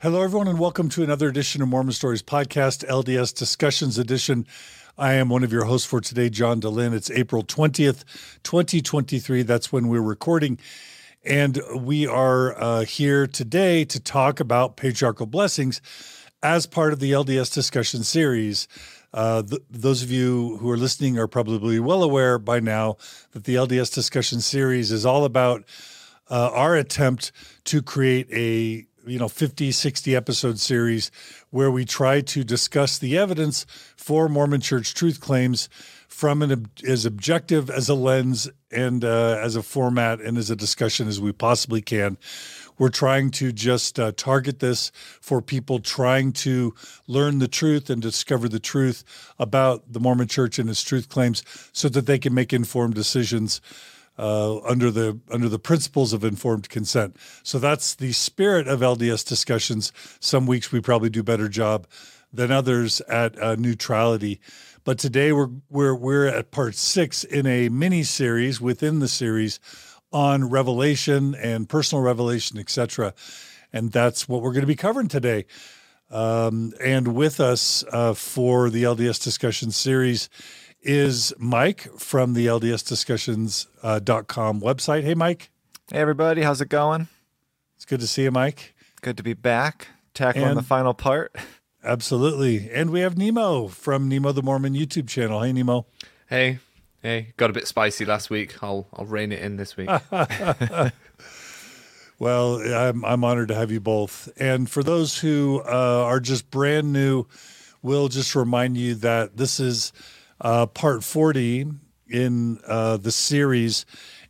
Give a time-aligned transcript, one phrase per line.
[0.00, 4.46] Hello, everyone, and welcome to another edition of Mormon Stories Podcast, LDS Discussions Edition.
[4.96, 6.94] I am one of your hosts for today, John Dehlin.
[6.94, 8.04] It's April 20th,
[8.44, 9.42] 2023.
[9.42, 10.60] That's when we're recording.
[11.24, 15.80] And we are uh, here today to talk about patriarchal blessings
[16.44, 18.68] as part of the LDS discussion series.
[19.12, 22.98] Uh, th- those of you who are listening are probably well aware by now
[23.32, 25.64] that the LDS discussion series is all about
[26.30, 27.32] uh, our attempt
[27.64, 31.10] to create a you know 50 60 episode series
[31.50, 33.64] where we try to discuss the evidence
[33.96, 35.68] for mormon church truth claims
[36.08, 40.56] from an as objective as a lens and uh, as a format and as a
[40.56, 42.18] discussion as we possibly can.
[42.78, 46.74] We're trying to just uh, target this for people trying to
[47.06, 49.04] learn the truth and discover the truth
[49.38, 53.60] about the mormon church and its truth claims so that they can make informed decisions
[54.18, 57.16] uh, under the under the principles of informed consent.
[57.42, 59.92] So that's the spirit of LDS discussions.
[60.20, 61.86] Some weeks we probably do better job
[62.32, 64.40] than others at uh, neutrality.
[64.84, 69.60] But today we're we're we're at part six in a mini series within the series
[70.12, 73.14] on revelation and personal revelation, etc.
[73.72, 75.44] And that's what we're going to be covering today.
[76.10, 80.30] Um, and with us uh, for the LDS discussion series
[80.82, 85.04] is Mike from the LDSDiscussions.com uh, website.
[85.04, 85.50] Hey, Mike.
[85.90, 86.42] Hey, everybody.
[86.42, 87.08] How's it going?
[87.76, 88.74] It's good to see you, Mike.
[89.00, 91.34] Good to be back, tackling and the final part.
[91.84, 92.70] Absolutely.
[92.70, 95.42] And we have Nemo from Nemo the Mormon YouTube channel.
[95.42, 95.86] Hey, Nemo.
[96.28, 96.58] Hey.
[97.00, 98.60] Hey, got a bit spicy last week.
[98.62, 99.88] I'll I'll rein it in this week.
[102.18, 104.28] well, I'm I'm honored to have you both.
[104.36, 107.26] And for those who uh, are just brand new,
[107.82, 109.92] we'll just remind you that this is
[110.40, 111.66] uh, part 40
[112.08, 113.84] in uh, the series.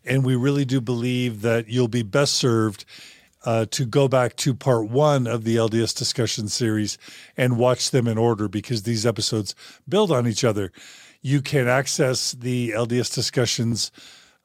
[0.05, 2.85] And we really do believe that you'll be best served
[3.45, 6.99] uh, to go back to part one of the LDS discussion series
[7.37, 9.55] and watch them in order because these episodes
[9.89, 10.73] build on each other.
[11.23, 13.93] You can access the LDS discussions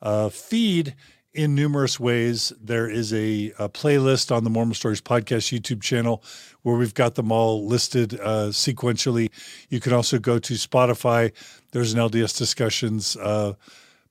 [0.02, 0.96] uh, feed
[1.34, 2.54] in numerous ways.
[2.62, 6.24] There is a, a, playlist on the Mormon Stories podcast YouTube channel
[6.62, 9.32] where we've got them all listed uh, sequentially.
[9.70, 11.32] You can also go to Spotify.
[11.72, 13.54] There's an LDS discussions uh,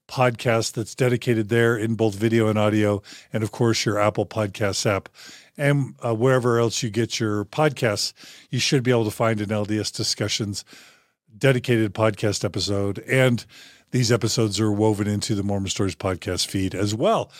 [0.08, 3.02] podcast that's dedicated there in both video and audio,
[3.32, 5.08] and of course your Apple Podcasts app.
[5.56, 8.12] And uh, wherever else you get your podcasts,
[8.50, 10.64] you should be able to find an LDS discussions
[11.38, 13.46] dedicated podcast episode and
[13.92, 17.30] these episodes are woven into the Mormon Stories podcast feed as well.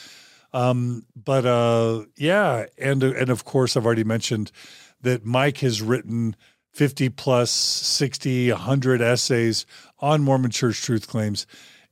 [0.52, 4.52] Um, but uh, yeah, and and of course, I've already mentioned
[5.00, 6.36] that Mike has written
[6.74, 9.66] 50 plus 60, 100 essays
[9.98, 11.46] on Mormon church truth claims,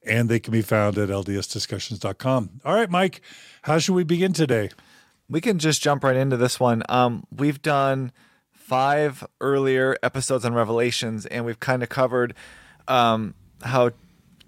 [0.06, 2.60] and they can be found at ldsdiscussions.com.
[2.64, 3.22] All right, Mike,
[3.62, 4.70] how should we begin today?
[5.28, 6.82] We can just jump right into this one.
[6.88, 8.12] Um, we've done
[8.52, 12.34] five earlier episodes on Revelations, and we've kind of covered
[12.88, 13.90] um, how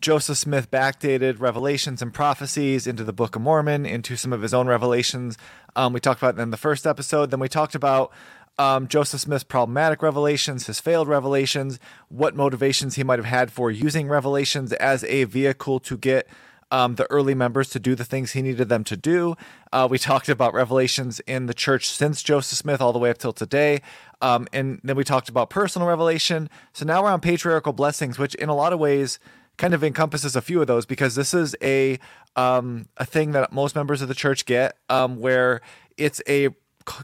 [0.03, 4.53] Joseph Smith backdated revelations and prophecies into the Book of Mormon, into some of his
[4.53, 5.39] own revelations.
[5.77, 7.31] Um, we talked about in the first episode.
[7.31, 8.13] Then we talked about
[8.59, 13.71] um, Joseph Smith's problematic revelations, his failed revelations, what motivations he might have had for
[13.71, 16.29] using revelations as a vehicle to get
[16.73, 19.37] um, the early members to do the things he needed them to do.
[19.73, 23.19] Uh, we talked about revelations in the church since Joseph Smith all the way up
[23.19, 23.83] till today.
[24.21, 26.51] Um, and then we talked about personal revelation.
[26.73, 29.21] So now we're on patriarchal blessings, which in a lot of ways
[29.57, 31.99] kind of encompasses a few of those because this is a
[32.37, 35.61] um, a thing that most members of the church get, um, where
[35.97, 36.51] it's a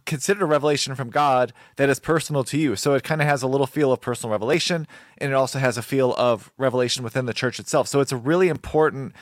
[0.05, 2.75] considered a revelation from God that is personal to you.
[2.75, 4.89] So it kind of has a little feel of personal revelation,
[5.19, 7.87] and it also has a feel of revelation within the church itself.
[7.87, 9.13] So it's a really important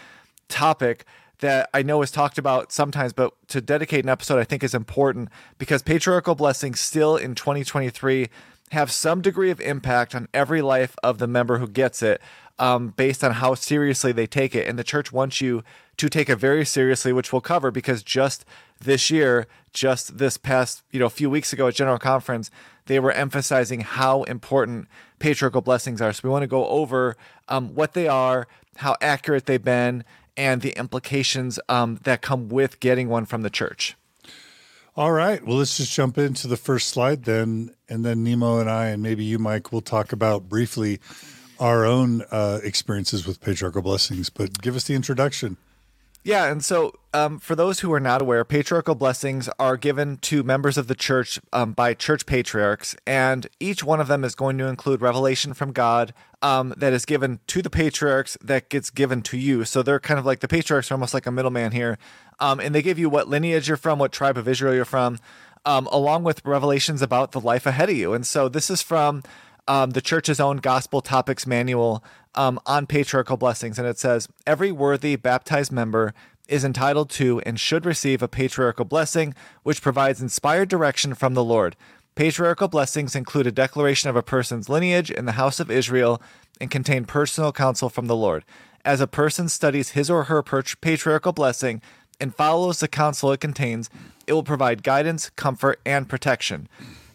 [0.48, 1.04] topic
[1.40, 4.74] that I know is talked about sometimes, but to dedicate an episode I think is
[4.74, 5.28] important
[5.58, 8.28] because patriarchal blessings still in 2023
[8.72, 12.20] have some degree of impact on every life of the member who gets it
[12.58, 14.66] um, based on how seriously they take it.
[14.66, 15.62] And the church wants you
[15.96, 18.44] to take it very seriously, which we'll cover because just
[18.80, 22.50] this year, just this past you know a few weeks ago at General Conference,
[22.86, 24.88] they were emphasizing how important
[25.18, 26.12] patriarchal blessings are.
[26.12, 27.16] So we want to go over
[27.48, 28.46] um, what they are,
[28.76, 30.04] how accurate they've been,
[30.36, 33.96] and the implications um, that come with getting one from the church.
[34.96, 35.44] All right.
[35.46, 37.74] Well, let's just jump into the first slide then.
[37.86, 41.00] And then Nemo and I, and maybe you, Mike, will talk about briefly
[41.60, 45.58] our own uh, experiences with patriarchal blessings, but give us the introduction.
[46.24, 50.42] Yeah, and so um, for those who are not aware, patriarchal blessings are given to
[50.42, 54.58] members of the church um, by church patriarchs, and each one of them is going
[54.58, 59.22] to include revelation from God um, that is given to the patriarchs that gets given
[59.22, 59.64] to you.
[59.64, 61.96] So they're kind of like the patriarchs are almost like a middleman here,
[62.38, 65.18] um, and they give you what lineage you're from, what tribe of Israel you're from,
[65.64, 68.12] um, along with revelations about the life ahead of you.
[68.12, 69.22] And so this is from
[69.66, 72.04] um, the church's own gospel topics manual
[72.36, 73.78] on patriarchal blessings.
[73.78, 76.12] And it says, Every worthy baptized member
[76.48, 81.44] is entitled to and should receive a patriarchal blessing, which provides inspired direction from the
[81.44, 81.76] Lord.
[82.14, 86.22] Patriarchal blessings include a declaration of a person's lineage in the house of Israel
[86.60, 88.44] and contain personal counsel from the Lord.
[88.84, 91.82] As a person studies his or her patriarchal blessing
[92.20, 93.90] and follows the counsel it contains,
[94.26, 96.68] it will provide guidance, comfort, and protection.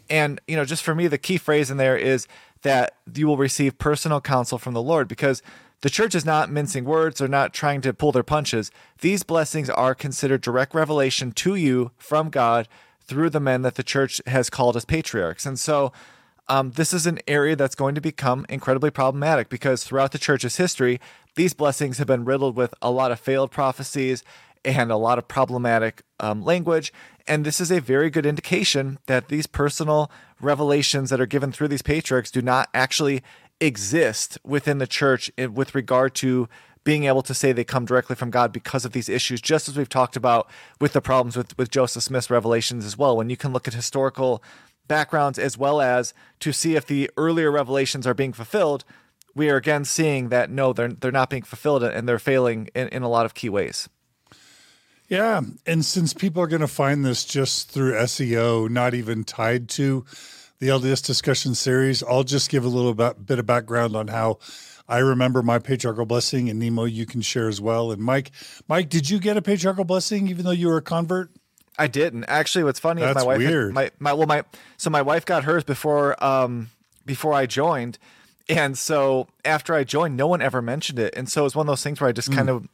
[0.09, 2.27] And, you know, just for me, the key phrase in there is
[2.61, 5.41] that you will receive personal counsel from the Lord because
[5.81, 8.71] the church is not mincing words, they're not trying to pull their punches.
[9.01, 12.67] These blessings are considered direct revelation to you from God
[13.01, 15.45] through the men that the church has called as patriarchs.
[15.45, 15.91] And so,
[16.47, 20.57] um, this is an area that's going to become incredibly problematic because throughout the church's
[20.57, 20.99] history,
[21.35, 24.23] these blessings have been riddled with a lot of failed prophecies
[24.65, 26.91] and a lot of problematic um, language.
[27.27, 30.11] And this is a very good indication that these personal
[30.41, 33.23] revelations that are given through these patriarchs do not actually
[33.61, 36.49] exist within the church with regard to
[36.83, 39.77] being able to say they come directly from God because of these issues, just as
[39.77, 40.49] we've talked about
[40.79, 43.15] with the problems with, with Joseph Smith's revelations as well.
[43.15, 44.43] When you can look at historical
[44.87, 48.83] backgrounds as well as to see if the earlier revelations are being fulfilled,
[49.35, 52.87] we are again seeing that no, they're they're not being fulfilled and they're failing in,
[52.89, 53.87] in a lot of key ways.
[55.07, 55.41] Yeah.
[55.65, 60.05] And since people are going to find this just through SEO, not even tied to
[60.61, 64.37] the LDS discussion series, I'll just give a little bit, bit of background on how
[64.87, 67.91] I remember my patriarchal blessing, and Nemo, you can share as well.
[67.91, 68.31] And Mike,
[68.67, 71.31] Mike, did you get a patriarchal blessing even though you were a convert?
[71.79, 72.63] I didn't actually.
[72.63, 73.73] What's funny That's is my wife, weird.
[73.73, 74.43] my my well, my
[74.77, 76.69] so my wife got hers before um
[77.05, 77.97] before I joined,
[78.47, 81.65] and so after I joined, no one ever mentioned it, and so it was one
[81.67, 82.67] of those things where I just kind of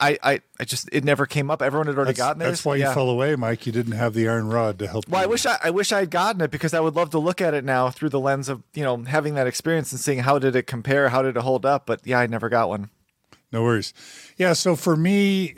[0.00, 1.62] I, I, I just it never came up.
[1.62, 2.50] Everyone had already That's, gotten theirs.
[2.52, 2.88] that's why Yeah.
[2.88, 3.64] you fell away, Mike.
[3.66, 6.00] You didn't have the iron rod to help Well, I wish I, I wish I
[6.00, 8.48] had gotten it because I would love to look at it now through the lens
[8.48, 11.42] of you know having that experience and seeing how did it compare, how did it
[11.42, 11.86] hold up.
[11.86, 12.90] But yeah, I never got one.
[13.52, 13.94] No worries.
[14.36, 14.52] Yeah.
[14.54, 15.56] So for me,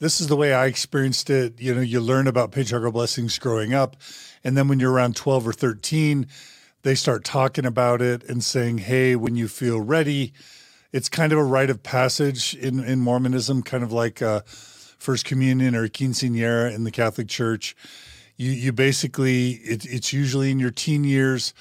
[0.00, 1.60] this is the way I experienced it.
[1.60, 3.96] You know, you learn about patriarchal blessings growing up.
[4.44, 6.26] And then when you're around 12 or 13,
[6.82, 10.32] they start talking about it and saying, hey, when you feel ready,
[10.92, 15.24] it's kind of a rite of passage in, in Mormonism, kind of like uh, First
[15.24, 17.76] Communion or Quinceanera in the Catholic Church.
[18.36, 21.52] You, you basically, it, it's usually in your teen years.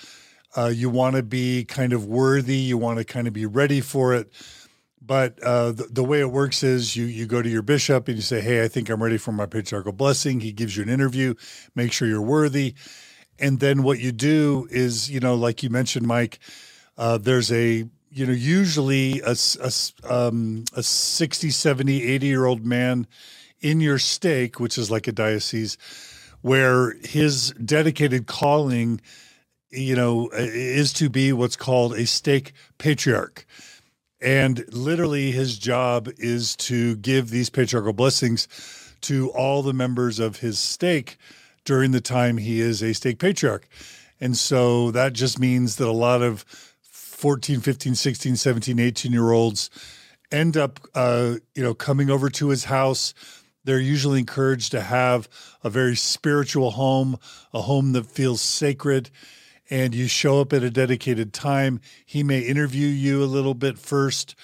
[0.56, 2.56] Uh, you want to be kind of worthy.
[2.56, 4.32] You want to kind of be ready for it.
[5.02, 8.18] But uh, the, the way it works is you you go to your bishop and
[8.18, 10.90] you say, "Hey, I think I'm ready for my patriarchal blessing." He gives you an
[10.90, 11.34] interview,
[11.76, 12.74] make sure you're worthy,
[13.40, 16.40] and then what you do is, you know, like you mentioned, Mike,
[16.98, 17.86] uh, there's a
[18.18, 19.72] you know usually a, a
[20.12, 23.06] um, a 60, 70, 80 year old man
[23.62, 25.78] in your stake, which is like a diocese,
[26.42, 29.02] where his dedicated calling,
[29.70, 33.46] you know, is to be what's called a stake patriarch.
[34.20, 38.48] And literally, his job is to give these patriarchal blessings
[39.02, 41.18] to all the members of his stake
[41.66, 43.68] during the time he is a stake patriarch.
[44.20, 46.44] And so that just means that a lot of
[47.18, 49.72] 14, 15, 16, 17, 18 year olds
[50.32, 53.16] end up, uh, you know, coming over to his house.
[53.64, 55.28] They're usually encouraged to have
[55.64, 57.18] a very spiritual home,
[57.56, 59.10] a home that feels sacred
[59.70, 61.82] and you show up at a dedicated time.
[62.06, 64.36] He may interview you a little bit first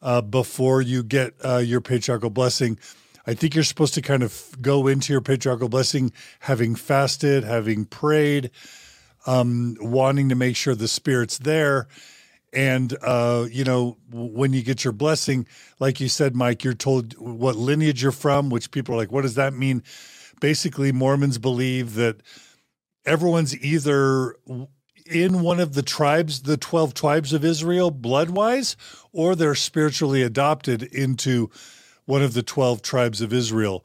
[0.00, 2.78] uh, before you get uh, your patriarchal blessing.
[3.26, 7.84] I think you're supposed to kind of go into your patriarchal blessing having fasted, having
[7.84, 8.50] prayed,
[9.26, 11.86] um, wanting to make sure the spirit's there.
[12.52, 15.46] And, uh, you know, when you get your blessing,
[15.80, 19.22] like you said, Mike, you're told what lineage you're from, which people are like, what
[19.22, 19.82] does that mean?
[20.40, 22.16] Basically, Mormons believe that
[23.06, 24.36] everyone's either
[25.06, 28.76] in one of the tribes, the 12 tribes of Israel, blood wise,
[29.12, 31.50] or they're spiritually adopted into
[32.04, 33.84] one of the 12 tribes of Israel.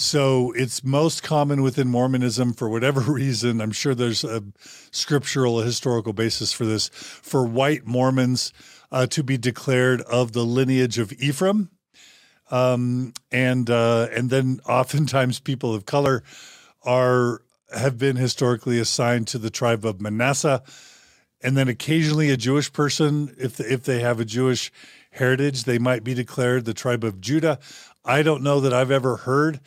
[0.00, 3.60] So it's most common within Mormonism for whatever reason.
[3.60, 4.44] I'm sure there's a
[4.92, 8.52] scriptural, a historical basis for this, for white Mormons
[8.92, 11.70] uh, to be declared of the lineage of Ephraim.
[12.48, 16.22] Um, and uh, and then oftentimes people of color
[16.84, 17.42] are
[17.76, 20.62] have been historically assigned to the tribe of Manasseh,
[21.42, 24.70] and then occasionally a Jewish person, if if they have a Jewish
[25.10, 27.58] heritage, they might be declared the tribe of Judah.
[28.04, 29.58] I don't know that I've ever heard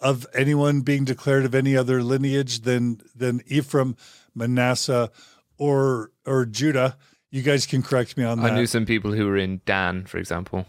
[0.00, 3.96] of anyone being declared of any other lineage than than Ephraim,
[4.34, 5.10] Manasseh,
[5.58, 6.96] or or Judah.
[7.30, 8.52] You guys can correct me on that.
[8.52, 10.66] I knew some people who were in Dan, for example.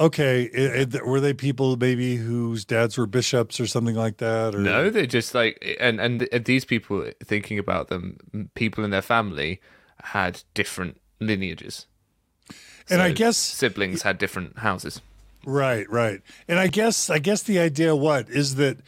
[0.00, 4.54] Okay, it, it, were they people maybe whose dads were bishops or something like that?
[4.54, 4.58] Or?
[4.58, 9.60] No, they're just like, and and these people thinking about them, people in their family
[10.04, 11.86] had different lineages,
[12.88, 15.02] and so I guess siblings had different houses.
[15.44, 18.78] Right, right, and I guess I guess the idea what is that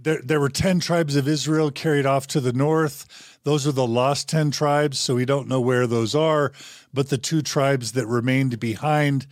[0.00, 3.38] there there were ten tribes of Israel carried off to the north.
[3.44, 6.52] Those are the lost ten tribes, so we don't know where those are.
[6.94, 9.26] But the two tribes that remained behind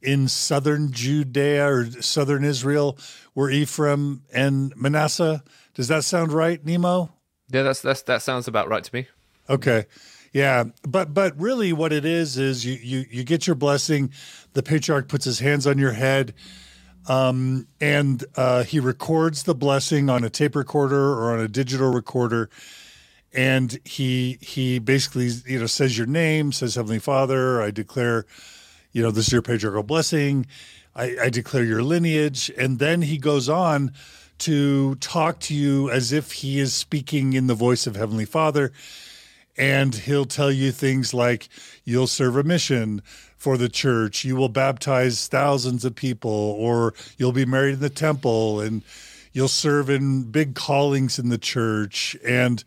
[0.00, 2.96] in southern Judea or southern Israel
[3.34, 5.42] were Ephraim and Manasseh.
[5.74, 7.12] Does that sound right, Nemo?
[7.50, 9.08] Yeah, that's that's that sounds about right to me.
[9.48, 9.86] Okay.
[10.32, 14.12] Yeah, but but really what it is is you you you get your blessing,
[14.58, 16.34] the patriarch puts his hands on your head
[17.06, 21.92] um, and uh, he records the blessing on a tape recorder or on a digital
[21.92, 22.50] recorder
[23.32, 28.24] and he he basically you know says your name, says Heavenly Father, I declare
[28.92, 30.46] you know, this is your patriarchal blessing.
[30.94, 32.50] I, I declare your lineage.
[32.58, 33.92] And then he goes on
[34.38, 38.72] to talk to you as if he is speaking in the voice of Heavenly Father.
[39.56, 41.48] And he'll tell you things like,
[41.84, 43.02] you'll serve a mission
[43.38, 47.88] for the church, you will baptize thousands of people, or you'll be married in the
[47.88, 48.82] temple, and
[49.32, 52.64] you'll serve in big callings in the church, and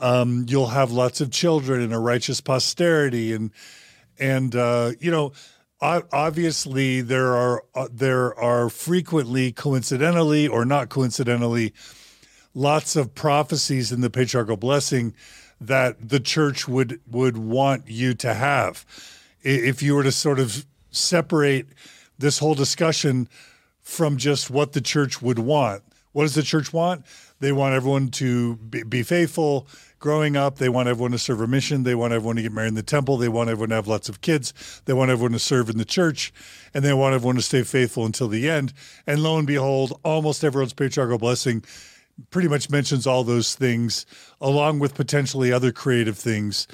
[0.00, 3.32] um, you'll have lots of children and a righteous posterity.
[3.32, 3.52] And,
[4.18, 5.32] and uh, you know,
[5.80, 11.72] obviously there are uh, there are frequently coincidentally or not coincidentally
[12.52, 15.14] lots of prophecies in the patriarchal blessing
[15.60, 18.84] that the church would would want you to have
[19.42, 21.66] if you were to sort of separate
[22.18, 23.28] this whole discussion
[23.82, 25.82] from just what the church would want
[26.12, 27.04] what does the church want
[27.40, 29.66] they want everyone to be, be faithful
[30.00, 30.56] growing up.
[30.56, 31.84] They want everyone to serve a mission.
[31.84, 33.18] They want everyone to get married in the temple.
[33.18, 34.82] They want everyone to have lots of kids.
[34.86, 36.32] They want everyone to serve in the church.
[36.74, 38.72] And they want everyone to stay faithful until the end.
[39.06, 41.62] And lo and behold, almost everyone's patriarchal blessing
[42.30, 44.04] pretty much mentions all those things,
[44.40, 46.66] along with potentially other creative things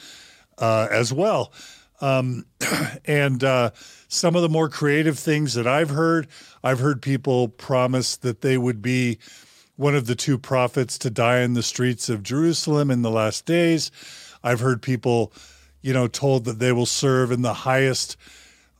[0.59, 1.53] uh, as well.
[2.01, 2.47] Um,
[3.05, 3.71] and uh,
[4.09, 6.29] some of the more creative things that I've heard,
[6.63, 9.19] I've heard people promise that they would be
[9.77, 13.45] one of the two prophets to die in the streets of Jerusalem in the last
[13.45, 13.91] days.
[14.43, 15.33] I've heard people,
[15.83, 18.17] you know, told that they will serve in the highest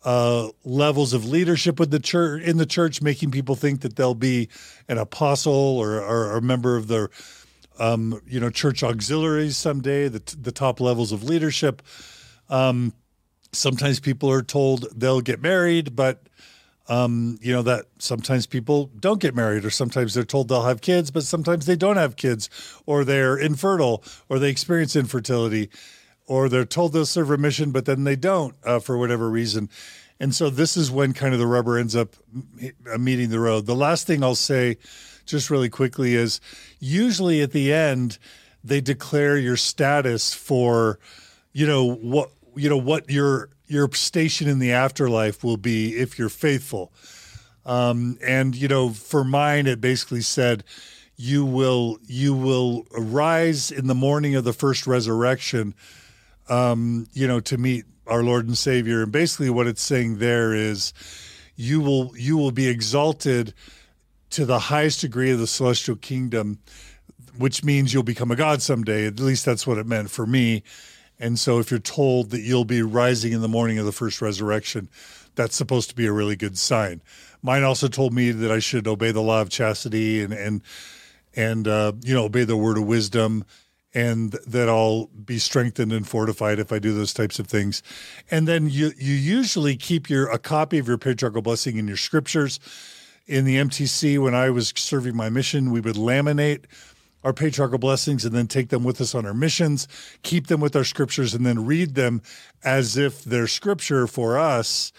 [0.05, 4.15] uh, levels of leadership with the church in the church, making people think that they'll
[4.15, 4.49] be
[4.89, 7.11] an apostle or, or a member of the,
[7.79, 10.09] um, you know, church auxiliaries someday.
[10.09, 11.83] The the top levels of leadership.
[12.49, 12.93] Um,
[13.57, 16.23] sometimes people are told they'll get married, but
[16.89, 20.81] um, you know that sometimes people don't get married or sometimes they're told they'll have
[20.81, 22.49] kids but sometimes they don't have kids
[22.87, 25.69] or they're infertile or they experience infertility
[26.27, 29.69] or they're told they'll serve a mission but then they don't uh, for whatever reason.
[30.19, 32.15] And so this is when kind of the rubber ends up
[32.91, 33.67] uh, meeting the road.
[33.67, 34.77] The last thing i'll say
[35.25, 36.41] just really quickly is
[36.79, 38.19] usually at the end
[38.63, 41.01] they declare your status for
[41.53, 46.19] you know what you know what your your station in the afterlife will be if
[46.19, 46.93] you're faithful.
[47.65, 50.65] Um, and you know, for mine, it basically said,
[51.17, 55.75] "You will you will rise in the morning of the first resurrection."
[56.49, 59.03] Um, you know, to meet our Lord and Savior.
[59.03, 60.93] And basically, what it's saying there is,
[61.57, 63.53] you will you will be exalted
[64.31, 66.59] to the highest degree of the celestial kingdom,
[67.37, 69.07] which means you'll become a god someday.
[69.07, 70.63] At least that's what it meant for me.
[71.19, 74.21] And so if you're told that you'll be rising in the morning of the first
[74.21, 74.89] resurrection,
[75.35, 77.03] that's supposed to be a really good sign.
[77.43, 80.63] Mine also told me that I should obey the law of chastity and and
[81.35, 83.45] and uh, you know obey the word of wisdom,
[83.95, 87.83] and that I'll be strengthened and fortified if I do those types of things.
[88.31, 91.99] And then you you usually keep your a copy of your patriarchal blessing in your
[91.99, 92.59] scriptures.
[93.27, 96.67] In the MTC, when I was serving my mission, we would laminate
[97.27, 99.89] our patriarchal blessings and then take them with us on our missions,
[100.23, 102.23] keep them with our scriptures, and then read them
[102.63, 104.93] as if they're scripture for us.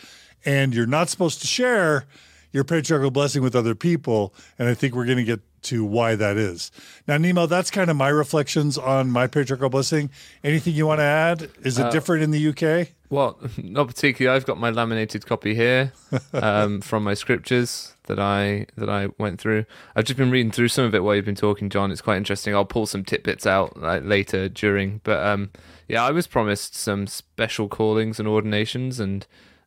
[0.44, 2.06] And you're not supposed to share
[2.52, 4.34] your patriarchal blessing with other people.
[4.60, 6.70] And I think we're going to get to why that is.
[7.08, 10.10] Now, Nemo, that's kind of my reflections on my patriarchal blessing.
[10.44, 11.50] Anything you want to add?
[11.64, 12.90] Is it uh, different in the UK?
[13.10, 14.36] Well, not particularly.
[14.36, 15.94] I've got my laminated copy here
[16.34, 19.66] um, from my scriptures that I that I went through.
[19.96, 21.92] I've just been reading through some of it while you've been talking, John.
[21.92, 22.54] It's quite interesting.
[22.54, 25.52] I'll pull some tidbits out like, later during, but um,
[25.88, 29.26] yeah, I was promised some special callings and ordinations and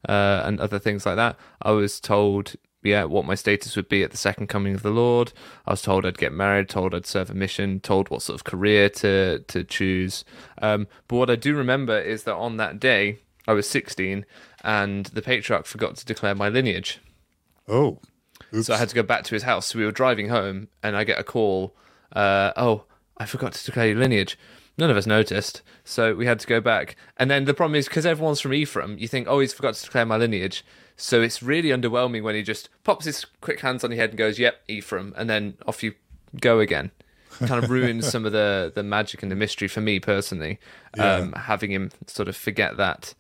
[0.09, 1.37] uh, and other things like that.
[1.63, 4.91] I was told, yeah, what my status would be at the second coming of the
[4.91, 5.33] Lord.
[5.67, 8.45] I was told I'd get married, told I'd serve a mission, told what sort of
[8.45, 10.25] career to to choose.
[10.61, 14.25] Um, but what I do remember is that on that day I was 16,
[14.63, 17.01] and the patriarch forgot to declare my lineage.
[17.69, 17.99] Oh,
[18.55, 18.67] oops.
[18.67, 19.67] So I had to go back to his house.
[19.67, 21.75] So we were driving home, and I get a call.
[22.13, 22.85] Uh, oh,
[23.17, 24.39] I forgot to declare your lineage.
[24.79, 26.97] None of us noticed, so we had to go back.
[27.19, 29.85] And then the problem is because everyone's from Ephraim, you think, oh, he's forgot to
[29.85, 30.65] declare my lineage.
[30.97, 34.19] So it's really underwhelming when he just pops his quick hands on your head and
[34.19, 35.95] goes, "Yep, Ephraim," and then off you
[36.39, 36.91] go again.
[37.47, 40.59] Kind of ruins some of the the magic and the mystery for me personally.
[40.99, 43.15] Um, having him sort of forget that.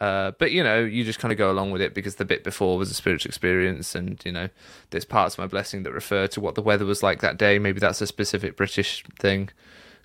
[0.00, 2.44] Uh, but you know, you just kind of go along with it because the bit
[2.44, 4.48] before was a spiritual experience, and you know,
[4.90, 7.58] there's parts of my blessing that refer to what the weather was like that day.
[7.58, 9.50] Maybe that's a specific British thing.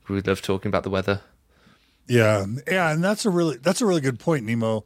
[0.10, 1.22] We love talking about the weather.
[2.08, 4.84] Yeah, yeah, and that's a really that's a really good point, Nemo.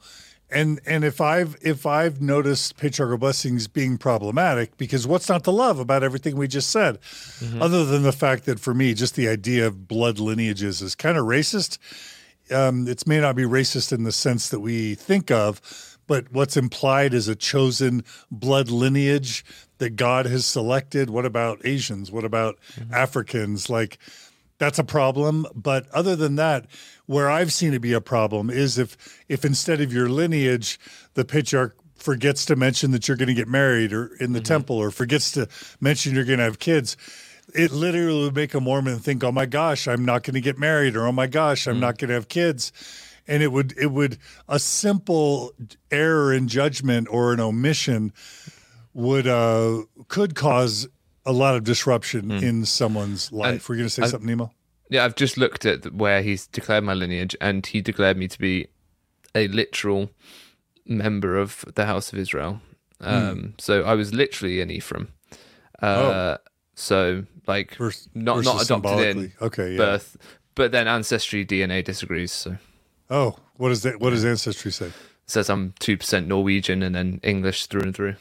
[0.49, 5.51] And and if I've if I've noticed patriarchal blessings being problematic, because what's not to
[5.51, 6.99] love about everything we just said,
[7.59, 11.17] other than the fact that for me, just the idea of blood lineages is kind
[11.17, 11.77] of racist.
[12.49, 16.55] Um, it may not be racist in the sense that we think of, but what's
[16.55, 19.43] implied is a chosen blood lineage
[19.79, 21.09] that God has selected.
[21.09, 22.09] What about Asians?
[22.09, 22.57] What about
[22.91, 23.69] Africans?
[23.69, 23.99] Like
[24.57, 25.45] that's a problem.
[25.53, 26.65] But other than that,
[27.07, 28.95] where I've seen it be a problem is if
[29.27, 30.79] if instead of your lineage,
[31.15, 34.45] the patriarch forgets to mention that you're going to get married or in the mm-hmm.
[34.45, 35.47] temple or forgets to
[35.81, 36.95] mention you're going to have kids.
[37.55, 40.59] It literally would make a Mormon think, "Oh my gosh, I'm not going to get
[40.59, 41.81] married," or "Oh my gosh, I'm mm.
[41.81, 42.71] not going to have kids."
[43.25, 44.17] And it would it would
[44.49, 45.53] a simple
[45.89, 48.13] error in judgment or an omission
[48.93, 50.87] would uh could cause
[51.25, 52.41] a lot of disruption mm.
[52.41, 53.69] in someone's life.
[53.69, 54.51] We're going to say something, Nemo.
[54.89, 58.39] Yeah, I've just looked at where he's declared my lineage, and he declared me to
[58.39, 58.67] be
[59.35, 60.09] a literal
[60.85, 62.61] member of the House of Israel.
[63.01, 65.09] Um, So I was literally an Ephraim.
[65.81, 66.37] Uh,
[66.75, 69.33] So like Vers- not not adopted in.
[69.41, 69.77] Okay, yeah.
[69.77, 70.17] birth,
[70.55, 72.31] but then ancestry DNA disagrees.
[72.31, 72.57] So
[73.09, 73.99] Oh, what is that?
[73.99, 74.87] What does ancestry say?
[74.87, 74.93] It
[75.25, 78.15] says I'm two percent Norwegian and then English through and through.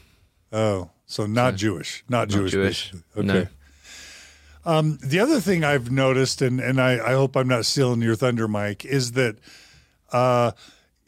[0.53, 2.53] Oh, so not Jewish, not, Jewish.
[2.53, 2.93] Jewish.
[2.93, 3.25] basically.
[3.25, 3.47] No.
[4.67, 8.17] Um, the other thing I've noticed, and and I, I hope I'm not stealing your
[8.17, 9.37] thunder, Mike, is that
[10.13, 10.51] uh,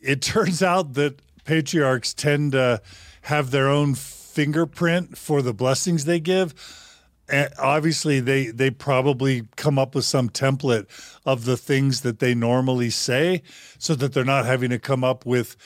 [0.00, 2.80] it turns out that patriarchs tend to
[3.22, 6.54] have their own fingerprint for the blessings they give.
[7.28, 10.86] And obviously, they they probably come up with some template
[11.26, 13.42] of the things that they normally say,
[13.76, 15.56] so that they're not having to come up with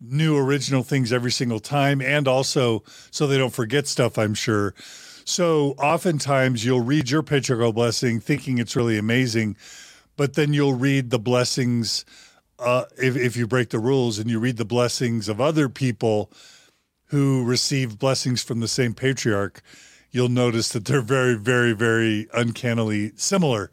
[0.00, 4.16] new original things every single time, and also so they don't forget stuff.
[4.16, 4.74] I'm sure.
[5.24, 9.56] So oftentimes you'll read your patriarchal blessing thinking it's really amazing,
[10.16, 12.04] but then you'll read the blessings
[12.58, 16.30] uh, if, if you break the rules and you read the blessings of other people
[17.06, 19.60] who receive blessings from the same patriarch,
[20.10, 23.70] you'll notice that they're very, very, very uncannily similar.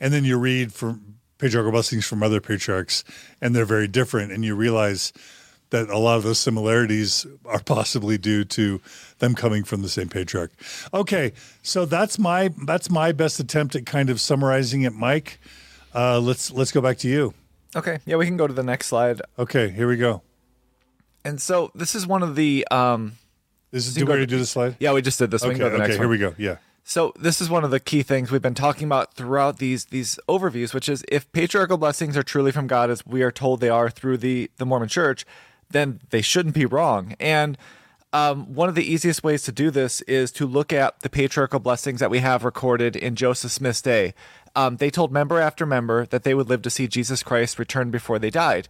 [0.00, 3.04] And then you read from patriarchal blessings from other patriarchs
[3.40, 4.32] and they're very different.
[4.32, 5.12] And you realize
[5.70, 8.80] that a lot of those similarities are possibly due to
[9.18, 10.52] them coming from the same patriarch.
[10.94, 15.40] Okay, so that's my that's my best attempt at kind of summarizing it, Mike.
[15.94, 17.34] Uh, let's let's go back to you.
[17.74, 19.20] Okay, yeah, we can go to the next slide.
[19.38, 20.22] Okay, here we go.
[21.24, 23.12] And so this is one of the um
[23.70, 24.76] This is do we to- already do the slide?
[24.78, 25.42] yeah, we just did this.
[25.42, 26.34] Okay, can go to the okay, next here we go.
[26.38, 26.56] Yeah.
[26.88, 30.20] So this is one of the key things we've been talking about throughout these these
[30.28, 33.68] overviews, which is if patriarchal blessings are truly from God, as we are told they
[33.68, 35.26] are through the the Mormon Church,
[35.70, 37.14] then they shouldn't be wrong.
[37.18, 37.58] And
[38.12, 41.60] um, one of the easiest ways to do this is to look at the patriarchal
[41.60, 44.14] blessings that we have recorded in Joseph Smith's day.
[44.54, 47.90] Um, they told member after member that they would live to see Jesus Christ return
[47.90, 48.68] before they died.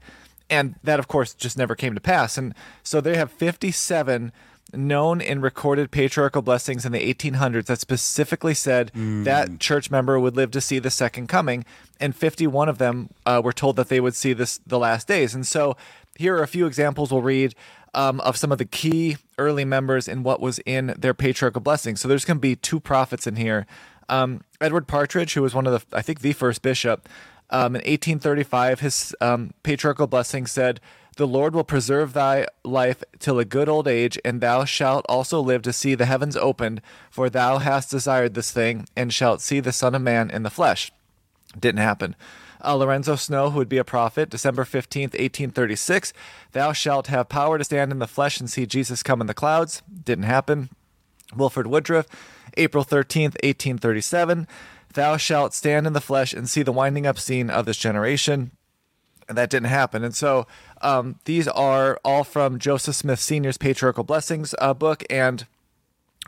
[0.51, 2.37] And that, of course, just never came to pass.
[2.37, 4.33] And so they have 57
[4.73, 8.91] known and recorded patriarchal blessings in the 1800s that specifically said
[9.25, 11.65] that church member would live to see the second coming.
[12.01, 15.35] And 51 of them uh, were told that they would see this the last days.
[15.35, 15.77] And so
[16.17, 17.55] here are a few examples we'll read
[17.95, 22.01] um, of some of the key early members and what was in their patriarchal blessings.
[22.01, 23.67] So there's going to be two prophets in here.
[24.09, 27.09] Um, Edward Partridge, who was one of the, I think, the first bishop,
[27.51, 30.81] um, in 1835, his um, patriarchal blessing said,
[31.17, 35.41] The Lord will preserve thy life till a good old age, and thou shalt also
[35.41, 39.61] live to see the heavens opened, for thou hast desired this thing, and shalt see
[39.61, 40.93] the Son of Man in the flesh.
[41.59, 42.17] Didn't happen.
[42.63, 46.13] Uh, Lorenzo Snow, who would be a prophet, December 15th, 1836.
[46.53, 49.35] Thou shalt have power to stand in the flesh and see Jesus come in the
[49.35, 49.83] clouds.
[50.05, 50.69] Didn't happen.
[51.35, 52.07] Wilford Woodruff,
[52.59, 54.47] April 13th, 1837.
[54.93, 58.51] Thou shalt stand in the flesh and see the winding up scene of this generation.
[59.29, 60.05] And that didn't happen.
[60.05, 60.47] And so
[60.83, 65.03] um, these are all from Joseph Smith Sr.'s Patriarchal Blessings uh, book.
[65.11, 65.47] And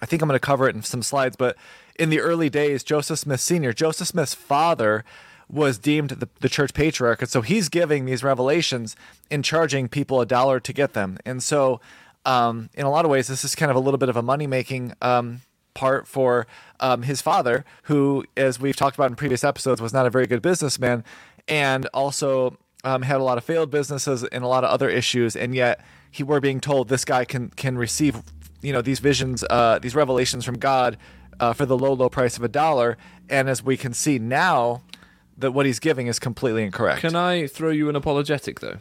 [0.02, 1.56] I think I'm going to cover it in some slides, but
[1.98, 5.04] in the early days, Joseph Smith Sr., Joseph Smith's father,
[5.48, 7.22] was deemed the, the church patriarch.
[7.22, 8.96] And so he's giving these revelations
[9.30, 11.18] and charging people a dollar to get them.
[11.24, 11.80] And so,
[12.24, 14.22] um, in a lot of ways, this is kind of a little bit of a
[14.22, 15.40] money making um,
[15.72, 16.46] part for
[16.80, 20.26] um, his father, who, as we've talked about in previous episodes, was not a very
[20.26, 21.04] good businessman
[21.48, 25.36] and also um, had a lot of failed businesses and a lot of other issues.
[25.36, 28.22] And yet, he were being told this guy can can receive,
[28.62, 30.96] you know, these visions, uh, these revelations from God
[31.40, 32.96] uh, for the low, low price of a dollar.
[33.28, 34.82] And as we can see now,
[35.36, 37.00] that what he's giving is completely incorrect.
[37.00, 38.78] Can I throw you an apologetic though?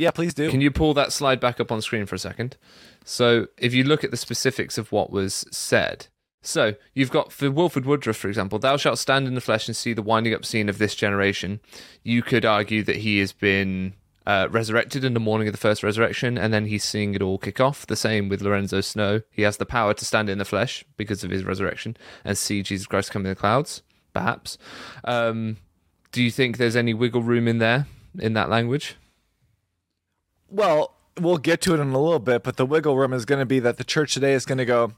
[0.00, 0.50] yeah, please do.
[0.50, 2.56] Can you pull that slide back up on screen for a second?
[3.04, 6.06] So, if you look at the specifics of what was said,
[6.42, 9.76] so you've got for Wilford Woodruff, for example, thou shalt stand in the flesh and
[9.76, 11.60] see the winding up scene of this generation.
[12.02, 13.94] You could argue that he has been
[14.26, 17.38] uh, resurrected in the morning of the first resurrection, and then he's seeing it all
[17.38, 17.86] kick off.
[17.86, 19.22] The same with Lorenzo Snow.
[19.30, 22.62] He has the power to stand in the flesh because of his resurrection and see
[22.62, 24.56] Jesus Christ come in the clouds, perhaps.
[25.04, 25.56] Um,
[26.12, 27.86] do you think there's any wiggle room in there
[28.18, 28.96] in that language?
[30.48, 33.38] Well, we'll get to it in a little bit, but the wiggle room is going
[33.38, 34.92] to be that the church today is going to go.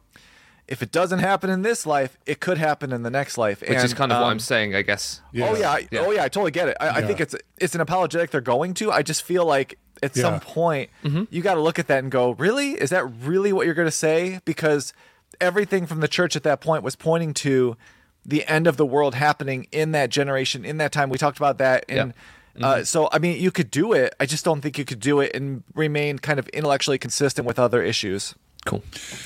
[0.69, 3.61] If it doesn't happen in this life, it could happen in the next life.
[3.61, 5.21] Which is kind of what I'm saying, I guess.
[5.37, 6.01] Oh yeah, Yeah.
[6.01, 6.77] oh yeah, I totally get it.
[6.81, 8.91] I, I think it's it's an apologetic they're going to.
[8.91, 10.23] I just feel like at Yeah.
[10.23, 11.25] some point Mm-hmm.
[11.31, 12.73] you got to look at that and go, really?
[12.73, 14.41] Is that really what you're going to say?
[14.45, 14.93] Because
[15.41, 17.77] everything from the church at that point was pointing to
[18.25, 21.11] the end of the world happening in that generation, in that time.
[21.11, 21.85] We talked about that.
[21.89, 22.15] And
[22.55, 22.65] Mm-hmm.
[22.65, 24.15] uh, so, I mean, you could do it.
[24.21, 27.59] I just don't think you could do it and remain kind of intellectually consistent with
[27.59, 28.35] other issues.
[28.65, 28.83] Cool.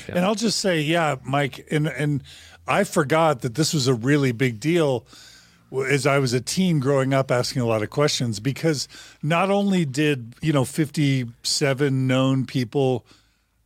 [0.07, 2.23] And I'll just say, yeah, Mike, and and
[2.67, 5.05] I forgot that this was a really big deal
[5.71, 8.87] as I was a teen growing up asking a lot of questions because
[9.21, 13.05] not only did, you know, 57 known people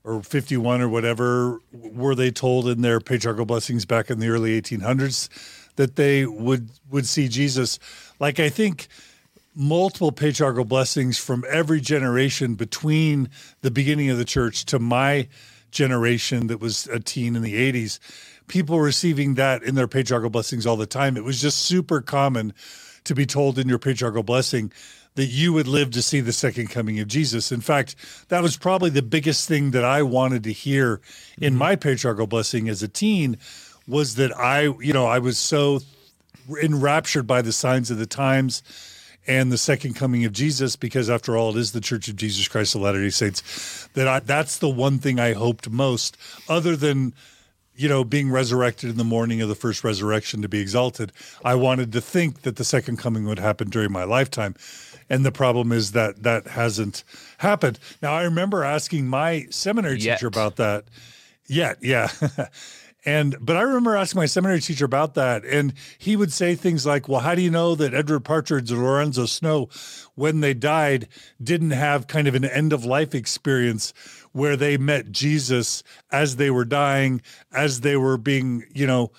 [0.04, 4.60] or 51 or whatever were they told in their patriarchal blessings back in the early
[4.60, 5.30] 1800s
[5.76, 7.78] that they would would see Jesus
[8.20, 8.88] like I think
[9.56, 13.30] multiple patriarchal blessings from every generation between
[13.62, 15.28] the beginning of the church to my
[15.72, 18.00] generation that was a teen in the 80s
[18.48, 22.54] people receiving that in their patriarchal blessings all the time it was just super common
[23.04, 24.72] to be told in your patriarchal blessing
[25.16, 27.52] that you would live to see the second coming of Jesus.
[27.52, 27.96] In fact,
[28.30, 31.02] that was probably the biggest thing that I wanted to hear
[31.40, 31.60] in mm-hmm.
[31.60, 33.38] my patriarchal blessing as a teen
[33.88, 35.82] was that I, you know, I was so
[36.62, 38.64] enraptured by the signs of the times
[39.28, 42.48] and the second coming of Jesus, because after all, it is the Church of Jesus
[42.48, 43.88] Christ of Latter-day Saints.
[43.94, 46.18] That I, that's the one thing I hoped most,
[46.50, 47.14] other than
[47.76, 51.12] you know being resurrected in the morning of the first resurrection to be exalted.
[51.44, 54.56] I wanted to think that the second coming would happen during my lifetime,
[55.10, 57.04] and the problem is that that hasn't
[57.38, 57.80] happened.
[58.02, 60.18] Now I remember asking my seminary Yet.
[60.18, 60.86] teacher about that.
[61.48, 62.10] Yet, yeah.
[63.04, 66.86] And but I remember asking my seminary teacher about that, and he would say things
[66.86, 69.70] like, "Well, how do you know that Edward Partridge and Lorenzo Snow,
[70.14, 71.08] when they died,
[71.44, 73.92] didn't have kind of an end of life experience
[74.34, 79.12] where they met Jesus as they were dying, as they were being, you know,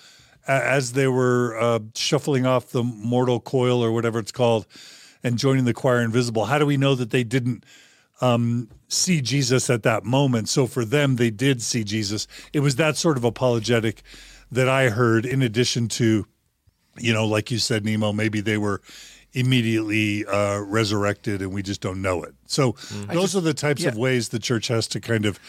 [0.47, 4.65] as they were uh, shuffling off the mortal coil or whatever it's called,
[5.23, 6.45] and joining the choir invisible?
[6.45, 7.65] How do we know that they didn't?"
[8.21, 10.49] Um, see Jesus at that moment.
[10.49, 12.27] So for them, they did see Jesus.
[12.53, 14.03] It was that sort of apologetic
[14.51, 16.25] that I heard, in addition to,
[16.97, 18.81] you know, like you said, Nemo, maybe they were
[19.33, 22.35] immediately uh, resurrected and we just don't know it.
[22.45, 22.75] So
[23.11, 25.39] those are the types of ways the church has to kind of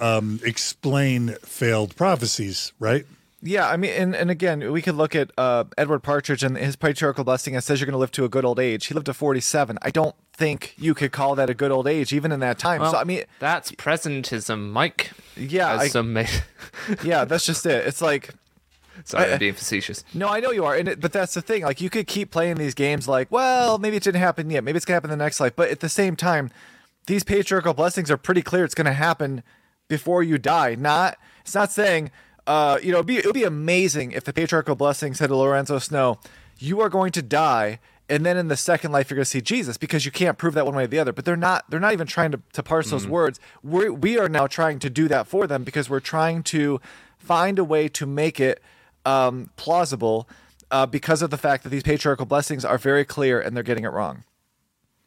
[0.00, 3.04] um, explain failed prophecies, right?
[3.42, 6.74] Yeah, I mean, and, and again, we could look at uh, Edward Partridge and his
[6.74, 7.54] patriarchal blessing.
[7.54, 8.86] It says you're going to live to a good old age.
[8.86, 9.78] He lived to 47.
[9.82, 12.80] I don't think you could call that a good old age, even in that time.
[12.90, 15.10] so I mean, that's presentism, Mike.
[15.36, 16.28] yeah, I, may.
[17.04, 17.86] yeah, that's just it.
[17.86, 18.30] It's like,
[19.04, 20.04] Sorry, I- I'm being facetious.
[20.14, 21.62] no, I know you are, and it, but that's the thing.
[21.62, 24.64] Like, you could keep playing these games, like, well, maybe it didn't happen yet.
[24.64, 25.54] Maybe it's gonna happen in the next life.
[25.56, 26.50] But at the same time,
[27.06, 28.64] these patriarchal blessings are pretty clear.
[28.64, 29.42] It's gonna happen
[29.88, 30.74] before you die.
[30.74, 32.10] Not, it's not saying,
[32.46, 35.36] uh, you know, it'd be, it would be amazing if the patriarchal blessing said to
[35.36, 36.18] Lorenzo Snow,
[36.58, 37.78] you are going to die.
[38.08, 40.54] And then in the second life, you're going to see Jesus because you can't prove
[40.54, 41.12] that one way or the other.
[41.12, 41.68] But they're not.
[41.68, 43.40] They're not even trying to, to parse those words.
[43.64, 46.80] We we are now trying to do that for them because we're trying to
[47.18, 48.62] find a way to make it
[49.04, 50.28] um, plausible
[50.70, 53.84] uh, because of the fact that these patriarchal blessings are very clear and they're getting
[53.84, 54.22] it wrong.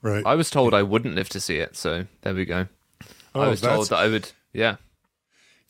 [0.02, 0.26] Right.
[0.26, 2.68] I was told I wouldn't live to see it, so there we go.
[3.02, 4.32] I Oh, was told that I would.
[4.54, 4.76] Yeah.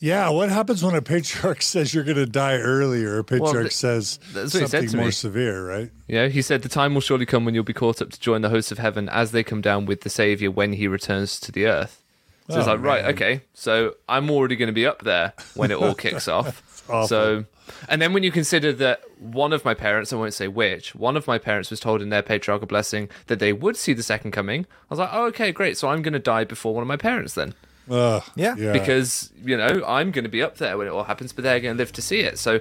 [0.02, 3.18] Yeah, what happens when a patriarch says you're going to die earlier?
[3.20, 5.12] A patriarch th- says that's what he said something more me.
[5.12, 5.92] severe, right?
[6.08, 8.42] Yeah, he said, The time will surely come when you'll be caught up to join
[8.42, 11.52] the hosts of heaven as they come down with the Saviour when he returns to
[11.52, 12.02] the earth.
[12.50, 15.70] So it's Oh, like, right, okay, so I'm already going to be up there when
[15.70, 16.64] it all kicks off.
[17.08, 17.46] So,
[17.88, 21.16] and then when you consider that one of my parents, I won't say which, one
[21.16, 24.32] of my parents was told in their patriarchal blessing that they would see the second
[24.32, 24.62] coming.
[24.66, 25.78] I was like, oh, okay, great.
[25.78, 27.54] So I'm going to die before one of my parents then.
[27.90, 28.56] Ugh, Yeah.
[28.74, 31.60] Because, you know, I'm going to be up there when it all happens, but they're
[31.60, 32.38] going to live to see it.
[32.40, 32.60] So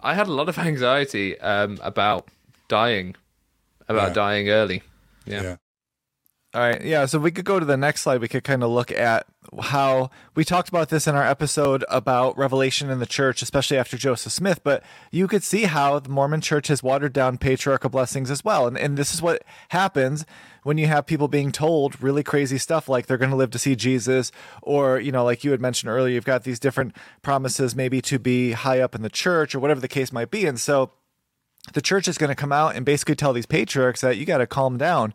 [0.00, 2.28] I had a lot of anxiety um, about
[2.68, 3.14] dying,
[3.88, 4.14] about Yeah.
[4.14, 4.82] dying early.
[5.26, 5.42] Yeah.
[5.42, 5.56] yeah.
[6.52, 6.82] All right.
[6.84, 7.06] Yeah.
[7.06, 8.20] So we could go to the next slide.
[8.20, 9.24] We could kind of look at
[9.62, 13.96] how we talked about this in our episode about Revelation in the church, especially after
[13.96, 14.60] Joseph Smith.
[14.64, 18.66] But you could see how the Mormon church has watered down patriarchal blessings as well.
[18.66, 20.26] And, and this is what happens
[20.62, 23.58] when you have people being told really crazy stuff like they're going to live to
[23.58, 24.30] see Jesus,
[24.62, 28.18] or, you know, like you had mentioned earlier, you've got these different promises maybe to
[28.18, 30.46] be high up in the church or whatever the case might be.
[30.46, 30.90] And so
[31.72, 34.38] the church is going to come out and basically tell these patriarchs that you got
[34.38, 35.14] to calm down.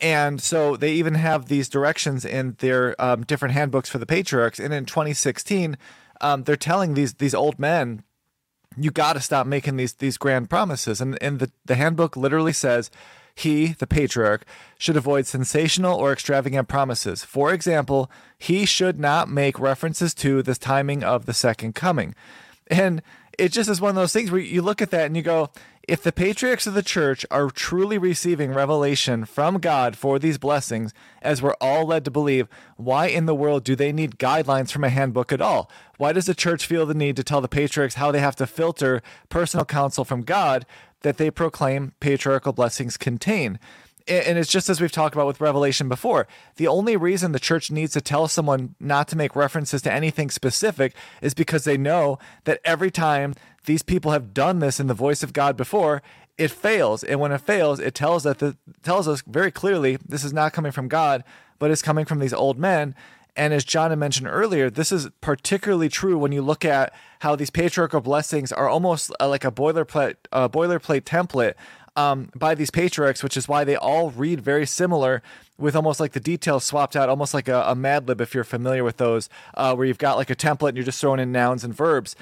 [0.00, 4.58] And so they even have these directions in their um, different handbooks for the patriarchs.
[4.58, 5.78] And in 2016,
[6.20, 8.02] um, they're telling these these old men,
[8.76, 11.00] you got to stop making these these grand promises.
[11.00, 12.90] And and the the handbook literally says.
[13.36, 14.46] He, the patriarch,
[14.78, 17.22] should avoid sensational or extravagant promises.
[17.22, 22.14] For example, he should not make references to the timing of the second coming.
[22.68, 23.02] And
[23.38, 25.50] it just is one of those things where you look at that and you go,
[25.86, 30.94] if the patriarchs of the church are truly receiving revelation from God for these blessings,
[31.20, 34.82] as we're all led to believe, why in the world do they need guidelines from
[34.82, 35.70] a handbook at all?
[35.98, 38.46] Why does the church feel the need to tell the patriarchs how they have to
[38.46, 40.64] filter personal counsel from God
[41.06, 43.58] that they proclaim patriarchal blessings contain?
[44.08, 46.28] and it's just as we've talked about with Revelation before.
[46.58, 50.30] The only reason the church needs to tell someone not to make references to anything
[50.30, 54.94] specific is because they know that every time these people have done this in the
[54.94, 56.02] voice of God before,
[56.38, 57.02] it fails.
[57.02, 60.52] And when it fails, it tells that the tells us very clearly this is not
[60.52, 61.24] coming from God,
[61.58, 62.94] but it's coming from these old men.
[63.36, 67.36] And as John had mentioned earlier, this is particularly true when you look at how
[67.36, 71.54] these patriarchal blessings are almost uh, like a boilerplate boilerplate template
[71.96, 75.22] um, by these patriarchs, which is why they all read very similar,
[75.58, 78.44] with almost like the details swapped out, almost like a, a Mad Lib if you're
[78.44, 81.32] familiar with those, uh, where you've got like a template and you're just throwing in
[81.32, 82.14] nouns and verbs.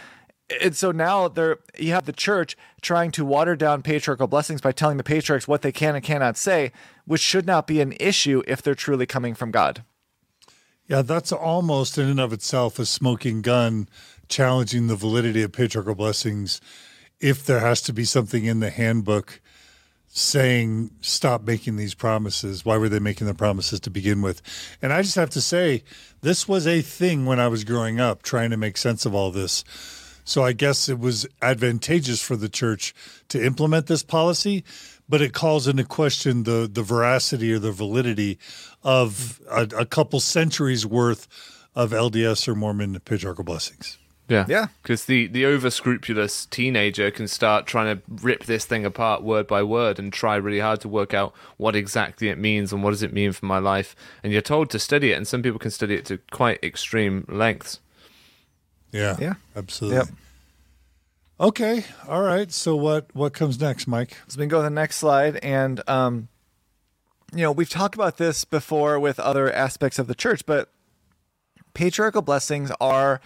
[0.62, 4.72] And so now there you have the church trying to water down patriarchal blessings by
[4.72, 6.70] telling the patriarchs what they can and cannot say,
[7.06, 9.84] which should not be an issue if they're truly coming from God.
[10.86, 13.88] Yeah, that's almost in and of itself a smoking gun
[14.28, 16.60] challenging the validity of patriarchal blessings
[17.20, 19.40] if there has to be something in the handbook
[20.08, 22.64] saying stop making these promises.
[22.64, 24.42] Why were they making the promises to begin with?
[24.82, 25.82] And I just have to say,
[26.20, 29.30] this was a thing when I was growing up trying to make sense of all
[29.30, 29.64] this.
[30.24, 32.94] So I guess it was advantageous for the church
[33.28, 34.64] to implement this policy,
[35.08, 38.38] but it calls into question the the veracity or the validity
[38.84, 41.26] of a, a couple centuries worth
[41.74, 43.98] of LDS or Mormon patriarchal blessings.
[44.28, 44.46] Yeah.
[44.48, 44.68] Yeah.
[44.82, 49.46] Because the, the over scrupulous teenager can start trying to rip this thing apart word
[49.46, 52.90] by word and try really hard to work out what exactly it means and what
[52.92, 53.94] does it mean for my life.
[54.22, 57.26] And you're told to study it, and some people can study it to quite extreme
[57.28, 57.80] lengths.
[58.92, 59.34] Yeah, Yeah.
[59.54, 59.98] absolutely.
[59.98, 60.08] Yep.
[61.40, 62.50] Okay, all right.
[62.52, 64.16] So what what comes next, Mike?
[64.28, 65.36] So we can go to the next slide.
[65.42, 66.28] And, um,
[67.34, 70.70] you know, we've talked about this before with other aspects of the church, but
[71.74, 73.20] patriarchal blessings are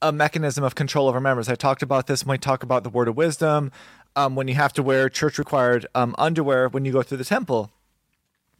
[0.00, 1.48] a mechanism of control over members.
[1.48, 3.72] I talked about this when we talk about the word of wisdom,
[4.16, 7.24] um, when you have to wear church required um, underwear when you go through the
[7.24, 7.70] temple.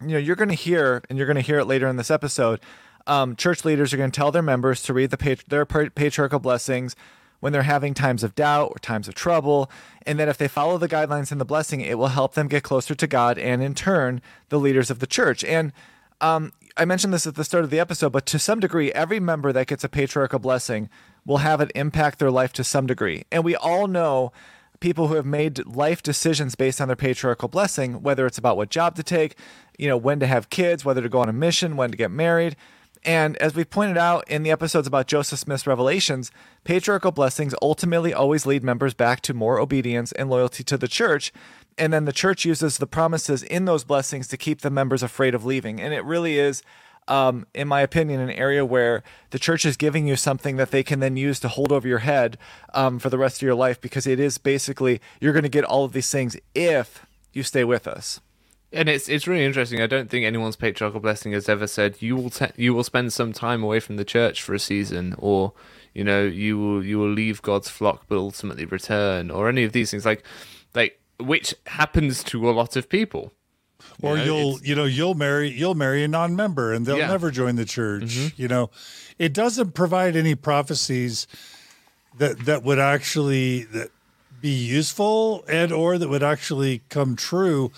[0.01, 2.11] You know, you're going to hear, and you're going to hear it later in this
[2.11, 2.61] episode.
[3.07, 6.39] Um, church leaders are going to tell their members to read the pat- their patriarchal
[6.39, 6.97] blessings
[7.43, 9.69] when they're having times of doubt or times of trouble,
[10.07, 12.63] and that if they follow the guidelines in the blessing, it will help them get
[12.63, 15.43] closer to God and, in turn, the leaders of the church.
[15.43, 15.73] And
[16.21, 19.19] um, I mentioned this at the start of the episode, but to some degree, every
[19.19, 20.89] member that gets a patriarchal blessing
[21.27, 23.25] will have it impact their life to some degree.
[23.33, 24.31] And we all know
[24.79, 28.71] people who have made life decisions based on their patriarchal blessing, whether it's about what
[28.71, 29.35] job to take,
[29.79, 32.13] you know, when to have kids, whether to go on a mission, when to get
[32.13, 32.55] married.
[33.05, 36.31] And as we pointed out in the episodes about Joseph Smith's revelations,
[36.63, 41.33] patriarchal blessings ultimately always lead members back to more obedience and loyalty to the church.
[41.77, 45.35] And then the church uses the promises in those blessings to keep the members afraid
[45.35, 45.81] of leaving.
[45.81, 46.63] And it really is,
[47.09, 50.85] um, in my opinion, an area where the church is giving you something that they
[50.85, 52.39] can then use to hold over your head
[52.73, 55.65] um, for the rest of your life because it is basically you're going to get
[55.65, 58.21] all of these things if you stay with us.
[58.73, 59.81] And it's it's really interesting.
[59.83, 63.13] I don't think anyone's patriarchal blessing has ever said you will te- you will spend
[63.13, 65.53] some time away from the church for a season, or
[65.95, 69.73] you know you will you will leave God's flock but ultimately return, or any of
[69.73, 70.25] these things like
[70.75, 73.33] like which happens to a lot of people.
[74.03, 77.03] or know, you'll you know you'll marry you'll marry a non-member and they'll Yeah.
[77.05, 77.13] Mm-hmm.
[77.13, 78.71] never join the church you know
[79.19, 81.27] it doesn't provide any prophecies
[82.17, 83.89] that that would actually that
[84.41, 87.71] be useful and or that would actually come true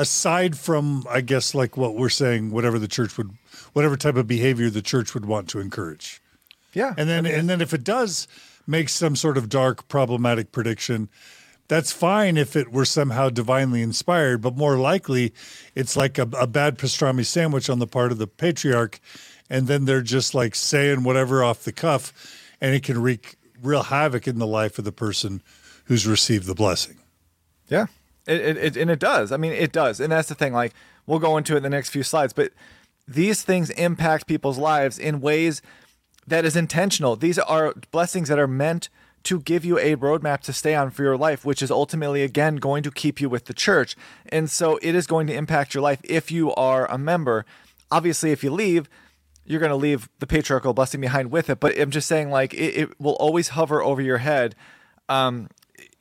[0.00, 3.30] aside from i guess like what we're saying whatever the church would
[3.74, 6.20] whatever type of behavior the church would want to encourage
[6.72, 6.94] Yeah.
[6.96, 8.26] and then and then if it does
[8.66, 11.08] make some sort of dark problematic prediction,
[11.66, 15.32] that's fine if it were somehow divinely inspired, but more likely
[15.74, 19.00] it's like a, a bad pastrami sandwich on the part of the patriarch,
[19.48, 22.12] and then they're just like saying whatever off the cuff,
[22.60, 25.42] and it can wreak real havoc in the life of the person
[25.86, 26.98] who's received the blessing.
[27.68, 27.86] Yeah,
[28.26, 29.32] it, it, and it does.
[29.32, 30.52] I mean, it does, and that's the thing.
[30.52, 30.74] Like
[31.06, 32.52] we'll go into it in the next few slides, but
[33.06, 35.62] these things impact people's lives in ways
[36.26, 37.16] that is intentional.
[37.16, 38.88] These are blessings that are meant
[39.24, 42.56] to give you a roadmap to stay on for your life, which is ultimately again
[42.56, 43.96] going to keep you with the church.
[44.30, 47.44] And so it is going to impact your life if you are a member.
[47.90, 48.88] Obviously, if you leave,
[49.44, 51.60] you're going to leave the patriarchal blessing behind with it.
[51.60, 54.54] But I'm just saying, like, it, it will always hover over your head.
[55.08, 55.48] Um,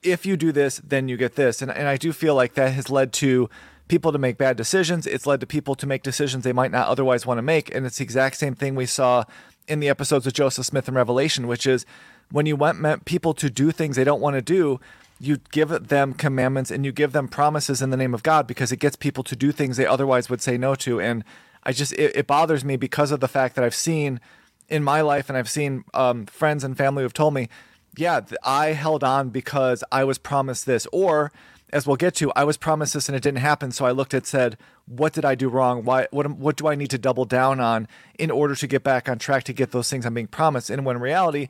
[0.03, 1.61] if you do this, then you get this.
[1.61, 3.49] And, and I do feel like that has led to
[3.87, 5.05] people to make bad decisions.
[5.05, 7.73] It's led to people to make decisions they might not otherwise want to make.
[7.73, 9.25] And it's the exact same thing we saw
[9.67, 11.85] in the episodes of Joseph Smith and Revelation, which is
[12.31, 14.79] when you want people to do things they don't want to do,
[15.19, 18.71] you give them commandments and you give them promises in the name of God because
[18.71, 21.01] it gets people to do things they otherwise would say no to.
[21.01, 21.23] And
[21.63, 24.21] I just, it, it bothers me because of the fact that I've seen
[24.69, 27.49] in my life and I've seen um, friends and family who've told me,
[27.97, 30.87] yeah, I held on because I was promised this.
[30.91, 31.31] Or,
[31.71, 33.71] as we'll get to, I was promised this and it didn't happen.
[33.71, 35.83] So I looked at said, what did I do wrong?
[35.83, 36.07] Why?
[36.11, 36.29] What?
[36.31, 39.43] What do I need to double down on in order to get back on track
[39.45, 40.69] to get those things I'm being promised?
[40.69, 41.47] And when in reality,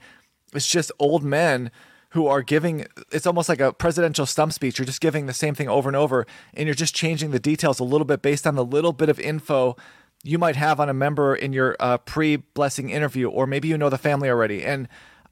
[0.54, 1.71] it's just old men
[2.10, 2.86] who are giving.
[3.12, 4.78] It's almost like a presidential stump speech.
[4.78, 7.80] You're just giving the same thing over and over, and you're just changing the details
[7.80, 9.78] a little bit based on the little bit of info
[10.23, 13.89] you might have on a member in your uh, pre-blessing interview, or maybe you know
[13.89, 14.88] the family already, and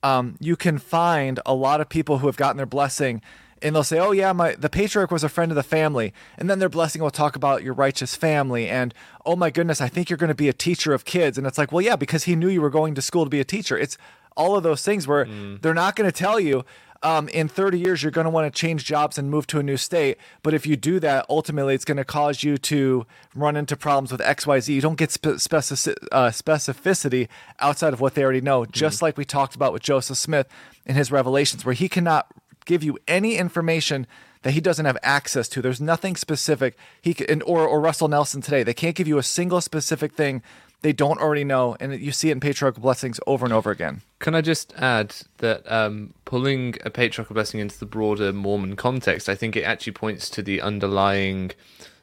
[0.08, 3.22] um, you can find a lot of people who have gotten their blessing,
[3.62, 6.50] and they'll say, "Oh yeah, my the patriarch was a friend of the family," and
[6.50, 8.93] then their blessing will talk about your righteous family, and
[9.26, 11.58] oh my goodness, I think you're going to be a teacher of kids, and it's
[11.58, 13.78] like, well, yeah, because he knew you were going to school to be a teacher.
[13.78, 13.98] It's
[14.38, 15.26] all of those things where
[15.62, 16.63] they're not going to tell you
[17.03, 19.63] um, in 30 years you're going to want to change jobs and move to a
[19.63, 23.05] new state but if you do that ultimately it's going to cause you to
[23.36, 27.27] run into problems with xyz you don't get spe- specific, uh, specificity
[27.60, 30.47] outside of what they already know just like we talked about with joseph smith
[30.86, 32.31] in his revelations where he cannot
[32.65, 34.05] give you any information
[34.43, 35.62] that he doesn't have access to.
[35.62, 36.77] There's nothing specific.
[37.01, 40.43] He can, or, or russell nelson today they can't give you a single specific thing
[40.88, 44.02] they don't already know and you see it in patriarchal blessings over and over again
[44.19, 49.28] Can I just add that um, pulling a patriarchal blessing into the broader Mormon context,
[49.28, 51.52] I think it actually points to the underlying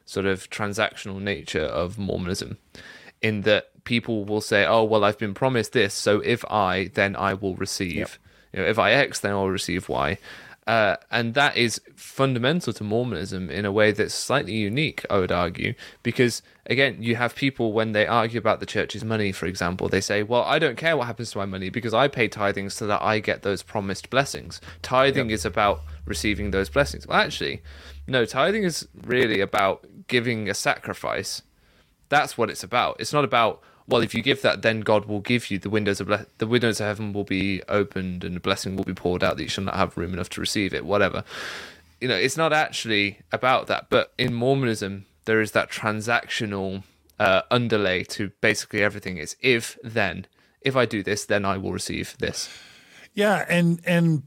[0.05, 2.59] sort of transactional nature of Mormonism,
[3.23, 7.15] in that people will say, "Oh, well, I've been promised this, so if I, then
[7.15, 8.19] I will receive.
[8.53, 10.19] You know, if I X, then I'll receive Y."
[10.67, 15.31] Uh, and that is fundamental to Mormonism in a way that's slightly unique, I would
[15.31, 19.87] argue, because again, you have people when they argue about the church's money, for example,
[19.87, 22.71] they say, Well, I don't care what happens to my money because I pay tithing
[22.71, 24.59] so that I get those promised blessings.
[24.81, 27.05] Tithing is about receiving those blessings.
[27.05, 27.61] Well, actually,
[28.07, 31.43] no, tithing is really about giving a sacrifice.
[32.09, 32.97] That's what it's about.
[32.99, 35.99] It's not about well, if you give that, then God will give you the windows
[35.99, 39.23] of ble- the windows of heaven will be opened and a blessing will be poured
[39.23, 40.85] out that you shall not have room enough to receive it.
[40.85, 41.23] Whatever,
[42.01, 43.89] you know, it's not actually about that.
[43.89, 46.83] But in Mormonism, there is that transactional
[47.19, 49.17] uh, underlay to basically everything.
[49.17, 50.25] It's if then,
[50.61, 52.49] if I do this, then I will receive this.
[53.13, 54.23] Yeah, and and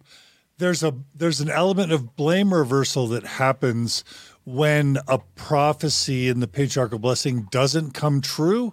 [0.58, 4.04] there's a there's an element of blame reversal that happens
[4.44, 8.72] when a prophecy in the patriarchal blessing doesn't come true.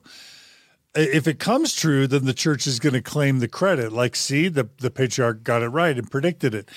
[0.95, 3.91] If it comes true, then the church is going to claim the credit.
[3.91, 6.69] Like, see, the, the patriarch got it right and predicted it.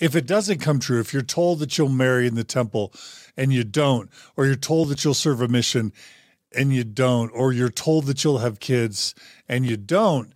[0.00, 2.92] If it doesn't come true, if you're told that you'll marry in the temple
[3.36, 5.92] and you don't, or you're told that you'll serve a mission
[6.52, 9.14] and you don't, or you're told that you'll have kids
[9.48, 10.32] and you don't,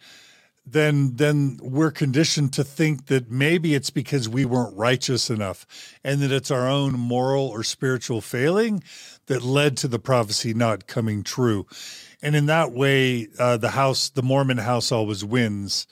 [0.67, 5.67] then then we're conditioned to think that maybe it's because we weren't righteous enough
[6.03, 8.83] and that it's our own moral or spiritual failing
[9.27, 11.67] that led to the prophecy not coming true.
[12.23, 15.87] And in that way uh, the house the mormon house always wins.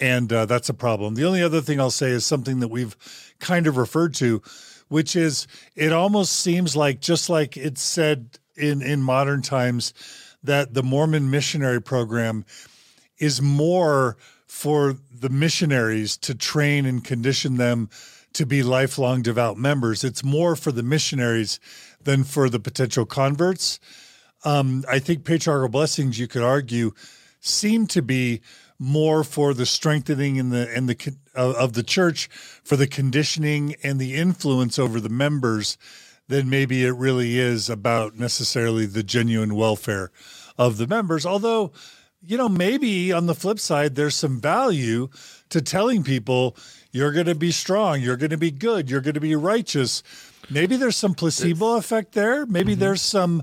[0.00, 1.14] And uh, that's a problem.
[1.14, 2.96] The only other thing i'll say is something that we've
[3.40, 4.42] kind of referred to
[4.88, 9.94] which is it almost seems like just like it's said in in modern times
[10.42, 12.44] that the mormon missionary program
[13.22, 14.16] is more
[14.46, 17.88] for the missionaries to train and condition them
[18.32, 20.02] to be lifelong devout members.
[20.02, 21.60] It's more for the missionaries
[22.02, 23.78] than for the potential converts.
[24.44, 26.92] Um, I think patriarchal blessings, you could argue,
[27.38, 28.40] seem to be
[28.76, 32.28] more for the strengthening in the and the of the church,
[32.64, 35.78] for the conditioning and the influence over the members,
[36.26, 40.10] than maybe it really is about necessarily the genuine welfare
[40.58, 41.24] of the members.
[41.24, 41.70] Although,
[42.24, 45.08] you know, maybe on the flip side, there's some value
[45.50, 46.56] to telling people
[46.92, 50.02] you're going to be strong, you're going to be good, you're going to be righteous.
[50.50, 52.46] Maybe there's some placebo effect there.
[52.46, 52.80] Maybe mm-hmm.
[52.80, 53.42] there's some,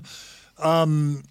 [0.58, 1.24] um,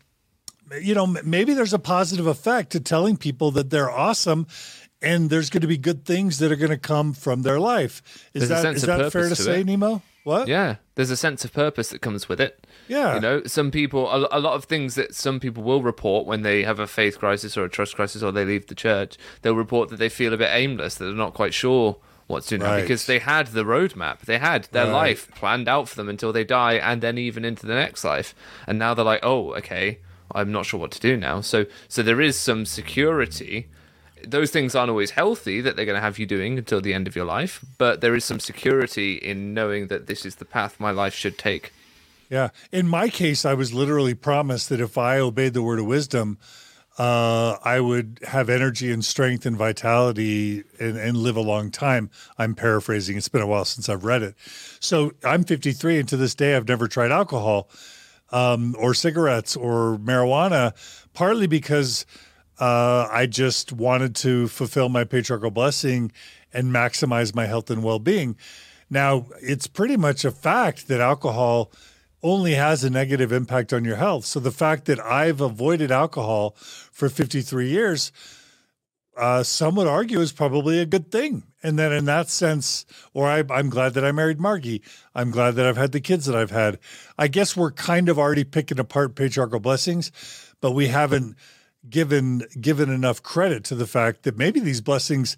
[0.81, 4.47] you know, maybe there's a positive effect to telling people that they're awesome
[5.01, 8.01] and there's going to be good things that are going to come from their life.
[8.33, 9.65] Is there's that is that fair to, to say, it.
[9.65, 10.01] Nemo?
[10.23, 10.47] What?
[10.47, 12.67] Yeah, there's a sense of purpose that comes with it.
[12.89, 13.15] Yeah.
[13.15, 16.41] You know, some people, a, a, lot of things that some people will report when
[16.41, 19.55] they have a faith crisis or a trust crisis or they leave the church, they'll
[19.55, 21.95] report that they feel a bit aimless, that they're not quite sure
[22.27, 22.81] what's to do right.
[22.81, 24.19] because they had the roadmap.
[24.19, 24.91] They had their right.
[24.91, 28.35] life planned out for them until they die and then even into the next life.
[28.67, 29.99] And now they're like, oh, okay,
[30.35, 31.39] I'm not sure what to do now.
[31.39, 33.69] So, so there is some security
[34.25, 37.07] those things aren't always healthy that they're going to have you doing until the end
[37.07, 40.79] of your life, but there is some security in knowing that this is the path
[40.79, 41.71] my life should take.
[42.29, 42.49] Yeah.
[42.71, 46.37] In my case, I was literally promised that if I obeyed the word of wisdom,
[46.99, 52.09] uh, I would have energy and strength and vitality and, and, live a long time.
[52.37, 53.15] I'm paraphrasing.
[53.15, 54.35] It's been a while since I've read it.
[54.81, 57.69] So I'm 53, and to this day, I've never tried alcohol
[58.31, 60.73] um, or cigarettes or marijuana,
[61.13, 62.05] partly because
[62.59, 66.11] uh, I just wanted to fulfill my patriarchal blessing
[66.53, 68.35] and maximize my health and well being.
[68.89, 71.71] Now, it's pretty much a fact that alcohol
[72.21, 74.25] only has a negative impact on your health.
[74.25, 78.11] So the fact that I've avoided alcohol for 53 years,
[79.15, 81.43] uh, some would argue is probably a good thing.
[81.63, 84.81] And then in that sense, or I, I'm glad that I married Margie.
[85.15, 86.79] I'm glad that I've had the kids that I've had.
[87.17, 90.11] I guess we're kind of already picking apart patriarchal blessings,
[90.61, 91.35] but we haven't
[91.87, 95.37] given given enough credit to the fact that maybe these blessings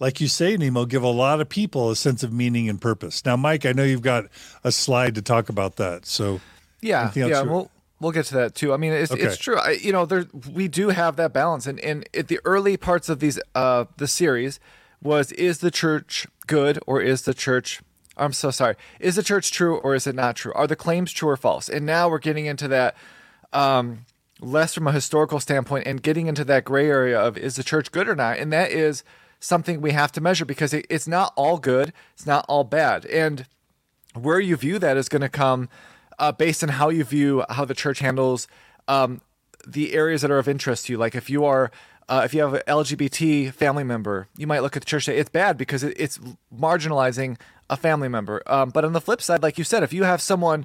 [0.00, 3.24] like you say nemo give a lot of people a sense of meaning and purpose.
[3.24, 4.26] Now mike i know you've got
[4.64, 6.40] a slide to talk about that so
[6.80, 7.70] yeah yeah we'll
[8.00, 8.72] we'll get to that too.
[8.72, 9.22] I mean it's, okay.
[9.22, 9.58] it's true.
[9.58, 13.08] I, you know there we do have that balance and and at the early parts
[13.08, 14.60] of these uh the series
[15.02, 17.80] was is the church good or is the church
[18.16, 20.52] i'm so sorry is the church true or is it not true?
[20.54, 21.68] Are the claims true or false?
[21.68, 22.96] And now we're getting into that
[23.52, 24.04] um
[24.40, 27.90] less from a historical standpoint and getting into that gray area of is the church
[27.90, 29.02] good or not and that is
[29.40, 33.04] something we have to measure because it, it's not all good it's not all bad
[33.06, 33.46] and
[34.14, 35.68] where you view that is going to come
[36.18, 38.48] uh, based on how you view how the church handles
[38.86, 39.20] um,
[39.66, 41.70] the areas that are of interest to you like if you are
[42.08, 45.18] uh, if you have an LGBT family member, you might look at the church say
[45.18, 46.18] it's bad because it, it's
[46.56, 47.36] marginalizing
[47.68, 48.42] a family member.
[48.46, 50.64] Um, but on the flip side, like you said, if you have someone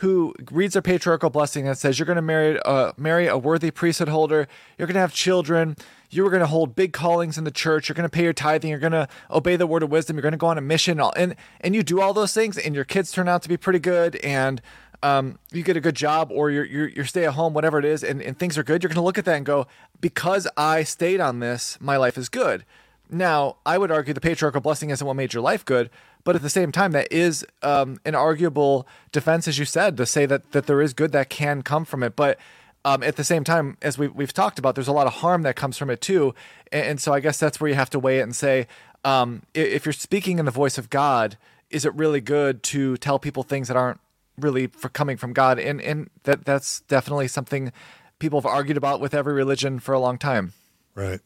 [0.00, 3.70] who reads a patriarchal blessing and says you're going to marry uh, marry a worthy
[3.70, 4.48] priesthood holder,
[4.78, 5.76] you're going to have children,
[6.08, 8.32] you are going to hold big callings in the church, you're going to pay your
[8.32, 10.62] tithing, you're going to obey the word of wisdom, you're going to go on a
[10.62, 13.58] mission, and and you do all those things, and your kids turn out to be
[13.58, 14.62] pretty good, and
[15.02, 17.84] um, you get a good job, or you're you're, you're stay at home, whatever it
[17.84, 18.82] is, and, and things are good.
[18.82, 19.66] You're going to look at that and go,
[20.00, 22.64] because I stayed on this, my life is good.
[23.12, 25.90] Now, I would argue the patriarchal blessing isn't what made your life good,
[26.24, 30.06] but at the same time, that is um, an arguable defense, as you said, to
[30.06, 32.16] say that that there is good that can come from it.
[32.16, 32.38] But
[32.84, 35.42] um, at the same time, as we, we've talked about, there's a lot of harm
[35.42, 36.34] that comes from it too.
[36.72, 38.66] And, and so I guess that's where you have to weigh it and say,
[39.04, 41.36] um, if you're speaking in the voice of God,
[41.70, 44.00] is it really good to tell people things that aren't
[44.38, 45.58] really for coming from God?
[45.58, 47.72] And and that that's definitely something
[48.18, 50.52] people have argued about with every religion for a long time.
[50.94, 51.20] Right.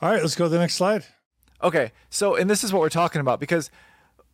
[0.00, 1.04] All right, let's go to the next slide.
[1.62, 3.70] Okay, so and this is what we're talking about because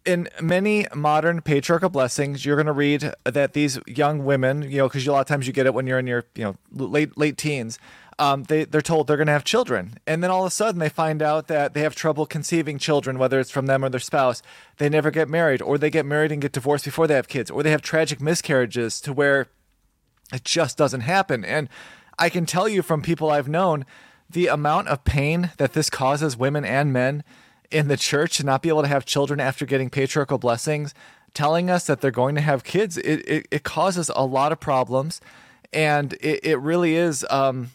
[0.04, 4.88] in many modern patriarchal blessings, you're going to read that these young women, you know,
[4.88, 7.16] because a lot of times you get it when you're in your, you know, late
[7.16, 7.78] late teens.
[8.18, 10.78] Um, they they're told they're going to have children, and then all of a sudden
[10.78, 14.00] they find out that they have trouble conceiving children, whether it's from them or their
[14.00, 14.42] spouse.
[14.76, 17.50] They never get married, or they get married and get divorced before they have kids,
[17.50, 19.48] or they have tragic miscarriages to where
[20.32, 21.44] it just doesn't happen.
[21.44, 21.68] And
[22.18, 23.86] I can tell you from people I've known
[24.28, 27.24] the amount of pain that this causes women and men
[27.72, 30.94] in the church to not be able to have children after getting patriarchal blessings,
[31.34, 34.60] telling us that they're going to have kids, it, it, it causes a lot of
[34.60, 35.20] problems.
[35.72, 37.70] And it, it really is, um,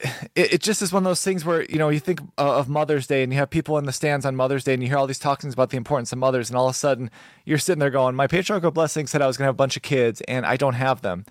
[0.00, 3.06] it, it just is one of those things where, you know, you think of Mother's
[3.06, 5.06] Day and you have people in the stands on Mother's Day and you hear all
[5.06, 6.48] these talkings about the importance of mothers.
[6.48, 7.10] And all of a sudden
[7.44, 9.76] you're sitting there going, my patriarchal blessing said I was going to have a bunch
[9.76, 11.26] of kids and I don't have them.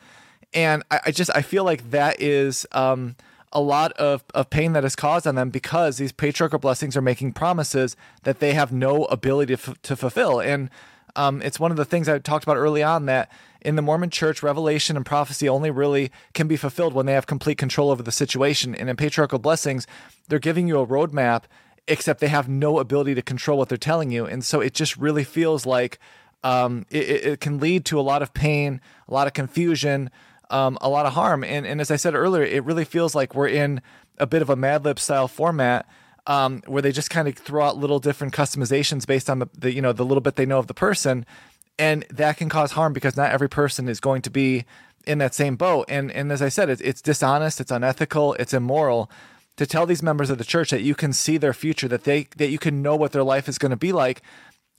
[0.54, 3.16] And I, I just, I feel like that is, um,
[3.56, 7.02] a lot of, of pain that is caused on them because these patriarchal blessings are
[7.02, 10.42] making promises that they have no ability to, f- to fulfill.
[10.42, 10.70] And
[11.16, 13.32] um, it's one of the things I talked about early on that
[13.62, 17.28] in the Mormon church, revelation and prophecy only really can be fulfilled when they have
[17.28, 18.76] complete control over the situation.
[18.76, 19.88] And in patriarchal blessings,
[20.28, 21.44] they're giving you a roadmap,
[21.88, 24.26] except they have no ability to control what they're telling you.
[24.26, 25.98] And so it just really feels like
[26.44, 30.12] um, it, it can lead to a lot of pain, a lot of confusion,
[30.50, 31.44] um, a lot of harm.
[31.44, 33.82] And, and as I said earlier, it really feels like we're in
[34.18, 35.88] a bit of a Mad Lib style format.
[36.28, 39.72] Um, where they just kind of throw out little different customizations based on the, the
[39.72, 41.24] you know the little bit they know of the person,
[41.78, 44.66] and that can cause harm because not every person is going to be
[45.06, 45.86] in that same boat.
[45.88, 49.10] And and as I said, it's, it's dishonest, it's unethical, it's immoral
[49.58, 52.28] to tell these members of the church that you can see their future, that they
[52.38, 54.22] that you can know what their life is going to be like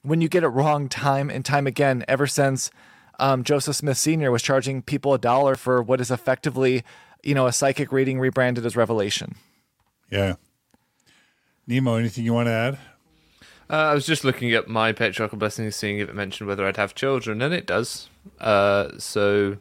[0.03, 2.05] when you get it wrong time and time again.
[2.09, 2.71] Ever since
[3.19, 4.31] um, Joseph Smith Sr.
[4.31, 6.85] was charging people a dollar for what is effectively,
[7.23, 9.37] you know, a psychic reading rebranded as Revelation.
[10.11, 10.35] Yeah.
[11.67, 12.79] Nemo, anything you want to add?
[13.69, 16.77] Uh, I was just looking at my patriarchal blessing, seeing if it mentioned whether I'd
[16.77, 18.09] have children, and it does.
[18.41, 19.57] Uh, so,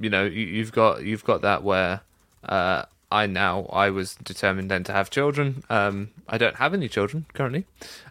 [0.00, 2.00] you know, you, have got you've got that where
[2.48, 2.84] uh,
[3.14, 5.62] I now I was determined then to have children.
[5.70, 7.64] Um, I don't have any children currently,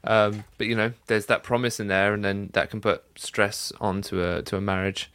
[0.05, 3.73] um, but you know, there's that promise in there, and then that can put stress
[3.81, 5.11] onto a to a marriage.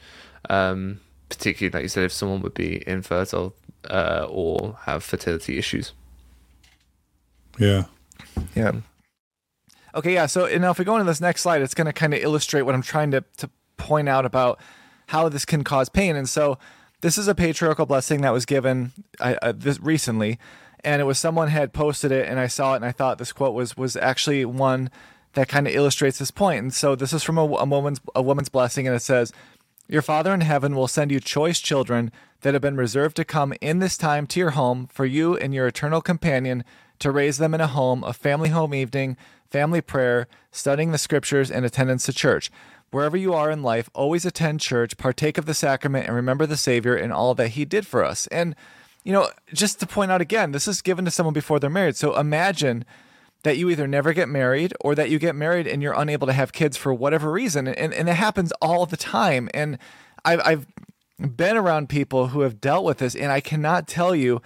[0.51, 3.55] Um, particularly, like you said, if someone would be infertile
[3.91, 5.93] uh, or have fertility issues.
[7.59, 7.85] Yeah.
[8.55, 8.73] Yeah.
[9.95, 10.27] Okay, yeah.
[10.27, 12.63] So now if we go into this next slide, it's going to kind of illustrate
[12.63, 14.61] what I'm trying to, to point out about
[15.09, 16.15] how this can cause pain.
[16.15, 16.59] And so
[17.01, 20.39] this is a patriarchal blessing that was given uh, this recently,
[20.85, 23.33] and it was someone had posted it, and I saw it, and I thought this
[23.33, 24.91] quote was was actually one
[25.35, 26.63] that kind of illustrates this point.
[26.63, 29.33] And so this is from a, a woman's a woman's blessing, and it says,
[29.89, 33.55] "Your Father in heaven will send you choice children that have been reserved to come
[33.61, 36.65] in this time to your home for you and your eternal companion."
[36.99, 39.17] to raise them in a home, a family home evening,
[39.51, 42.51] family prayer, studying the scriptures, and attendance to church.
[42.91, 46.57] Wherever you are in life, always attend church, partake of the sacrament, and remember the
[46.57, 48.27] Savior and all that He did for us.
[48.29, 48.55] And,
[49.05, 51.97] you know, just to point out again, this is given to someone before they're married.
[51.97, 52.85] So imagine
[53.43, 56.33] that you either never get married or that you get married and you're unable to
[56.33, 57.69] have kids for whatever reason.
[57.69, 59.49] And, and it happens all the time.
[59.55, 59.79] And
[60.25, 60.67] I've, I've
[61.19, 64.41] been around people who have dealt with this, and I cannot tell you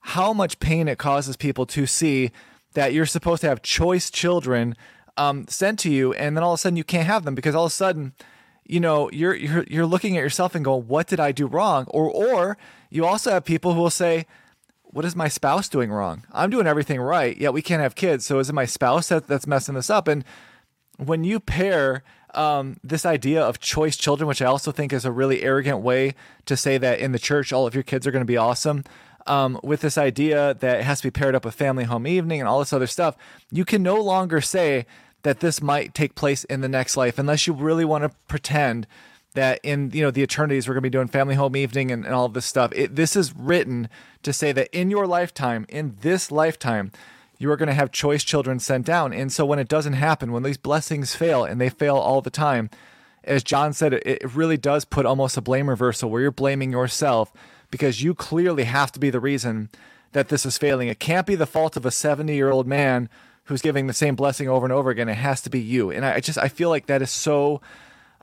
[0.00, 2.30] how much pain it causes people to see
[2.74, 4.76] that you're supposed to have choice children
[5.16, 7.54] um, sent to you, and then all of a sudden you can't have them because
[7.54, 8.12] all of a sudden,
[8.64, 11.86] you know, you're you're you're looking at yourself and going, "What did I do wrong?"
[11.88, 12.56] Or or
[12.90, 14.26] you also have people who will say,
[14.82, 16.24] "What is my spouse doing wrong?
[16.32, 18.26] I'm doing everything right, yet we can't have kids.
[18.26, 20.24] So is it my spouse that, that's messing this up?" And
[20.96, 22.02] when you pair
[22.34, 26.14] um, this idea of choice children, which I also think is a really arrogant way
[26.46, 28.84] to say that in the church all of your kids are going to be awesome
[29.26, 32.40] um, with this idea that it has to be paired up with family home evening
[32.40, 33.16] and all this other stuff,
[33.50, 34.86] you can no longer say
[35.22, 38.86] that this might take place in the next life unless you really want to pretend
[39.32, 42.04] that in you know the eternities we're going to be doing family home evening and,
[42.04, 42.72] and all this stuff.
[42.74, 43.88] It, this is written
[44.22, 46.92] to say that in your lifetime in this lifetime
[47.38, 49.12] you are going to have choice children sent down.
[49.12, 52.30] And so when it doesn't happen when these blessings fail and they fail all the
[52.30, 52.70] time
[53.24, 56.70] as john said it, it really does put almost a blame reversal where you're blaming
[56.70, 57.32] yourself
[57.74, 59.68] because you clearly have to be the reason
[60.12, 60.86] that this is failing.
[60.86, 63.08] It can't be the fault of a 70 year old man
[63.46, 65.08] who's giving the same blessing over and over again.
[65.08, 65.90] It has to be you.
[65.90, 67.60] And I just, I feel like that is so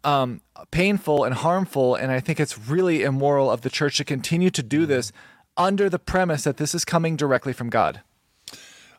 [0.05, 0.39] um,
[0.71, 1.95] painful and harmful.
[1.95, 5.11] And I think it's really immoral of the church to continue to do this
[5.57, 7.99] under the premise that this is coming directly from God.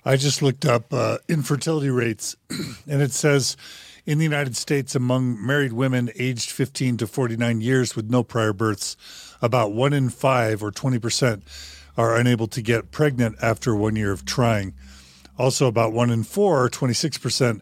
[0.05, 2.37] I just looked up uh, infertility rates,
[2.87, 3.57] and it says
[4.05, 8.53] in the United States, among married women aged 15 to 49 years with no prior
[8.53, 8.99] births,
[9.43, 11.43] about one in five or 20%
[11.97, 14.73] are unable to get pregnant after one year of trying.
[15.39, 17.61] Also, about one in four, or 26%,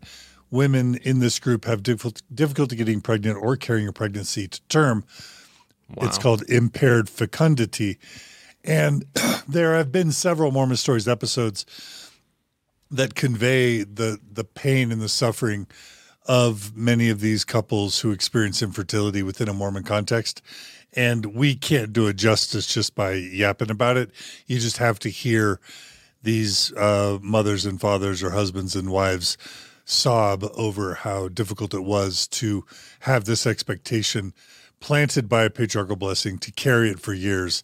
[0.51, 5.05] women in this group have difficulty getting pregnant or carrying a pregnancy to term.
[5.95, 6.07] Wow.
[6.07, 7.99] It's called impaired fecundity.
[8.63, 9.07] And
[9.49, 11.65] there have been several Mormon Stories episodes
[12.91, 15.67] that convey the the pain and the suffering
[16.27, 20.43] of many of these couples who experience infertility within a Mormon context.
[20.95, 24.11] And we can't do it justice just by yapping about it.
[24.47, 25.61] You just have to hear
[26.23, 29.39] these uh, mothers and fathers or husbands and wives
[29.85, 32.65] sob over how difficult it was to
[33.01, 34.33] have this expectation
[34.81, 37.63] planted by a patriarchal blessing to carry it for years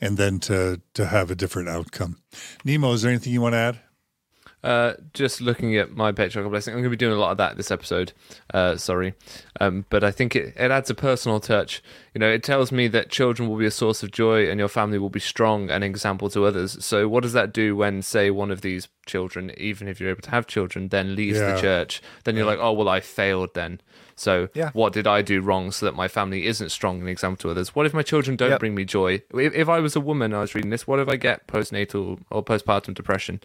[0.00, 2.18] and then to to have a different outcome.
[2.64, 3.80] Nemo, is there anything you want to add?
[4.66, 7.36] Uh, just looking at my patriarchal blessing, I'm going to be doing a lot of
[7.38, 8.12] that this episode.
[8.52, 9.14] Uh, sorry,
[9.60, 11.82] um, but I think it, it adds a personal touch.
[12.14, 14.68] You know, it tells me that children will be a source of joy, and your
[14.68, 16.84] family will be strong and example to others.
[16.84, 20.22] So, what does that do when, say, one of these children, even if you're able
[20.22, 21.52] to have children, then leaves Yeah.
[21.54, 22.02] the church?
[22.24, 23.80] Then you're like, oh well, I failed then.
[24.18, 24.70] So, Yeah.
[24.72, 27.74] what did I do wrong so that my family isn't strong and example to others?
[27.74, 28.60] What if my children don't Yep.
[28.60, 29.22] bring me joy?
[29.34, 30.86] If, if I was a woman, I was reading this.
[30.86, 33.40] What if I get postnatal or postpartum depression?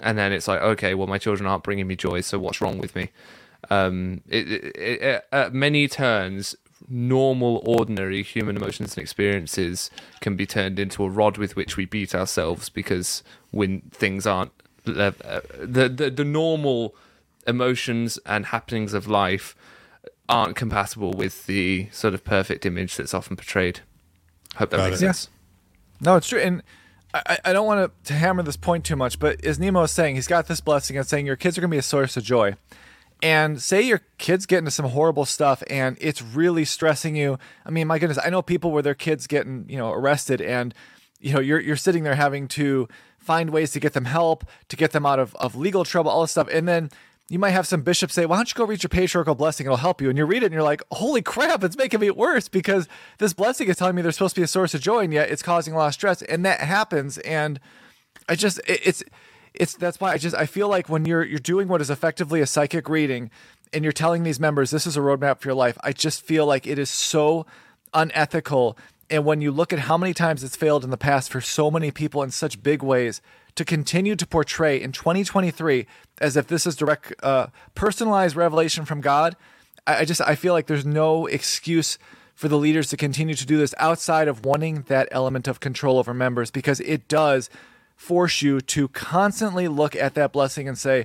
[0.00, 2.78] And then it's like, okay, well, my children aren't bringing me joy, so what's wrong
[2.78, 3.10] with me?
[3.70, 6.54] Um, it, it, it, at many turns,
[6.88, 9.90] normal, ordinary human emotions and experiences
[10.20, 14.52] can be turned into a rod with which we beat ourselves because when things aren't
[14.86, 15.10] uh,
[15.60, 16.94] the, the the normal
[17.46, 19.54] emotions and happenings of life
[20.28, 23.80] aren't compatible with the sort of perfect image that's often portrayed.
[24.56, 25.06] Hope that Got makes it.
[25.06, 25.28] sense.
[26.00, 26.40] No, it's true.
[26.40, 26.62] And
[27.26, 30.14] I, I- don't want to hammer this point too much, but as Nemo is saying,
[30.16, 32.24] he's got this blessing and saying your kids are going to be a source of
[32.24, 32.54] joy.
[33.20, 37.38] And say your kids get into some horrible stuff and it's really stressing you.
[37.66, 40.72] I mean, my goodness, I know people where their kids getting, you know, arrested and
[41.20, 42.88] you know, you're you're sitting there having to
[43.18, 46.20] find ways to get them help, to get them out of, of legal trouble, all
[46.20, 46.48] this stuff.
[46.52, 46.90] And then
[47.30, 49.66] you might have some bishop say, Why don't you go read your patriarchal blessing?
[49.66, 50.08] It'll help you.
[50.08, 53.34] And you read it and you're like, Holy crap, it's making me worse because this
[53.34, 55.42] blessing is telling me there's supposed to be a source of joy, and yet it's
[55.42, 56.22] causing a lot of stress.
[56.22, 57.18] And that happens.
[57.18, 57.60] And
[58.28, 59.02] I just it, it's
[59.52, 62.40] it's that's why I just I feel like when you're you're doing what is effectively
[62.40, 63.30] a psychic reading
[63.74, 66.46] and you're telling these members this is a roadmap for your life, I just feel
[66.46, 67.44] like it is so
[67.92, 68.78] unethical.
[69.10, 71.70] And when you look at how many times it's failed in the past for so
[71.70, 73.20] many people in such big ways,
[73.58, 75.84] to continue to portray in 2023
[76.20, 79.34] as if this is direct, uh, personalized revelation from God,
[79.84, 81.98] I, I just I feel like there's no excuse
[82.36, 85.98] for the leaders to continue to do this outside of wanting that element of control
[85.98, 87.50] over members because it does
[87.96, 91.04] force you to constantly look at that blessing and say,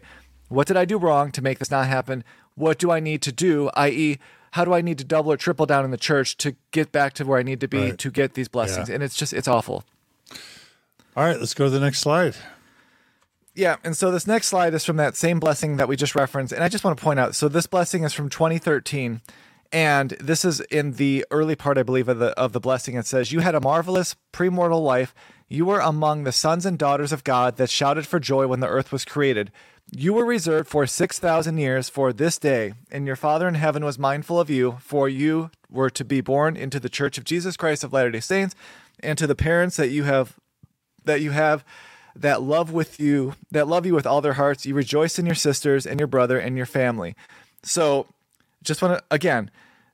[0.49, 2.23] what did I do wrong to make this not happen?
[2.53, 3.71] What do I need to do?
[3.73, 4.19] I.e.,
[4.51, 7.13] how do I need to double or triple down in the church to get back
[7.13, 7.97] to where I need to be Right.
[7.97, 8.89] to get these blessings?
[8.89, 8.93] Yeah.
[8.95, 9.83] And it's just, it's awful.
[11.15, 12.35] All right, let's go to the next slide.
[13.53, 16.51] Yeah, and so this next slide is from that same blessing that we just referenced,
[16.51, 17.35] and I just want to point out.
[17.35, 19.21] So this blessing is from 2013,
[19.71, 22.95] and this is in the early part, I believe, of the of the blessing.
[22.95, 25.13] It says, "You had a marvelous premortal life.
[25.47, 28.67] You were among the sons and daughters of God that shouted for joy when the
[28.67, 29.51] earth was created.
[29.91, 33.85] You were reserved for six thousand years for this day, and your Father in heaven
[33.85, 37.55] was mindful of you, for you were to be born into the Church of Jesus
[37.55, 38.55] Christ of Latter Day Saints,
[39.01, 40.39] and to the parents that you have
[41.05, 41.63] that you have
[42.15, 44.65] that love with you that love you with all their hearts.
[44.65, 47.15] You rejoice in your sisters and your brother and your family.
[47.63, 48.07] So
[48.63, 49.51] just want to again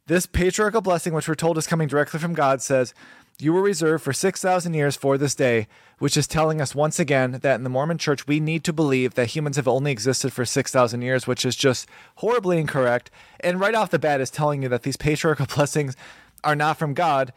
[0.08, 2.94] this patriarchal blessing which we're told is coming directly from god says
[3.40, 7.40] you were reserved for 6000 years for this day which is telling us once again
[7.42, 10.46] that in the mormon church we need to believe that humans have only existed for
[10.46, 13.10] 6000 years which is just horribly incorrect.
[13.40, 15.96] And right off the bat is telling you that these patriarchal blessings
[16.44, 17.34] are not from god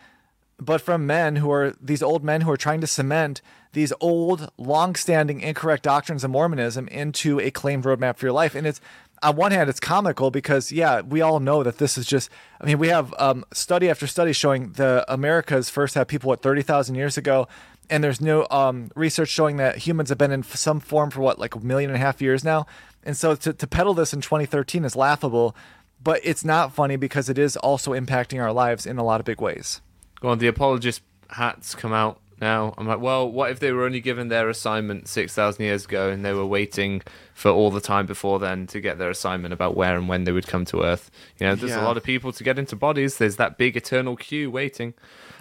[0.65, 3.43] but from men who are these old men who are trying to cement
[3.73, 8.55] these old, long-standing incorrect doctrines of Mormonism into a claimed roadmap for your life.
[8.55, 8.81] And it's
[9.23, 12.29] on one hand, it's comical because yeah, we all know that this is just.
[12.61, 16.43] I mean, we have um, study after study showing the Americas first had people what
[16.43, 17.47] thirty thousand years ago,
[17.89, 21.39] and there's no um, research showing that humans have been in some form for what
[21.39, 22.67] like a million and a half years now.
[23.05, 25.57] And so to, to peddle this in 2013 is laughable,
[26.03, 29.27] but it's not funny because it is also impacting our lives in a lot of
[29.27, 29.81] big ways.
[30.23, 32.75] Go on, the apologist hats come out now.
[32.79, 36.25] I'm like, well, what if they were only given their assignment 6,000 years ago and
[36.25, 37.03] they were waiting
[37.35, 40.31] for all the time before then to get their assignment about where and when they
[40.31, 41.11] would come to Earth?
[41.41, 41.83] You know, there's Yeah.
[41.83, 43.19] a lot of people to get into bodies.
[43.19, 44.95] There's that big eternal queue waiting.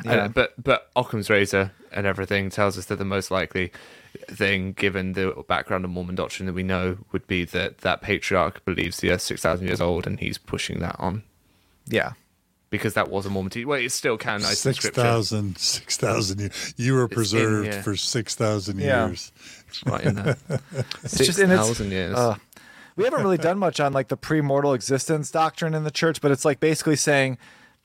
[0.03, 0.13] Yeah.
[0.13, 3.71] Uh, but but Occam's razor and everything tells us that the most likely
[4.27, 8.65] thing, given the background of Mormon doctrine that we know, would be that that patriarch
[8.65, 11.21] believes the Earth's 6,000 years old and he's pushing that on.
[11.85, 12.13] Yeah.
[12.71, 13.67] Because that was a Mormon teaching.
[13.67, 15.01] Well, it still canonized in Six scripture.
[15.01, 16.73] thousand, six thousand years.
[16.77, 17.81] You were in, preserved yeah.
[17.83, 19.07] for 6,000 Yeah.
[19.07, 19.31] years.
[19.67, 20.37] It's right in there.
[21.03, 22.15] It's Six just and years.
[22.15, 22.35] uh,
[22.95, 26.31] we haven't really done much on like the premortal existence doctrine in the church, but
[26.31, 27.37] it's like basically saying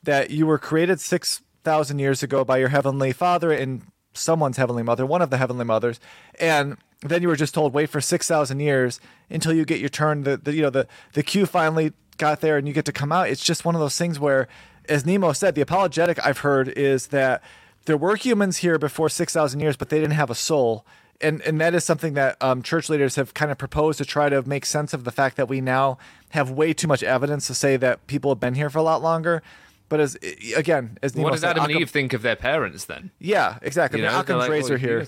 [0.04, 3.82] that you were created six thousand years ago by your heavenly Father and
[4.14, 5.98] someone's heavenly mother, one of the heavenly mothers,
[6.40, 9.88] and then you were just told wait for six thousand years until you get your
[9.88, 10.22] turn.
[10.22, 13.12] The, the you know the the queue finally got there and you get to come
[13.12, 13.28] out.
[13.28, 14.48] It's just one of those things where,
[14.88, 17.42] as Nemo said, the apologetic I've heard is that
[17.86, 20.84] there were humans here before 6,000 years, but they didn't have a soul.
[21.20, 24.28] And, and that is something that um, church leaders have kind of proposed to try
[24.28, 25.96] to make sense of the fact that we now
[26.30, 29.02] have way too much evidence to say that people have been here for a lot
[29.02, 29.42] longer.
[29.88, 30.16] But as
[30.56, 33.12] again, as Nemo what does said, Adam and Occam- Eve think of their parents then?
[33.20, 34.00] Yeah, exactly.
[34.00, 35.06] You know, Occam's like, razor well, here.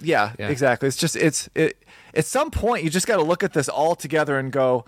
[0.00, 0.48] Yeah, Yeah.
[0.48, 0.86] exactly.
[0.88, 1.82] It's just it's it.
[2.14, 4.84] At some point, you just got to look at this all together and go.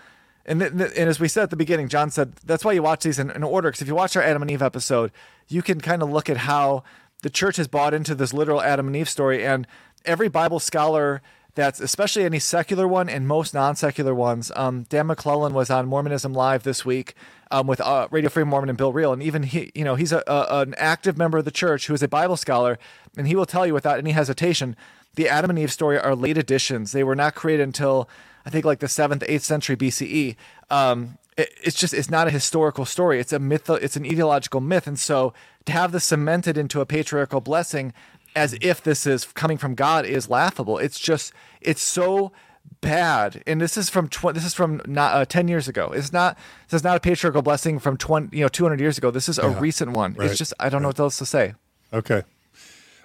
[0.48, 2.82] And, th- th- and as we said at the beginning, John said that's why you
[2.82, 3.68] watch these in, in order.
[3.68, 5.12] Because if you watch our Adam and Eve episode,
[5.46, 6.82] you can kind of look at how
[7.22, 9.44] the church has bought into this literal Adam and Eve story.
[9.44, 9.66] And
[10.04, 11.22] every Bible scholar
[11.58, 14.52] that's especially any secular one and most non-secular ones.
[14.54, 17.14] Um, Dan McClellan was on Mormonism Live this week
[17.50, 20.12] um, with uh, Radio Free Mormon and Bill Reel, and even he, you know, he's
[20.12, 22.78] a, a, an active member of the church who is a Bible scholar,
[23.16, 24.76] and he will tell you without any hesitation,
[25.16, 26.92] the Adam and Eve story are late additions.
[26.92, 28.08] They were not created until
[28.48, 30.34] I think like the seventh, eighth century BCE.
[30.70, 33.20] Um, it, it's just it's not a historical story.
[33.20, 33.68] It's a myth.
[33.68, 35.34] It's an ideological myth, and so
[35.66, 37.92] to have this cemented into a patriarchal blessing
[38.34, 40.78] as if this is coming from God is laughable.
[40.78, 42.32] It's just it's so
[42.80, 43.42] bad.
[43.46, 45.90] And this is from tw- this is from not uh, 10 years ago.
[45.94, 46.38] It's not
[46.70, 49.10] this is not a patriarchal blessing from 20 you know 200 years ago.
[49.10, 50.14] This is a recent one.
[50.14, 51.52] right, It's just I don't know what else to say.
[51.92, 52.22] Okay.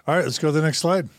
[0.07, 1.09] All right, let's go to the next slide.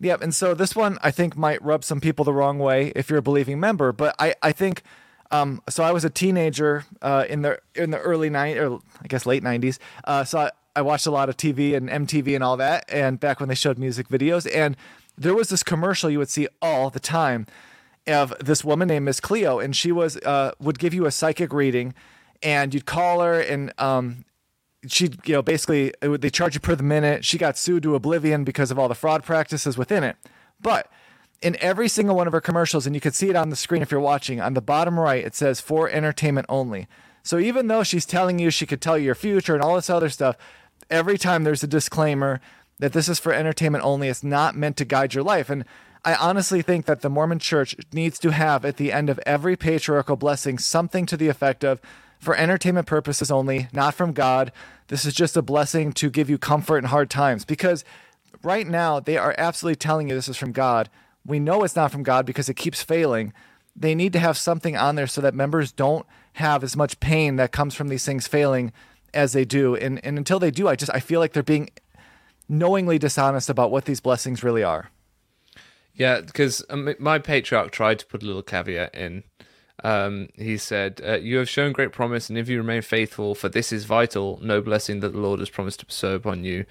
[0.00, 0.22] Yep.
[0.22, 3.18] And so this one I think might rub some people the wrong way if you're
[3.18, 4.82] a believing member, but I I think
[5.30, 9.06] um, so I was a teenager uh, in the in the early nine or I
[9.08, 9.78] guess late nineties.
[10.04, 13.18] Uh, so I, I watched a lot of TV and MTV and all that, and
[13.18, 14.76] back when they showed music videos, and
[15.16, 17.46] there was this commercial you would see all the time
[18.06, 21.52] of this woman named Miss Cleo, and she was uh, would give you a psychic
[21.52, 21.94] reading,
[22.42, 24.24] and you'd call her, and um,
[24.88, 27.24] she you know basically it they charge you per the minute.
[27.24, 30.16] She got sued to oblivion because of all the fraud practices within it,
[30.60, 30.90] but
[31.42, 33.82] in every single one of her commercials, and you can see it on the screen
[33.82, 36.88] if you're watching, on the bottom right, it says for entertainment only.
[37.22, 39.90] So even though she's telling you she could tell you your future and all this
[39.90, 40.36] other stuff,
[40.90, 42.40] every time there's a disclaimer
[42.78, 45.50] that this is for entertainment only, it's not meant to guide your life.
[45.50, 45.64] And
[46.04, 49.56] I honestly think that the Mormon church needs to have at the end of every
[49.56, 51.80] patriarchal blessing something to the effect of
[52.18, 54.52] for entertainment purposes only, not from God.
[54.88, 57.44] This is just a blessing to give you comfort in hard times.
[57.44, 57.84] Because
[58.42, 60.88] right now, they are absolutely telling you this is from God.
[61.24, 63.32] We know it's not from God because it keeps failing.
[63.74, 67.36] They need to have something on there so that members don't have as much pain
[67.36, 68.72] that comes from these things failing
[69.12, 69.74] as they do.
[69.74, 71.70] And, and until they do, I just I feel like they're being
[72.48, 74.90] knowingly dishonest about what these blessings really are.
[75.94, 79.24] Yeah, because um, my patriarch tried to put a little caveat in.
[79.84, 83.48] Um, he said, uh, "You have shown great promise, and if you remain faithful, for
[83.48, 86.64] this is vital, no blessing that the Lord has promised to bestow upon you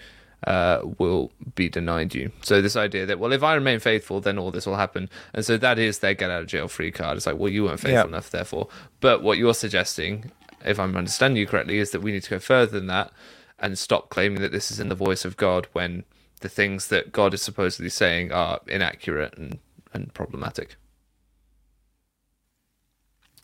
[0.47, 4.39] uh, will be denied you." So this idea that, well, if I remain faithful, then
[4.39, 7.17] all this will happen, and so that is their get out of jail free card.
[7.17, 8.05] It's like, well, you weren't faithful Yeah.
[8.05, 8.69] enough, therefore.
[9.01, 10.31] But what you're suggesting,
[10.65, 13.11] if I'm understanding you correctly, is that we need to go further than that
[13.59, 16.03] and stop claiming that this is in the voice of God when
[16.41, 19.59] the things that God is supposedly saying are inaccurate and,
[19.93, 20.75] and problematic.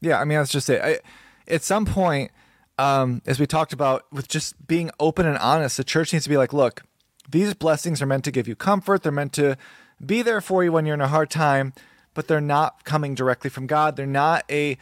[0.02, 0.82] Yeah, I mean that's just it.
[0.82, 0.99] I,
[1.47, 2.32] at some point,
[2.78, 6.30] um, as we talked about, with just being open and honest, the church needs to
[6.30, 6.84] be like, look,
[7.30, 9.04] these blessings are meant to give you comfort.
[9.04, 9.58] They're meant to
[10.04, 11.74] be there for you when you're in a hard time,
[12.14, 13.95] but they're not coming directly from God.
[13.95, 14.78] They're not a,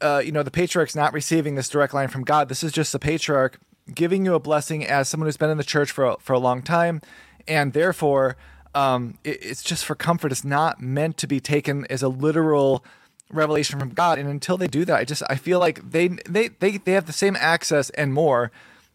[0.00, 2.48] uh, you know, the patriarch's not receiving this direct line from God.
[2.48, 3.60] This is just the patriarch
[3.94, 6.38] giving you a blessing as someone who's been in the church for a, for a
[6.38, 7.00] long time,
[7.46, 8.36] and therefore,
[8.74, 10.32] um, it, it's just for comfort.
[10.32, 12.84] It's not meant to be taken as a literal
[13.32, 14.18] revelation from God.
[14.18, 17.06] And until they do that, I just I feel like they they they they have
[17.06, 18.50] the same access and more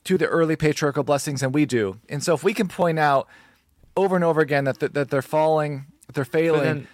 [0.06, 2.00] to the early patriarchal blessings than we do.
[2.08, 3.28] And so if we can point out
[3.98, 6.62] over and over again that that, that they're falling, that they're failing.
[6.62, 6.88] Then,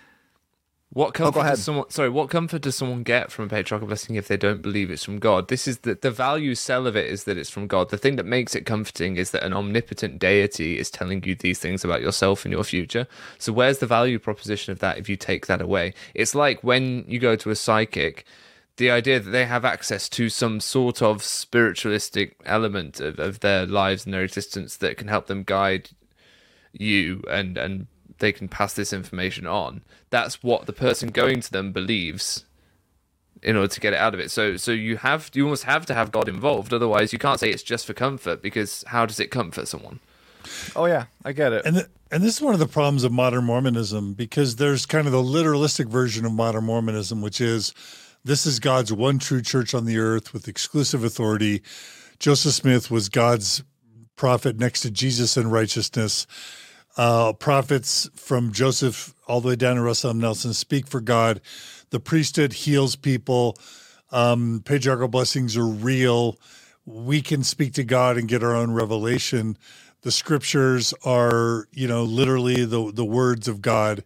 [0.91, 1.55] what oh, comfort ahead.
[1.55, 1.89] does someone?
[1.89, 5.03] Sorry, what comfort does someone get from a patriarchal blessing if they don't believe it's
[5.03, 5.47] from God?
[5.47, 7.89] This is the the value sell of it is that it's from God.
[7.89, 11.59] The thing that makes it comforting is that an omnipotent deity is telling you these
[11.59, 13.07] things about yourself and your future.
[13.39, 15.93] So where's the value proposition of that if you take that away?
[16.13, 18.25] It's like when you go to a psychic.
[18.77, 23.65] The idea that they have access to some sort of spiritualistic element of, of their
[23.65, 25.91] lives and their existence that can help them guide
[26.73, 27.87] you and and
[28.19, 32.45] they can pass this information on that's what the person going to them believes
[33.43, 35.85] in order to get it out of it so so you have you almost have
[35.85, 39.19] to have god involved otherwise you can't say it's just for comfort because how does
[39.19, 39.99] it comfort someone
[40.75, 41.65] oh yeah, I get it.
[41.65, 45.07] And th- and this is one of the problems of modern Mormonism because there's kind
[45.07, 47.73] of the literalistic version of modern Mormonism, which is
[48.23, 51.61] this is God's one true church on the earth with exclusive authority.
[52.19, 53.63] Joseph Smith was God's
[54.15, 56.25] prophet next to Jesus in righteousness.
[56.97, 60.19] Uh, prophets from Joseph all the way down to Russell M.
[60.19, 61.41] Nelson speak for God.
[61.91, 63.57] The priesthood heals people.
[64.11, 66.39] Um, patriarchal blessings are real.
[66.85, 69.57] We can speak to God and get our own revelation.
[70.03, 74.03] The scriptures are, you know, literally the the words of God,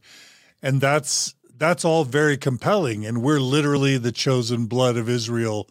[0.63, 3.05] and that's that's all very compelling.
[3.05, 5.69] And we're literally the chosen blood of Israel,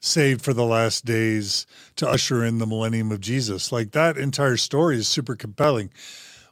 [0.00, 3.72] saved for the last days to usher in the millennium of Jesus.
[3.72, 5.90] Like that entire story is super compelling.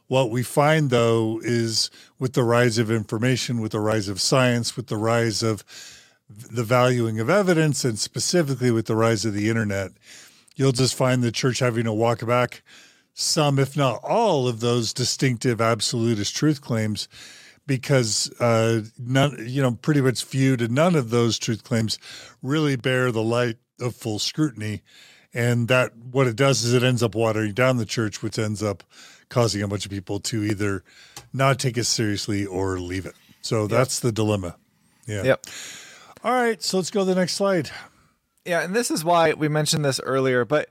[0.09, 4.75] What we find, though, is with the rise of information, with the rise of science,
[4.75, 5.63] with the rise of
[6.27, 9.91] the valuing of evidence, and specifically with the rise of the internet,
[10.55, 12.63] you'll just find the church having to walk back
[13.13, 17.07] some, if not all, of those distinctive absolutist truth claims
[17.67, 21.99] because uh, none, you know, pretty much few and none of those truth claims
[22.41, 24.81] really bear the light of full scrutiny.
[25.35, 28.63] And that what it does is it ends up watering down the church, which ends
[28.63, 28.83] up
[29.29, 30.83] causing a bunch of people to either
[31.33, 33.15] not take it seriously or leave it.
[33.41, 33.69] So yep.
[33.69, 34.55] that's the dilemma.
[35.05, 35.23] Yeah.
[35.23, 35.45] Yep.
[36.23, 36.61] All right.
[36.61, 37.69] So let's go to the next slide.
[38.45, 38.61] Yeah.
[38.61, 40.69] And this is why we mentioned this earlier, but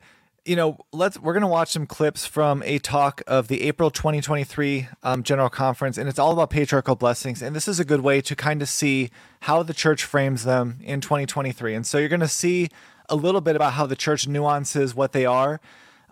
[0.48, 4.88] you know, let's we're gonna watch some clips from a talk of the April 2023
[5.02, 7.42] um, General Conference, and it's all about patriarchal blessings.
[7.42, 10.78] And this is a good way to kind of see how the church frames them
[10.82, 11.74] in 2023.
[11.74, 12.70] And so you're gonna see
[13.10, 15.60] a little bit about how the church nuances what they are,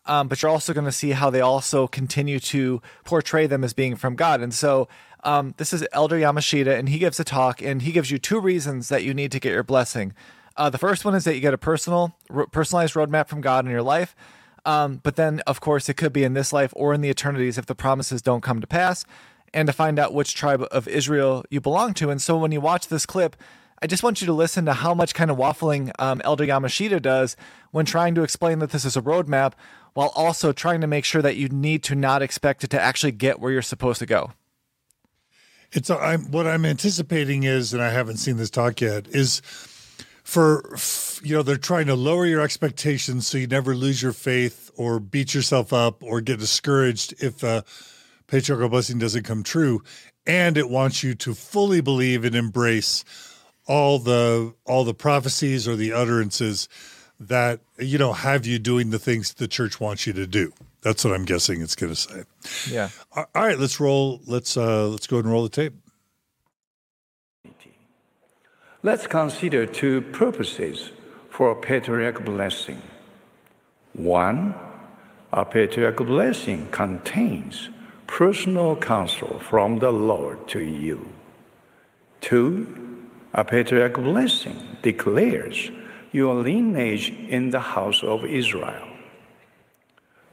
[0.07, 3.97] um, but you're also gonna see how they also continue to portray them as being
[3.97, 4.41] from God.
[4.41, 4.89] And so
[5.25, 8.41] um, this is Elder Yamashita, and he gives a talk, and he gives you two
[8.41, 10.13] reasons that you need to get your blessing.
[10.57, 12.17] Uh, the first one is that you get a personal,
[12.53, 14.15] personalized roadmap from God in your life.
[14.65, 17.59] Um, but then, of course, it could be in this life or in the eternities
[17.59, 19.05] if the promises don't come to pass,
[19.53, 22.11] and to find out which tribe of Israel you belong to.
[22.11, 23.37] And so, when you watch this clip,
[23.83, 27.01] I just want you to listen to how much kind of waffling um, Elder Yamashita
[27.03, 27.37] does
[27.73, 29.53] when trying to explain that this is a roadmap,
[29.93, 33.13] while also trying to make sure that you need to not expect it to actually
[33.13, 34.33] get where you're supposed to go.
[35.73, 39.43] It's I'm, what I'm anticipating is, and I haven't seen this talk yet, is
[40.27, 40.77] for
[41.23, 44.99] you know they're trying to lower your expectations so you never lose your faith or
[44.99, 47.65] beat yourself up or get discouraged if a
[48.27, 49.83] patriarchal blessing doesn't come true
[50.27, 53.05] and it wants you to fully believe and embrace
[53.67, 56.69] all the all the prophecies or the utterances
[57.19, 60.53] that you know have you doing the things the church wants you to do
[60.83, 62.23] that's what i'm guessing it's going to say
[62.71, 65.73] yeah all right let's roll let's uh let's go and roll the tape
[68.87, 70.93] Let's consider two purposes
[71.29, 72.81] for a patriarch blessing.
[73.95, 74.55] One,
[75.33, 77.69] a patriarch blessing contains
[78.07, 81.09] personal counsel from the Lord to you.
[82.21, 82.86] Two,
[83.37, 85.71] a patriarch blessing declares
[86.11, 88.89] your lineage in the house of Israel.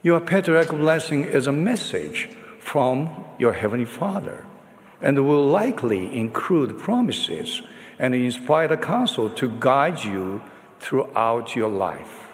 [0.01, 2.29] Your patriarch blessing is a message
[2.59, 4.45] from your Heavenly Father
[5.01, 7.61] and will likely include promises
[7.99, 10.41] and inspire the counsel to guide you
[10.79, 12.31] throughout your life.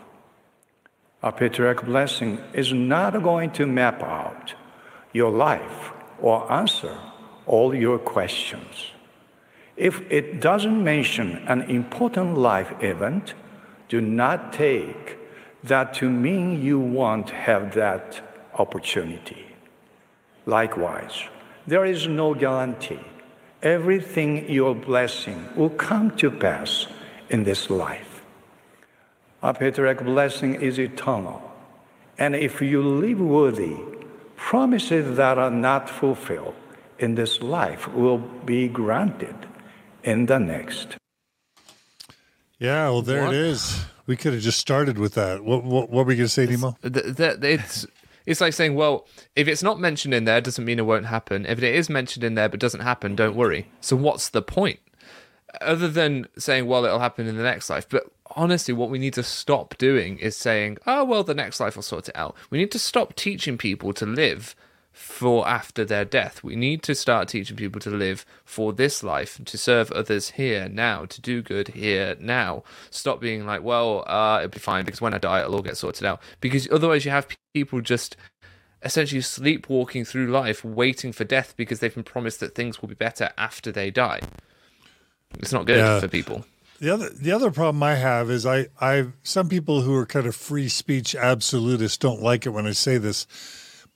[1.24, 4.54] A patriarch blessing is not going to map out
[5.14, 5.92] your life
[6.22, 6.96] or answer
[7.48, 8.92] all your questions.
[9.80, 13.34] If it doesn't mention an important life event,
[13.88, 15.18] do not take
[15.64, 18.20] that to mean you won't have that
[18.56, 19.46] opportunity.
[20.46, 21.24] Likewise,
[21.66, 23.00] there is no guarantee
[23.64, 26.88] everything you're blessing will come to pass
[27.30, 28.22] in this life.
[29.42, 31.42] A patriarch blessing is eternal.
[32.18, 33.78] And if you live worthy,
[34.36, 36.56] promises that are not fulfilled
[36.98, 39.49] in this life will be granted
[40.04, 40.98] in the next.
[42.58, 43.34] Yeah, well, there what?
[43.34, 43.86] it is.
[44.06, 45.44] We could have just started with that.
[45.44, 46.76] What, what, what were we going to say, Nemo?
[46.84, 47.86] It's,
[48.26, 51.46] it's like saying, well, if it's not mentioned in there, doesn't mean it won't happen.
[51.46, 53.72] If it is mentioned in there but doesn't happen, don't worry.
[53.82, 54.80] So what's the point?
[55.62, 57.88] Other than saying, well, it'll happen in the next life.
[57.88, 58.04] But
[58.36, 61.84] honestly, what we need to stop doing is saying, oh, well, the next life will
[61.84, 62.36] sort it out.
[62.50, 64.56] We need to stop teaching people to live
[64.92, 66.44] for after their death.
[66.44, 70.68] We need to start teaching people to live for this life, to serve others here
[70.68, 72.64] now, to do good here now.
[72.90, 75.78] Stop being like, well, uh, it'll be fine because when I die, it'll all get
[75.78, 76.22] sorted out.
[76.42, 78.18] Because otherwise, you have people just
[78.82, 82.96] essentially sleepwalking through life, waiting for death because they've been promised that things will be
[82.96, 84.22] better after they die.
[85.40, 86.00] It's not good yeah.
[86.00, 86.46] for people.
[86.80, 90.26] The other the other problem I have is I I some people who are kind
[90.26, 93.28] of free speech absolutists don't like it when I say this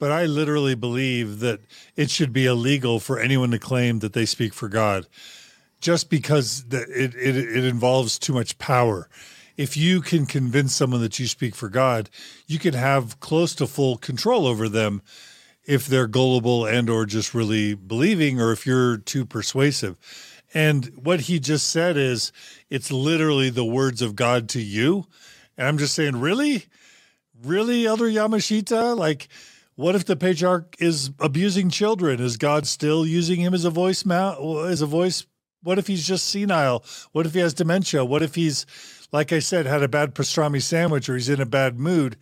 [0.03, 1.61] but I literally believe that
[1.95, 5.07] it should be illegal for anyone to claim that they speak for God
[5.79, 9.07] just because it, it, it involves too much power.
[9.55, 12.09] If you can convince someone that you speak for God,
[12.47, 15.01] you can have close to full control over them
[15.63, 19.97] if they're gullible and or just really believing or if you're too persuasive.
[20.53, 22.33] And what he just said is
[22.69, 25.05] it's literally the words of God to you.
[25.57, 26.65] And I'm just saying, really?
[27.41, 28.97] Really, Elder Yamashita?
[28.97, 29.29] Like
[29.75, 32.19] what if the patriarch is abusing children?
[32.19, 35.25] Is God still using him as a voice mount as a voice?
[35.63, 36.83] What if he's just senile?
[37.13, 38.05] What if he has dementia?
[38.05, 38.65] What if he's,
[39.11, 42.17] like I said, had a bad pastrami sandwich or he's in a bad mood?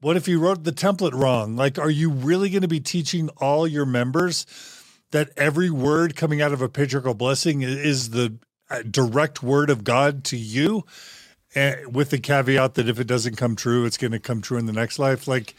[0.00, 1.56] What if you wrote the template wrong?
[1.56, 4.46] Like, are you really going to be teaching all your members
[5.12, 8.38] that every word coming out of a patriarchal blessing is the
[8.70, 10.84] uh, direct word of God to you?
[11.54, 14.58] And with the caveat that if it doesn't come true, it's going to come true
[14.58, 15.26] in the next life.
[15.26, 15.56] Like,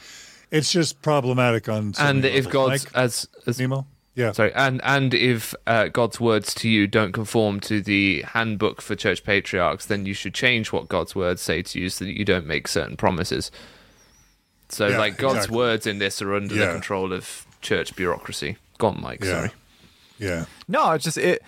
[0.52, 1.93] it's just problematic on.
[2.00, 2.54] and if levels.
[2.54, 3.86] God's Mike, as as Nemo,
[4.16, 8.82] yeah, sorry, and and if uh, God's words to you don't conform to the handbook
[8.82, 12.18] for church patriarchs, then you should change what God's words say to you so that
[12.18, 13.52] you don't make certain promises.
[14.70, 15.58] So, Yeah, like God's exactly.
[15.58, 16.66] words in this are under Yeah.
[16.68, 18.58] the control of church bureaucracy.
[18.78, 19.24] Gone, Mike.
[19.24, 19.52] yeah, Sorry.
[20.20, 21.41] yeah, No, it's just it.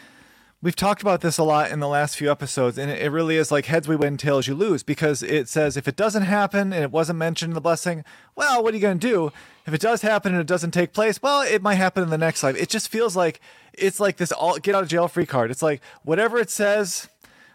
[0.62, 3.50] We've talked about this a lot in the last few episodes, and it, really is
[3.50, 6.84] like heads we win, tails you lose, because it says if it doesn't happen and
[6.84, 8.04] it wasn't mentioned in the blessing,
[8.36, 9.32] well, what are you going to do?
[9.66, 12.18] If it does happen and it doesn't take place, well, it might happen in the
[12.18, 12.58] next life.
[12.58, 13.40] It just feels like
[13.72, 15.50] it's like this all get out of jail free card.
[15.50, 17.08] It's like whatever it says,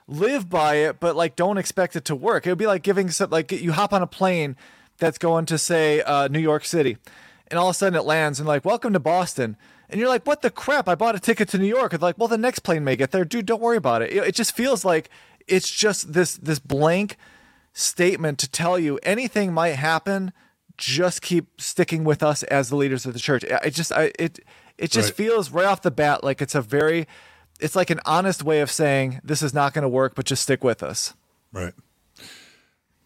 [0.08, 2.46] live by it, but like don't expect it to work.
[2.46, 4.56] It would be like giving some like you hop on a plane
[4.96, 6.96] that's going to say uh, New York City,
[7.48, 9.58] and all of a sudden it lands and like welcome to Boston,
[9.94, 10.88] and you're like, what the crap?
[10.88, 11.94] I bought a ticket to New York.
[11.94, 13.46] It's like, well, the next plane may get there, dude.
[13.46, 14.12] Don't worry about it.
[14.12, 15.08] It it just feels like
[15.46, 17.16] it's just this this blank
[17.72, 20.32] statement to tell you anything might happen.
[20.76, 23.44] Just keep sticking with us as the leaders of the church.
[23.44, 24.40] I- It just I it
[24.78, 25.16] it just Right.
[25.16, 27.06] feels right off the bat like it's a very
[27.60, 30.42] it's like an honest way of saying this is not going to work, but just
[30.42, 31.14] stick with us.
[31.52, 31.72] right.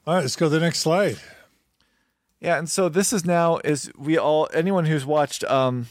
[0.07, 1.19] All right, let's go to the next slide.
[2.41, 5.89] Yeah, and so this is now is we all anyone who's watched um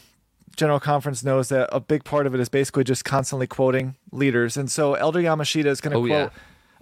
[0.58, 4.56] General Conference knows that a big part of it is basically just constantly quoting leaders.
[4.56, 6.32] And so Elder Yamashita is going to Oh, quote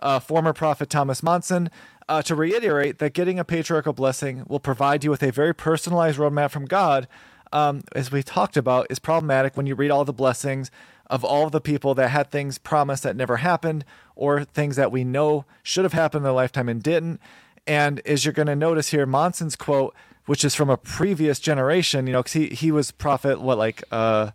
[0.01, 1.71] uh, former prophet Thomas Monson
[2.09, 6.19] uh, to reiterate that getting a patriarchal blessing will provide you with a very personalized
[6.19, 7.09] roadmap from God.
[7.53, 10.71] Um, as we talked about, is problematic when you read all the blessings
[11.09, 13.85] of all the people that had things promised that never happened,
[14.17, 17.21] or things that we know should have happened in their lifetime and didn't.
[17.67, 19.95] And as you're going to notice here, Monson's quote,
[20.27, 23.83] which is from a previous generation, you know, because he, he was prophet, what, like,
[23.91, 24.31] uh,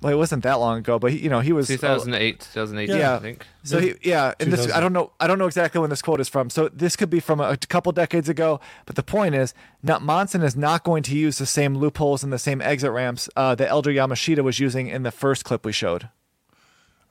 [0.00, 2.88] well, it wasn't that long ago, but he, you know, he was uh, 2008, 2008,
[2.88, 3.16] yeah.
[3.16, 3.46] I think.
[3.64, 6.20] So he, yeah, and this I don't know I don't know exactly when this quote
[6.20, 6.48] is from.
[6.48, 8.60] So this could be from a, a couple decades ago.
[8.86, 9.52] But the point is,
[9.82, 13.28] not Monson is not going to use the same loopholes and the same exit ramps
[13.36, 16.08] uh, that Elder Yamashita was using in the first clip we showed.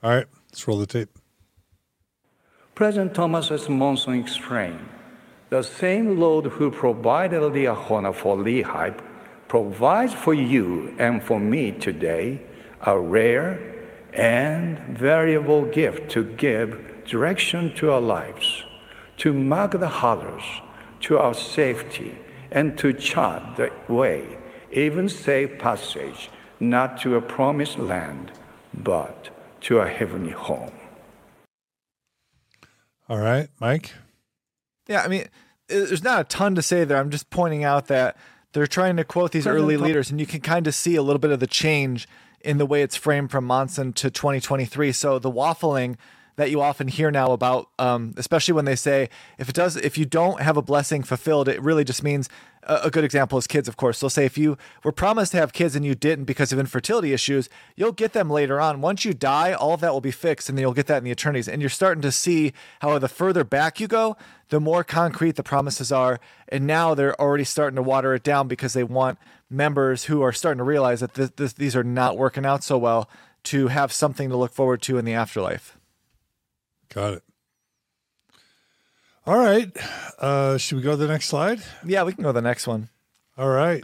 [0.02, 1.10] All right, let's roll the tape.
[2.74, 3.70] President Thomas S.
[3.70, 4.80] Monson explained,
[5.50, 9.00] the same Lord who provided the Liahona for Lehi
[9.48, 12.42] provides for you and for me today
[12.82, 13.60] a rare
[14.14, 18.64] and variable gift to give direction to our lives,
[19.18, 20.44] to mark the hollows,
[21.02, 22.18] to our safety,
[22.52, 24.38] and to chart the way,
[24.72, 26.30] even safe passage,
[26.60, 28.32] not to a promised land,
[28.74, 29.30] but
[29.62, 30.72] to a heavenly home.
[33.08, 33.94] All right, Mike.
[34.90, 35.26] Yeah, I mean,
[35.68, 36.98] there's not a ton to say there.
[36.98, 38.18] I'm just pointing out that
[38.54, 41.04] they're trying to quote these President early leaders, and you can kind of see a
[41.04, 42.08] little bit of the change
[42.42, 44.92] in the way it's framed from Monson to 2023.
[44.92, 45.96] So the waffling
[46.38, 49.98] that you often hear now about, um, especially when they say if it does, if
[49.98, 52.28] you don't have a blessing fulfilled, it really just means
[52.64, 53.68] a, good example is kids.
[53.68, 56.52] Of course, they'll say if you were promised to have kids and you didn't because
[56.52, 58.82] of infertility issues, you'll get them later on.
[58.82, 61.04] Once you die, all of that will be fixed, and then you'll get that in
[61.04, 61.48] the eternities.
[61.48, 64.18] And you're starting to see how the further back you go,
[64.50, 66.20] the more concrete the promises are.
[66.48, 69.18] And now they're already starting to water it down because they want
[69.50, 72.78] members who are starting to realize that this, this, these are not working out so
[72.78, 73.10] well
[73.44, 75.78] to have something to look forward to in the afterlife.
[76.90, 77.24] Got it.
[79.30, 79.72] All right.
[80.18, 81.62] Uh, should we go to the next slide?
[81.86, 82.90] Yeah, we can go to the next one.
[83.38, 83.84] All right.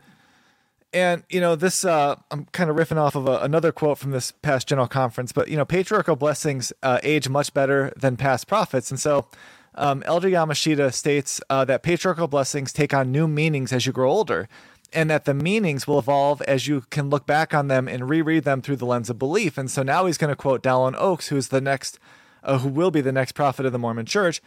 [0.91, 4.09] And you know this, uh, I'm kind of riffing off of a, another quote from
[4.09, 5.31] this past general conference.
[5.31, 9.27] But you know, patriarchal blessings uh, age much better than past prophets, and so
[9.75, 14.09] um, Elder Yamashita states uh, that patriarchal blessings take on new meanings as you grow
[14.09, 14.49] older,
[14.93, 18.45] and that the meanings will evolve as you can look back on them and reread
[18.45, 19.59] them through the lens of belief.
[19.59, 21.99] And so now he's going to quote Dallin Oaks, who's the next,
[22.43, 24.41] uh, who will be the next prophet of the Mormon Church,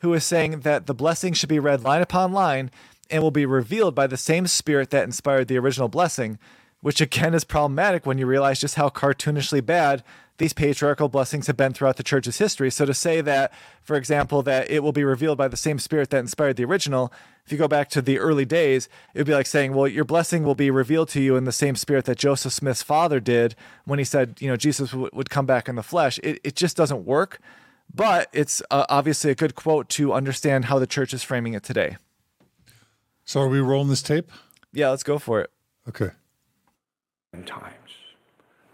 [0.00, 2.70] who is saying that the blessing should be read line upon line
[3.10, 6.38] and will be revealed by the same spirit that inspired the original blessing,
[6.80, 10.02] which again is problematic when you realize just how cartoonishly bad
[10.38, 12.70] these patriarchal blessings have been throughout the church's history.
[12.70, 16.10] So to say that, for example, that it will be revealed by the same spirit
[16.10, 17.12] that inspired the original,
[17.44, 20.04] if you go back to the early days, it would be like saying, well, your
[20.04, 23.54] blessing will be revealed to you in the same spirit that Joseph Smith's father did
[23.84, 26.18] when he said, you know, Jesus w- would come back in the flesh.
[26.22, 27.40] It, it just doesn't work.
[27.94, 31.62] But it's uh, obviously a good quote to understand how the church is framing it
[31.62, 31.96] today.
[33.24, 34.30] So are we rolling this tape?
[34.72, 35.50] Yeah, let's go for it.
[35.88, 36.10] Okay.
[37.46, 37.72] times.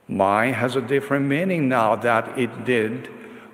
[0.09, 3.09] Mine has a different meaning now that it did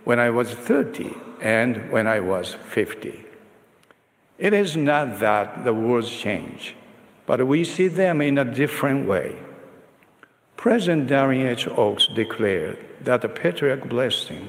[0.04, 3.24] when I was 30 and when I was 50.
[4.38, 6.74] It is not that the words change,
[7.26, 9.36] but we see them in a different way.
[10.56, 11.68] President Dallin H.
[11.68, 14.48] Oaks declared that the patriarch blessing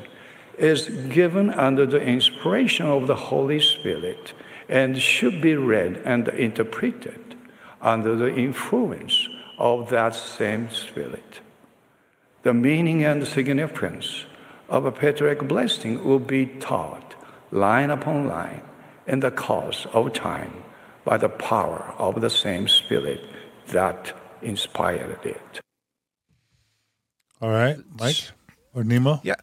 [0.60, 4.34] is given under the inspiration of the Holy Spirit
[4.68, 7.36] and should be read and interpreted
[7.82, 11.40] under the influence of that same Spirit.
[12.44, 14.26] The meaning and significance
[14.70, 17.16] of a patriarch blessing will be taught
[17.52, 18.62] line upon line
[19.08, 20.64] in the course of time
[21.04, 23.22] by the power of the same Spirit
[23.68, 25.62] that inspired it.
[27.42, 28.32] All right, Mike
[28.74, 29.22] or Nemo?
[29.24, 29.36] Yeah.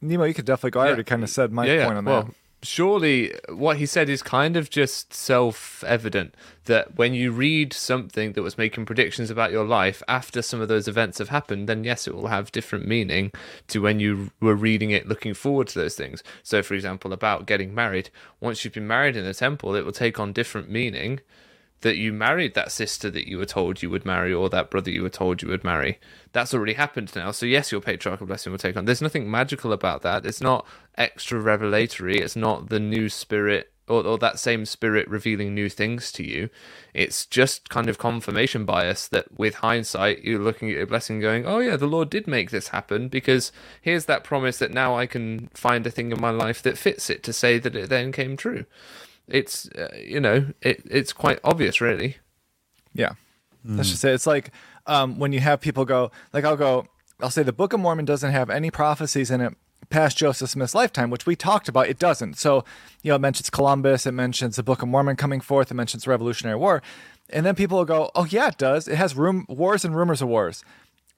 [0.00, 0.80] Nemo, you could definitely go.
[0.80, 1.84] I already kind of said my yeah, yeah.
[1.86, 2.34] point on well, that.
[2.62, 8.32] surely what he said is kind of just self evident that when you read something
[8.32, 11.84] that was making predictions about your life after some of those events have happened, then
[11.84, 13.32] yes, it will have different meaning
[13.68, 16.22] to when you were reading it looking forward to those things.
[16.42, 18.10] So, for example, about getting married,
[18.40, 21.20] once you've been married in a temple, it will take on different meaning
[21.80, 24.90] that you married that sister that you were told you would marry or that brother
[24.90, 25.98] you were told you would marry.
[26.32, 27.30] That's already happened now.
[27.30, 28.84] So yes, your patriarchal blessing will take on.
[28.84, 30.26] There's nothing magical about that.
[30.26, 30.66] It's not
[30.96, 32.18] extra revelatory.
[32.18, 36.50] It's not the new spirit or, or that same spirit revealing new things to you.
[36.92, 41.46] It's just kind of confirmation bias that with hindsight, you're looking at your blessing going,
[41.46, 43.50] oh yeah, the Lord did make this happen because
[43.80, 47.08] here's that promise that now I can find a thing in my life that fits
[47.08, 48.66] it to say that it then came true
[49.28, 52.16] it's uh, you know it, it's quite obvious really
[52.94, 53.12] Yeah.
[53.76, 54.14] That's just it.
[54.14, 54.50] It's like
[54.86, 56.86] um, when you have people go, like I'll go,
[57.20, 59.54] I'll say the Book of Mormon doesn't have any prophecies in it
[59.90, 61.88] past Joseph Smith's lifetime, which we talked about.
[61.88, 62.38] It doesn't.
[62.38, 62.64] So,
[63.02, 66.04] you know, it mentions Columbus, it mentions the Book of Mormon coming forth, it mentions
[66.04, 66.82] the Revolutionary War.
[67.30, 68.88] And then people will go, oh, yeah, it does.
[68.88, 70.64] It has room, wars and rumors of wars.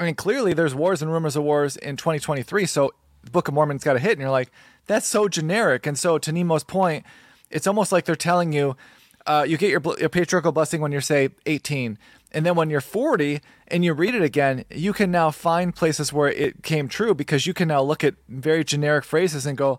[0.00, 2.66] I mean, clearly there's wars and rumors of wars in 2023.
[2.66, 2.92] So
[3.22, 4.12] the Book of Mormon's got a hit.
[4.12, 4.50] And you're like,
[4.86, 5.86] that's so generic.
[5.86, 7.04] And so to Nemo's point,
[7.50, 8.76] it's almost like they're telling you,
[9.26, 11.98] uh, you get your, your patriarchal blessing when you're say 18
[12.32, 16.12] and then when you're 40 and you read it again you can now find places
[16.12, 19.78] where it came true because you can now look at very generic phrases and go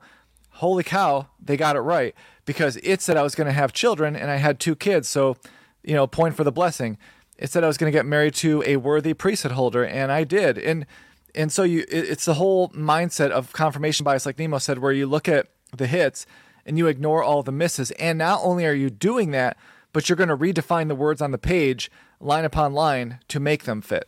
[0.55, 2.13] holy cow they got it right
[2.45, 5.35] because it said i was going to have children and i had two kids so
[5.83, 6.97] you know point for the blessing.
[7.37, 10.23] It said i was going to get married to a worthy priesthood holder and i
[10.23, 10.85] did and
[11.33, 14.91] and so you it, it's the whole mindset of confirmation bias like nemo said where
[14.91, 16.27] you look at the hits
[16.65, 17.91] and you ignore all the misses.
[17.91, 19.57] And not only are you doing that,
[19.93, 23.63] but you're going to redefine the words on the page line upon line to make
[23.63, 24.07] them fit.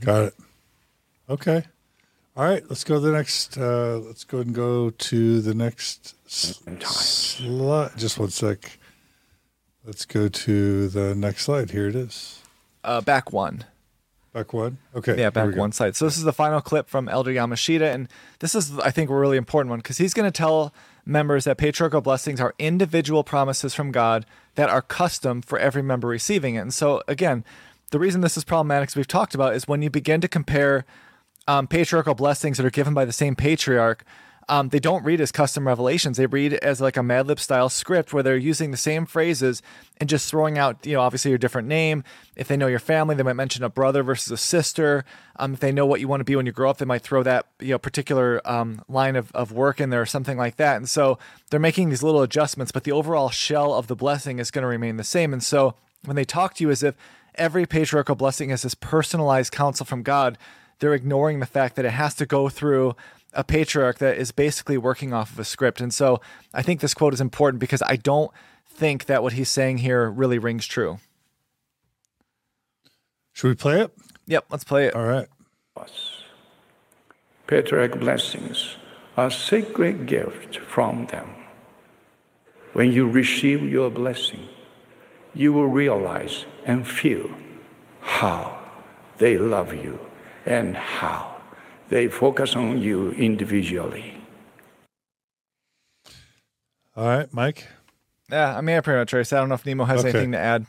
[0.00, 0.34] Got it.
[1.28, 1.64] Okay.
[2.36, 2.62] All right.
[2.68, 3.58] Let's go to the next.
[3.58, 7.90] Uh, let's go and go to the next s- slide.
[7.96, 8.78] Just one sec.
[9.84, 11.70] Let's go to the next slide.
[11.70, 12.40] Here it is.
[12.84, 13.64] Uh, back one.
[14.36, 14.76] Back one.
[14.94, 15.18] Okay.
[15.18, 15.96] Yeah, back one slide.
[15.96, 18.06] So this is the final clip from Elder Yamashita, and
[18.40, 20.74] this is, I think, a really important one because he's going to tell
[21.06, 24.26] members that patriarchal blessings are individual promises from God
[24.56, 26.58] that are custom for every member receiving it.
[26.58, 27.46] And so, again,
[27.92, 30.84] the reason this is problematic, as we've talked about, is when you begin to compare
[31.48, 34.04] um, patriarchal blessings that are given by the same patriarch.
[34.48, 36.16] Um, they don't read as custom revelations.
[36.16, 39.60] They read as like a Mad Lib style script where they're using the same phrases
[39.96, 42.04] and just throwing out, you know, obviously your different name.
[42.36, 45.04] If they know your family, they might mention a brother versus a sister.
[45.36, 47.02] Um, if they know what you want to be when you grow up, they might
[47.02, 50.56] throw that, you know, particular um, line of, of work in there or something like
[50.56, 50.76] that.
[50.76, 51.18] And so
[51.50, 54.68] they're making these little adjustments, but the overall shell of the blessing is going to
[54.68, 55.32] remain the same.
[55.32, 55.74] And so
[56.04, 56.94] when they talk to you as if
[57.34, 60.38] every patriarchal blessing is this personalized counsel from God,
[60.78, 62.94] they're ignoring the fact that it has to go through
[63.36, 65.80] a patriarch that is basically working off of a script.
[65.80, 66.20] And so
[66.54, 68.30] I think this quote is important because I don't
[68.68, 70.98] think that what he's saying here really rings true.
[73.32, 73.92] Should we play it?
[74.26, 74.94] Yep, let's play it.
[74.94, 75.28] All right.
[77.46, 78.76] Patriarch blessings
[79.16, 81.28] are a sacred gift from them.
[82.72, 84.48] When you receive your blessing,
[85.34, 87.30] you will realize and feel
[88.00, 88.58] how
[89.18, 89.98] they love you
[90.44, 91.35] and how
[91.88, 94.14] they focus on you individually.
[96.96, 97.66] All right, Mike.
[98.30, 99.32] Yeah, I mean, I pretty much race.
[99.32, 100.10] I don't know if Nemo has Okay.
[100.10, 100.66] anything to add.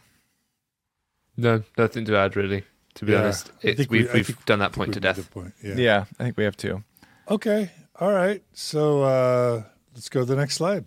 [1.39, 2.63] no nothing to add really
[2.95, 4.99] to be Yeah, honest I think we- we've, I we've think- done that point to
[4.99, 5.53] death point.
[5.63, 5.75] Yeah.
[5.75, 6.83] Yeah, I think we have to.
[7.29, 7.69] Okay.
[7.99, 8.43] All right.
[8.53, 9.63] So uh,
[9.93, 10.85] let's go to the next slide.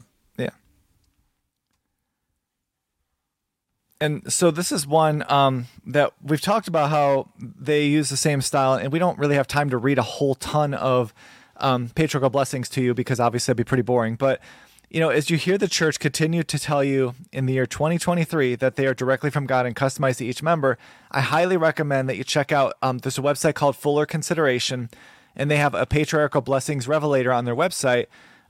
[4.00, 8.40] And so this is one um, that we've talked about how they use the same
[8.40, 11.12] style, and we don't really have time to read a whole ton of
[11.56, 14.16] um, patriarchal blessings to you because obviously it'd be pretty boring.
[14.16, 14.40] But
[14.88, 18.56] you know, as you hear the church continue to tell you in the year 2023
[18.56, 20.78] that they are directly from God and customized to each member,
[21.12, 22.74] I highly recommend that you check out.
[22.82, 24.90] Um, there's a website called Fuller Consideration,
[25.36, 28.06] and they have a patriarchal blessings revelator on their website.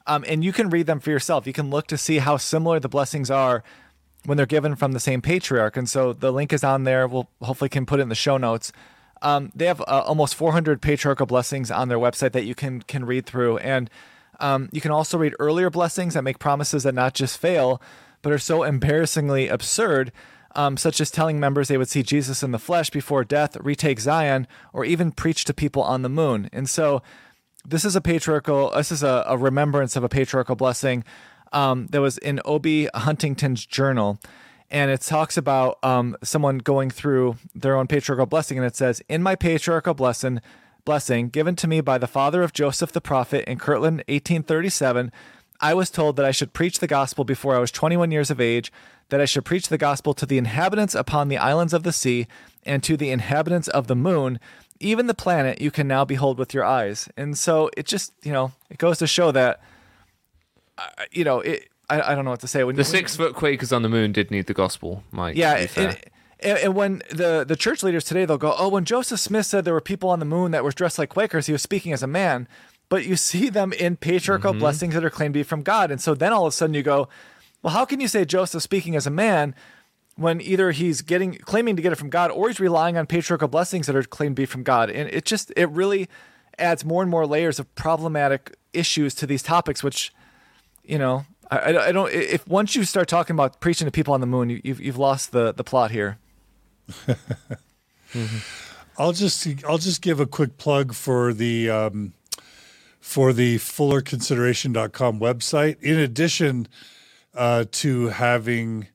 [0.06, 1.46] Um, and you can read them for yourself.
[1.46, 3.62] You can look to see how similar the blessings are
[4.24, 5.76] when they're given from the same patriarch.
[5.76, 7.06] And so the link is on there.
[7.06, 8.72] We'll hopefully can put it in the show notes.
[9.22, 13.04] Um, they have uh, almost 400 patriarchal blessings on their website that you can can
[13.04, 13.90] read through, and
[14.40, 17.82] um, you can also read earlier blessings that make promises that not just fail,
[18.22, 20.10] but are so embarrassingly absurd,
[20.56, 24.00] um, such as telling members they would see Jesus in the flesh before death, retake
[24.00, 26.48] Zion, or even preach to people on the moon.
[26.50, 27.02] And so,
[27.66, 28.70] this is a patriarchal.
[28.70, 31.04] This is a, a remembrance of a patriarchal blessing
[31.52, 32.88] um, that was in O.B.
[32.94, 34.18] Huntington's journal
[34.70, 39.02] and it talks about um, someone going through their own patriarchal blessing, and it says,
[39.08, 40.40] "In my patriarchal blessing,
[40.84, 45.10] blessing given to me by the father of Joseph the prophet in Kirtland, 1837."
[45.62, 48.40] I was told that I should preach the gospel before I was 21 years of
[48.40, 48.72] age,
[49.10, 52.26] that I should preach the gospel to the inhabitants upon the islands of the sea
[52.64, 54.40] and to the inhabitants of the moon,
[54.78, 57.10] even the planet you can now behold with your eyes.
[57.14, 59.60] And so it just, you know, it goes to show that,
[60.98, 62.64] uh, you know, it, I, I don't know what to say.
[62.64, 65.36] When The six foot Quakers on the moon did need the gospel, Mike.
[65.36, 65.88] yeah, be fair.
[65.88, 65.98] and,
[66.40, 69.64] and, and when the the church leaders today they'll go, oh, when Joseph Smith said
[69.64, 72.02] there were people on the moon that were dressed like Quakers, he was speaking as
[72.02, 72.46] a man.
[72.88, 74.60] But you see them in patriarchal Mm-hmm.
[74.60, 76.74] blessings that are claimed to be from God, and so then all of a sudden
[76.74, 77.08] you go,
[77.62, 79.54] well, how can you say Joseph speaking as a man
[80.16, 83.48] when either he's getting claiming to get it from God or he's relying on patriarchal
[83.48, 84.90] blessings that are claimed to be from God?
[84.90, 86.08] And it just it really
[86.58, 90.12] adds more and more layers of problematic issues to these topics, which
[90.90, 91.24] you know.
[91.50, 92.12] I, I don't.
[92.12, 94.98] If once you start talking about preaching to people on the moon, you, you've you've
[94.98, 96.18] lost the the plot here.
[98.98, 102.12] I'll just I'll just give a quick plug for the um,
[103.00, 105.80] for the fullerconsideration.com website.
[105.80, 106.68] In addition
[107.34, 108.88] uh, to having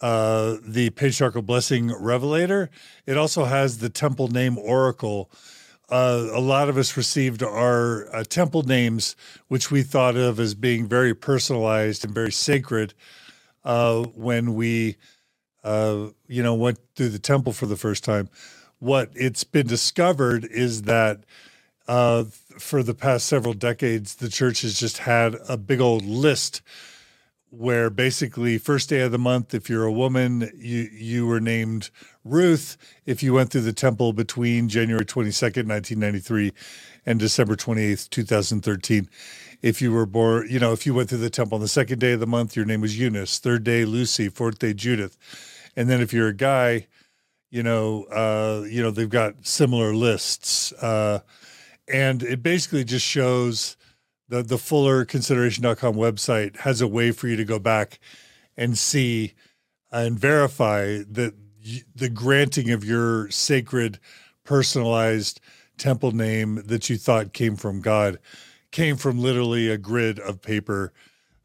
[0.00, 2.70] uh, the patriarchal blessing revelator,
[3.06, 5.30] it also has the temple name oracle.
[5.88, 9.16] Uh, a lot of us received our uh, temple names,
[9.48, 12.92] which we thought of as being very personalized and very sacred,
[13.64, 14.96] uh, when we
[15.66, 18.28] uh, you know, went through the temple for the first time.
[18.78, 21.24] What it's been discovered is that
[21.88, 22.24] uh,
[22.58, 26.62] for the past several decades, the church has just had a big old list
[27.50, 31.90] where basically first day of the month, if you're a woman, you you were named
[32.24, 32.76] Ruth.
[33.04, 36.52] If you went through the temple between January 22nd, 1993,
[37.06, 39.08] and December 28th, 2013.
[39.62, 42.00] If you were born, you know, if you went through the temple on the second
[42.00, 43.38] day of the month, your name was Eunice.
[43.38, 44.28] Third day, Lucy.
[44.28, 45.16] Fourth day, Judith.
[45.76, 46.88] And then if you're a guy,
[47.50, 50.72] you know, uh, you know, they've got similar lists.
[50.72, 51.20] Uh,
[51.88, 53.76] and it basically just shows
[54.28, 57.98] the the fullerconsideration.com website has a way for you to go back
[58.56, 59.34] and see
[59.90, 61.34] and verify that
[61.94, 63.98] the granting of your sacred
[64.44, 65.40] personalized
[65.78, 68.18] temple name that you thought came from God
[68.70, 70.92] came from literally a grid of paper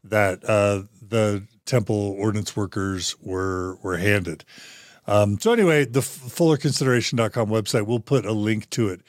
[0.04, 4.44] that uh, the temple ordinance workers were were handed.
[5.06, 9.00] Um, so anyway, the fullerconsideration.com website, we'll put a link to it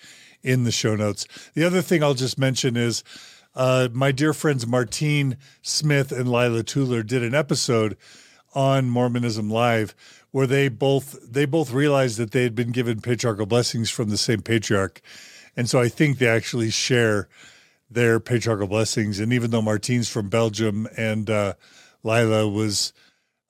[0.41, 1.27] in the show notes.
[1.53, 3.03] The other thing I'll just mention is
[3.55, 7.97] uh, my dear friends Martine Smith and Lila Tuller did an episode
[8.55, 9.95] on Mormonism Live
[10.31, 14.17] where they both they both realized that they had been given patriarchal blessings from the
[14.17, 15.01] same patriarch.
[15.55, 17.29] And so I think they actually share
[17.89, 19.19] their patriarchal blessings.
[19.19, 21.53] And even though Martine's from Belgium and uh,
[22.03, 22.93] Lila was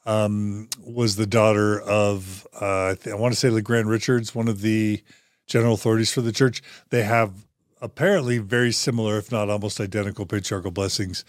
[0.05, 4.49] um, was the daughter of uh, I, th- I want to say LeGrand Richards, one
[4.49, 5.01] of the
[5.47, 6.61] general authorities for the church.
[6.89, 7.31] They have
[7.83, 11.23] apparently very similar, if not almost identical, patriarchal blessings,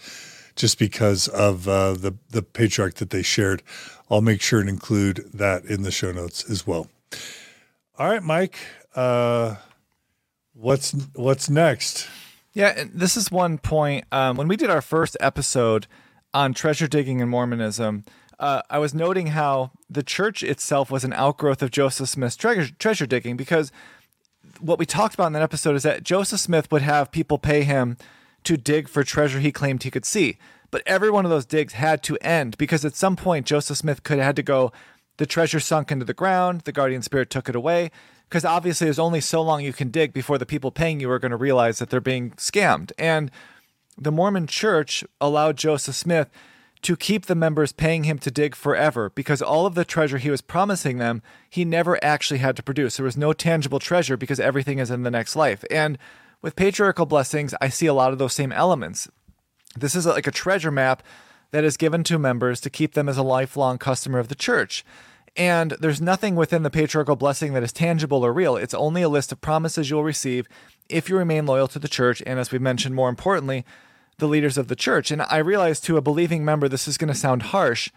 [0.55, 3.61] just because of uh, the the patriarch that they shared.
[4.09, 6.87] I'll make sure and include that in the show notes as well.
[7.97, 8.57] All right, Mike.
[8.95, 9.55] Uh,
[10.53, 12.07] what's what's next?
[12.53, 14.05] Yeah, this is one point.
[14.11, 15.87] Um, when we did our first episode
[16.33, 18.05] on treasure digging and Mormonism,
[18.39, 23.05] uh, I was noting how the church itself was an outgrowth of Joseph Smith's treasure
[23.05, 23.71] digging because
[24.65, 27.63] what we talked about in that episode is that Joseph Smith would have people pay
[27.63, 27.97] him
[28.43, 30.37] to dig for treasure he claimed he could see.
[30.71, 34.03] But every one of those digs had to end because at some point Joseph Smith
[34.03, 34.71] could have had to go,
[35.17, 37.91] the treasure sunk into the ground, the guardian spirit took it away.
[38.27, 41.19] Because obviously there's only so long you can dig before the people paying you are
[41.19, 42.91] going to realize that they're being scammed.
[42.97, 43.29] And
[43.97, 46.29] the Mormon church allowed Joseph Smith
[46.85, 50.29] to keep the members paying him to dig forever because all of the treasure he
[50.29, 52.97] was promising them, he never actually had to produce.
[52.97, 55.65] There was no tangible treasure because everything is in the next life.
[55.71, 55.97] And
[56.43, 59.09] with patriarchal blessings, I see a lot of those same elements.
[59.75, 61.01] This is like a treasure map
[61.49, 64.85] that is given to members to keep them as a lifelong customer of the church.
[65.35, 68.57] And there's nothing within the patriarchal blessing that is tangible or real.
[68.57, 70.47] It's only a list of promises you'll receive
[70.87, 72.21] if you remain loyal to the church.
[72.27, 73.65] And as we mentioned, more importantly,
[74.17, 75.11] the leaders of the church.
[75.11, 77.89] And I realize to a believing member, this is going to sound harsh,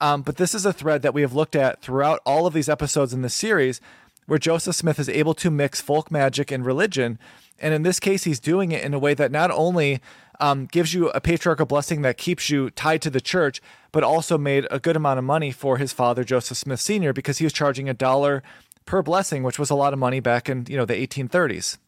[0.00, 2.68] um, but this is a thread that we have looked at throughout all of these
[2.68, 3.80] episodes in this series
[4.26, 7.18] where Joseph Smith is able to mix folk magic and religion.
[7.58, 10.00] And in this case, he's doing it in a way that not only
[10.38, 13.60] um, gives you a patriarchal blessing that keeps you tied to the church,
[13.90, 17.38] but also made a good amount of money for his father, Joseph Smith Sr., because
[17.38, 18.42] he was charging a dollar
[18.84, 21.78] per blessing, which was a lot of money back in you know the 1830s.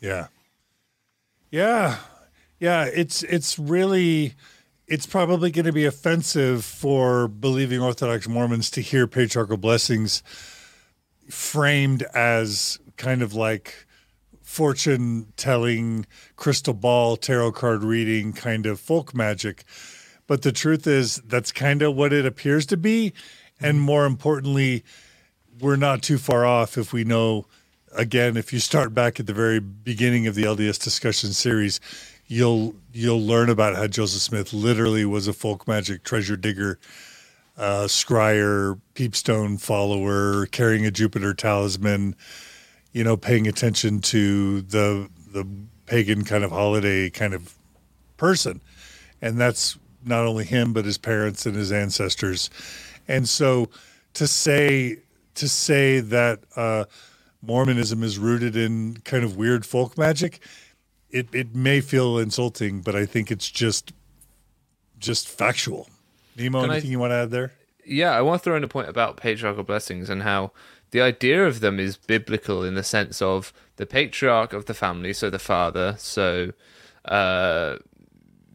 [0.00, 0.28] Yeah,
[1.50, 1.98] yeah,
[2.58, 2.84] yeah.
[2.84, 4.34] It's it's really
[4.86, 10.22] it's probably going to be offensive for believing Orthodox Mormons to hear patriarchal blessings
[11.28, 13.86] framed as kind of like
[14.42, 16.06] fortune telling,
[16.36, 19.64] crystal ball, tarot card reading kind of folk magic.
[20.28, 23.12] But the truth is, that's kind of what it appears to be.
[23.60, 23.86] And mm-hmm.
[23.86, 24.84] more importantly,
[25.60, 27.46] we're not too far off if we know,
[27.92, 31.80] again, if you start back at the very beginning of the LDS discussion series,
[32.28, 36.78] you'll you'll learn about how Joseph Smith literally was a folk magic treasure digger,
[37.56, 42.16] uh, scryer, peepstone follower, carrying a Jupiter talisman,
[42.92, 45.46] you know, paying attention to the the
[45.86, 47.54] pagan kind of holiday kind of
[48.16, 48.60] person,
[49.20, 52.50] and that's not only him but his parents and his ancestors,
[53.08, 53.68] and so
[54.14, 54.98] to say
[55.34, 56.84] to say that uh,
[57.42, 60.40] Mormonism is rooted in kind of weird folk magic
[61.18, 63.92] it it may feel insulting, but I think it's just
[64.98, 65.88] just factual.
[66.36, 67.52] Nemo, Can I- anything you want to add there?
[67.84, 70.52] yeah, I want to throw in a point about patriarchal blessings and how
[70.90, 75.12] the idea of them is biblical in the sense of the patriarch of the family,
[75.12, 76.52] so the father, so
[77.04, 77.76] uh,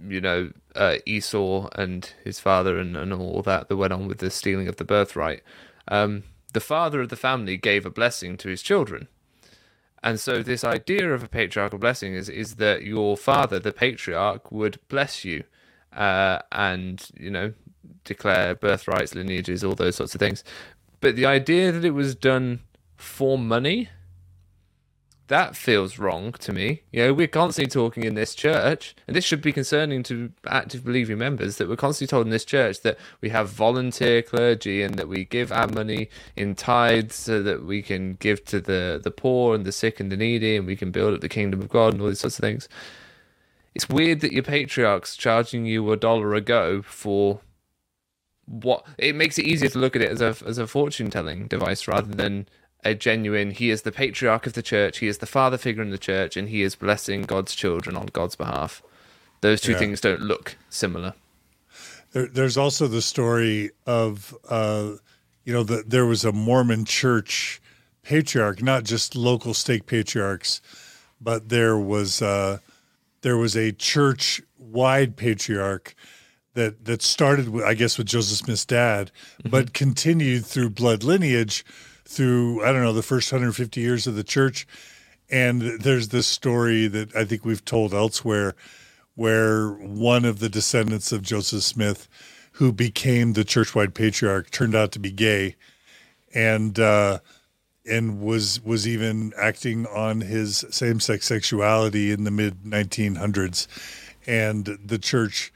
[0.07, 4.17] you know uh, Esau and his father and, and all that that went on with
[4.19, 5.41] the stealing of the birthright.
[5.87, 6.23] Um,
[6.53, 9.07] the father of the family gave a blessing to his children.
[10.03, 14.51] And so this idea of a patriarchal blessing is is that your father, the patriarch,
[14.51, 15.43] would bless you,
[15.95, 17.53] uh, and you know
[18.03, 20.43] declare birthrights, lineages, all those sorts of things.
[21.01, 22.61] But the idea that it was done
[22.95, 23.89] for money,
[25.31, 26.81] that feels wrong to me.
[26.91, 30.83] You know, we're constantly talking in this church, and this should be concerning to active
[30.83, 34.95] believing members that we're constantly told in this church that we have volunteer clergy and
[34.95, 39.09] that we give our money in tithes so that we can give to the, the
[39.09, 41.69] poor and the sick and the needy and we can build up the kingdom of
[41.69, 42.67] God and all these sorts of things.
[43.73, 47.39] It's weird that your patriarch's charging you a dollar a go for
[48.45, 51.47] what it makes it easier to look at it as a as a fortune telling
[51.47, 52.49] device rather than
[52.83, 55.91] a genuine he is the patriarch of the church he is the father figure in
[55.91, 58.81] the church and he is blessing god's children on god's behalf.
[59.41, 59.79] Those two Yeah.
[59.79, 61.13] things don't look similar.
[62.11, 64.93] There, there's also the story of, uh,
[65.45, 67.61] you know, that there was a Mormon church
[68.03, 70.61] patriarch, not just local stake patriarchs,
[71.19, 72.59] but there was uh,
[73.21, 75.95] there was a church wide patriarch
[76.53, 79.11] that that started, with, I guess, with Joseph Smith's dad,
[79.49, 81.63] but continued through blood lineage
[82.11, 84.67] through I don't know the first 150 years of the church.
[85.29, 88.53] And there's this story that I think we've told elsewhere
[89.15, 92.09] where one of the descendants of Joseph Smith,
[92.53, 95.55] who became the churchwide patriarch, turned out to be gay,
[96.33, 97.19] and uh,
[97.89, 103.67] and was was even acting on his same sex sexuality in the mid 1900s,
[104.27, 105.53] and the church,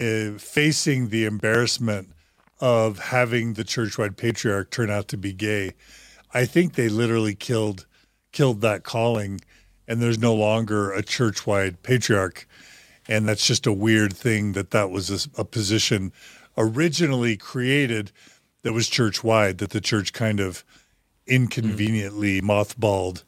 [0.00, 2.12] uh, facing the embarrassment
[2.60, 5.74] of having the churchwide patriarch turn out to be gay,
[6.34, 7.86] I think they literally killed
[8.32, 9.40] killed that calling,
[9.86, 12.46] and there's no longer a churchwide patriarch.
[13.08, 16.12] And that's just a weird thing that that was a, a position
[16.58, 18.12] originally created
[18.62, 20.64] that was church wide that the church kind of
[21.26, 21.34] hmm.
[21.34, 23.22] inconveniently mothballed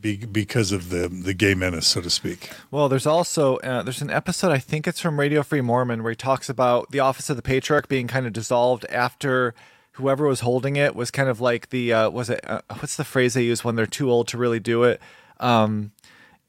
[0.00, 4.02] be, because of the the gay menace so to speak Well, there's also uh, there's
[4.02, 7.28] an episode I think it's from Radio Free Mormon where he talks about the office
[7.30, 9.54] of the patriarch being kind of dissolved after
[9.92, 13.04] whoever was holding it was kind of like the uh, was it uh, what's the
[13.04, 15.00] phrase they use when they're too old to really do it.
[15.40, 15.92] Um,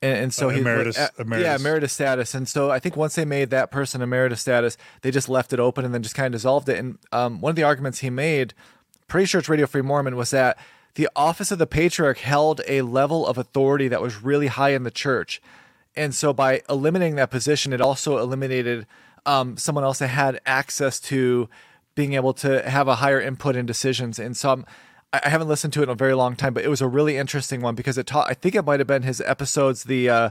[0.01, 1.61] and, and so Uh, he emeritus- uh, yeah emeritus.
[1.61, 5.27] emeritus status and so i think once they made that person emeritus status they just
[5.27, 7.63] left it open and then just kind of dissolved it and um, one of the
[7.63, 8.53] arguments he made
[9.09, 10.57] pretty sure it's radio free mormon was that
[10.95, 14.83] the office of the patriarch held a level of authority that was really high in
[14.83, 15.41] the church
[15.95, 18.85] and so by eliminating that position it also eliminated
[19.25, 21.49] um, someone else that had access to
[21.95, 24.65] being able to have a higher input in decisions and so I'm,
[25.11, 27.17] I haven't listened to it in a very long time, but it was a really
[27.17, 28.29] interesting one because it taught.
[28.29, 29.85] I think it might have been his episodes.
[29.85, 30.29] The uh,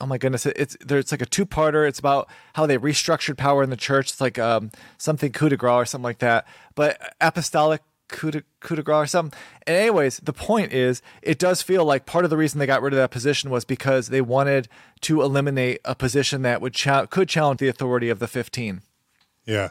[0.00, 0.76] oh my goodness, it's.
[0.88, 1.88] It's like a two parter.
[1.88, 4.10] It's about how they restructured power in the church.
[4.10, 6.46] It's like um, something coup de grace or something like that.
[6.76, 9.38] But apostolic coup de, coup de grace or something.
[9.66, 12.82] And anyways, the point is, it does feel like part of the reason they got
[12.82, 14.68] rid of that position was because they wanted
[15.02, 16.74] to eliminate a position that would
[17.10, 18.82] could challenge the authority of the 15.
[19.46, 19.70] Yeah.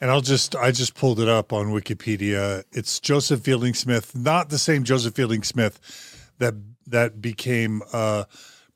[0.00, 2.64] And I'll just I just pulled it up on Wikipedia.
[2.72, 5.80] It's Joseph Fielding Smith, not the same Joseph Fielding Smith
[6.38, 6.54] that
[6.86, 8.26] that became a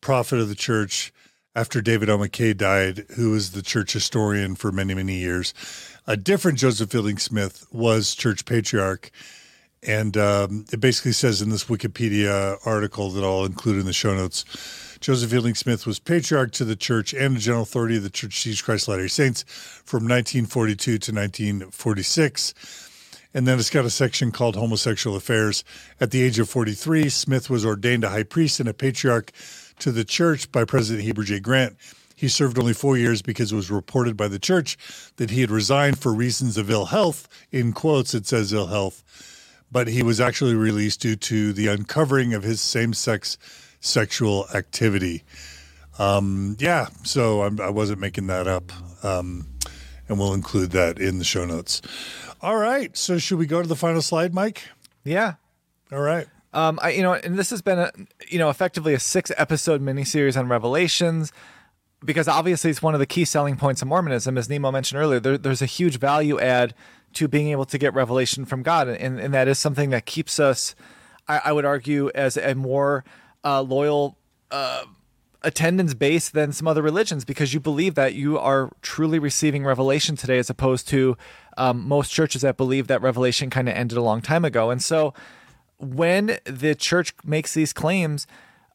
[0.00, 1.12] prophet of the church
[1.60, 2.16] after David O.
[2.16, 5.52] McKay died, who was the church historian for many, many years.
[6.06, 9.10] A different Joseph Fielding Smith was church patriarch.
[9.82, 14.14] And um, it basically says in this Wikipedia article that I'll include in the show
[14.14, 18.10] notes Joseph Fielding Smith was patriarch to the church and the general authority of the
[18.10, 19.42] Church of Jesus Christ Latter day Saints
[19.84, 22.54] from 1942 to 1946.
[23.34, 25.62] And then it's got a section called Homosexual Affairs.
[26.00, 29.30] At the age of 43, Smith was ordained a high priest and a patriarch
[29.80, 31.40] to the church by President Heber J.
[31.40, 31.76] Grant.
[32.14, 34.76] He served only four years because it was reported by the church
[35.16, 37.28] that he had resigned for reasons of ill health.
[37.50, 39.02] In quotes, it says ill health.
[39.72, 43.38] But he was actually released due to the uncovering of his same sex
[43.80, 45.22] sexual activity.
[45.98, 48.72] Um, yeah, so I'm, I was not making that up.
[49.02, 49.46] Um,
[50.08, 51.80] and we'll include that in the show notes.
[52.42, 52.94] All right.
[52.96, 54.64] So should we go to the final slide, Mike?
[55.04, 55.34] Yeah.
[55.92, 56.26] All right.
[56.52, 57.92] Um, I, you know, and this has been a,
[58.28, 61.32] you know, effectively a six episode miniseries on Revelations,
[62.04, 65.20] because obviously it's one of the key selling points of Mormonism, as Nemo mentioned earlier.
[65.20, 66.74] There, there's a huge value add
[67.14, 70.40] to being able to get revelation from God, and, and that is something that keeps
[70.40, 70.74] us,
[71.28, 73.04] I, I would argue, as a more
[73.44, 74.16] uh, loyal.
[74.50, 74.84] Uh,
[75.42, 80.14] attendance base than some other religions because you believe that you are truly receiving revelation
[80.14, 81.16] today as opposed to
[81.56, 84.82] um, most churches that believe that revelation kind of ended a long time ago and
[84.82, 85.14] so
[85.80, 88.26] when the church makes these claims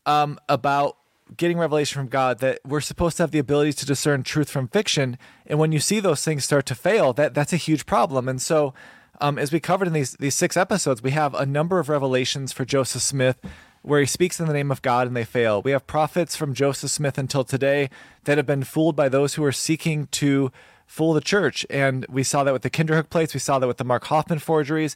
[0.06, 0.98] um, about
[1.38, 4.68] getting revelation from God, that we're supposed to have the ability to discern truth from
[4.68, 8.27] fiction, and when you see those things start to fail, that that's a huge problem.
[8.27, 8.73] And so,
[9.22, 12.52] um, as we covered in these these six episodes, we have a number of revelations
[12.52, 13.40] for Joseph Smith
[13.82, 15.61] where he speaks in the name of God and they fail.
[15.61, 17.91] We have prophets from Joseph Smith until today
[18.23, 20.52] that have been fooled by those who are seeking to
[20.88, 21.68] fool the church.
[21.69, 24.40] And we saw that with the Kinderhook plates, we saw that with the Mark Hofmann
[24.40, 24.95] forgeries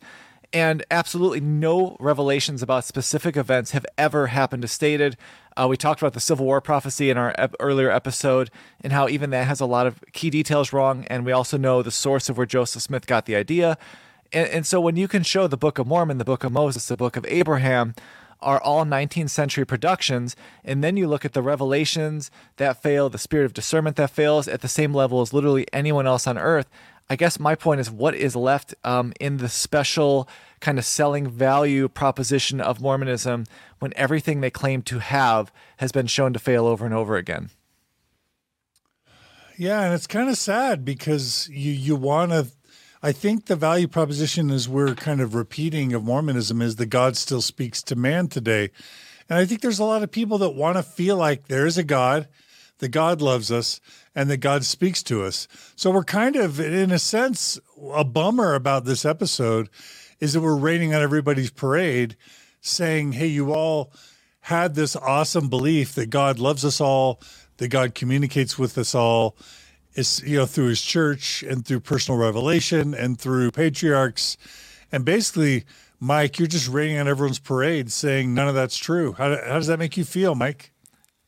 [0.52, 5.16] and absolutely no revelations about specific events have ever happened as stated.
[5.56, 8.50] Uh, we talked about the Civil War prophecy in our ep- earlier episode
[8.82, 11.06] and how even that has a lot of key details wrong.
[11.06, 13.78] And we also know the source of where Joseph Smith got the idea.
[14.32, 16.88] And, and so when you can show the Book of Mormon, the Book of Moses,
[16.88, 17.94] the Book of Abraham,
[18.42, 20.36] are all 19th century productions.
[20.64, 24.48] And then you look at the revelations that fail, the spirit of discernment that fails
[24.48, 26.70] at the same level as literally anyone else on earth.
[27.10, 30.30] I guess my point is what is left um, in the special
[30.60, 33.46] kind of selling value proposition of Mormonism
[33.80, 37.50] when everything they claim to have has been shown to fail over and over again.
[39.58, 42.48] Yeah, and it's kind of sad because you you want to.
[43.02, 47.18] I think the value proposition is we're kind of repeating of Mormonism is that God
[47.18, 48.70] still speaks to man today,
[49.30, 51.78] and I think there's a lot of people that want to feel like there is
[51.78, 52.30] a God,
[52.80, 53.80] that God loves us,
[54.16, 55.48] and that God speaks to us.
[55.76, 57.60] So we're kind of, in a sense,
[57.94, 59.70] a bummer about this episode
[60.20, 62.18] is that we're raining on everybody's parade,
[62.62, 63.94] saying, hey, you all
[64.42, 67.22] had this awesome belief that God loves us all,
[67.58, 69.38] that God communicates with us all.
[69.96, 74.38] Is you know through his church and through personal revelation and through patriarchs,
[74.92, 75.66] and basically,
[76.00, 79.14] Mike, you're just raining on everyone's parade, saying none of that's true.
[79.14, 80.72] How, how does that make you feel, Mike?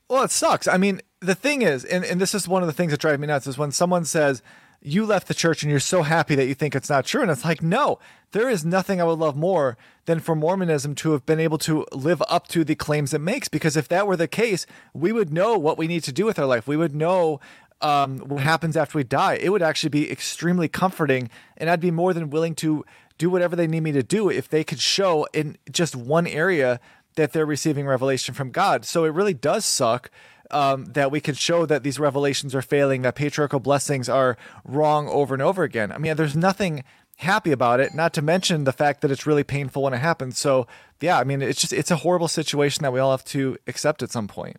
[0.10, 0.68] Well, it sucks.
[0.68, 3.20] I mean, the thing is, and, and this is one of the things that drive
[3.20, 4.42] me nuts is when someone says,
[4.82, 7.22] you left the church and you're so happy that you think it's not true.
[7.22, 8.00] And it's like, no,
[8.32, 11.86] there is nothing I would love more than for Mormonism to have been able to
[11.92, 13.48] live up to the claims it makes.
[13.48, 16.40] Because if that were the case, we would know what we need to do with
[16.40, 16.68] our life.
[16.68, 17.40] We would know
[17.82, 19.36] um, what happens after we die.
[19.36, 21.30] It would actually be extremely comforting.
[21.58, 22.84] And I'd be more than willing to
[23.20, 26.80] do whatever they need me to do if they could show in just one area
[27.16, 28.84] that they're receiving revelation from God.
[28.86, 30.10] So it really does suck
[30.54, 35.08] um, that we can show that these revelations are failing, that patriarchal blessings are wrong
[35.08, 35.92] over and over again.
[35.92, 36.84] I mean, there's nothing
[37.18, 40.38] happy about it, not to mention the fact that it's really painful when it happens.
[40.38, 40.68] So,
[41.00, 44.02] yeah, I mean, it's just, it's a horrible situation that we all have to accept
[44.02, 44.58] at some point.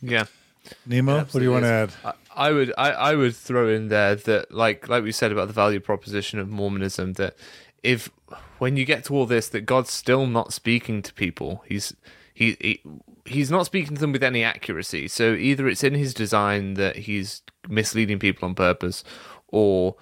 [0.00, 0.24] Yeah.
[0.86, 1.92] Nemo, what do you want to add?
[2.04, 5.48] I, I would I, I would throw in there that like like we said about
[5.48, 7.36] the value proposition of Mormonism that
[7.82, 8.10] if
[8.58, 11.94] when you get to all this that God's still not speaking to people, he's
[12.34, 12.80] he, he
[13.28, 15.08] he's not speaking to them with any accuracy.
[15.08, 19.04] So either it's in his design that he's misleading people on purpose,
[19.48, 19.96] or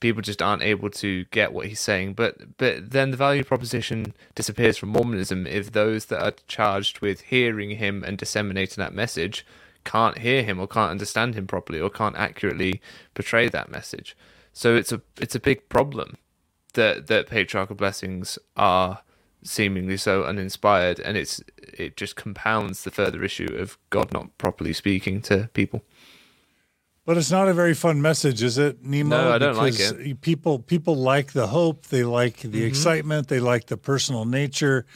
[0.00, 2.14] people just aren't able to get what he's saying.
[2.14, 7.22] But but then the value proposition disappears from Mormonism if those that are charged with
[7.22, 9.46] hearing him and disseminating that message
[9.84, 12.82] can't hear him or can't understand him properly or can't accurately
[13.14, 14.16] portray that message.
[14.54, 16.18] So it's a it's a big problem.
[16.74, 19.00] that that patriarchal blessings are
[19.42, 24.72] seemingly so uninspired, and it's it just compounds the further issue of God not properly
[24.72, 25.82] speaking to people.
[27.04, 29.16] But it's not a very fun message, is it, Nemo?
[29.16, 30.20] No, I don't like Because it.
[30.20, 32.66] People people like the hope, they like the Mm-hmm.
[32.66, 34.86] excitement, they like the personal nature,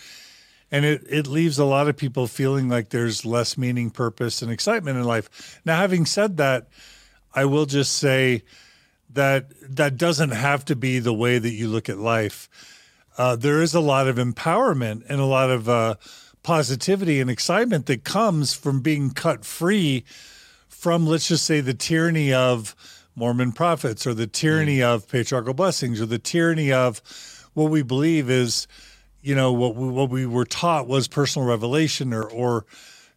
[0.71, 4.53] and it it leaves a lot of people feeling like there's less meaning, purpose, and
[4.53, 5.61] excitement in life.
[5.65, 6.69] Now, having said that,
[7.35, 8.45] I will just say
[9.11, 12.49] that that doesn't have to be the way that you look at life.
[13.19, 15.95] Uh, there is a lot of empowerment and a lot of uh,
[16.43, 20.05] positivity and excitement that comes from being cut free
[20.69, 22.77] from, let's just say, the tyranny of
[23.15, 27.01] Mormon prophets or the tyranny of patriarchal blessings or the tyranny of
[27.55, 28.69] what we believe is,
[29.23, 32.67] you know, what we, what we were taught was personal revelation or, or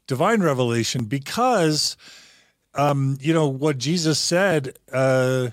[0.08, 1.98] divine revelation because,
[2.76, 5.50] um, you know, what Jesus said, uh,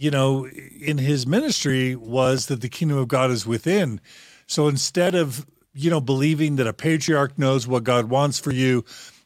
[0.00, 4.00] you know, in his ministry was that the kingdom of God is within.
[4.46, 5.44] So instead of,
[5.74, 8.82] you know, believing that a patriarch knows what God wants for you,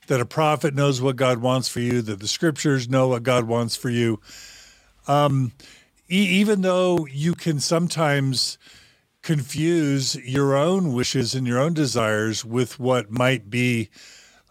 [0.09, 3.45] that a prophet knows what God wants for you, that the scriptures know what God
[3.45, 4.21] wants for you,
[5.07, 5.53] um,
[6.11, 8.59] e- even though you can sometimes
[9.23, 13.91] confuse your own wishes and your own desires with what might be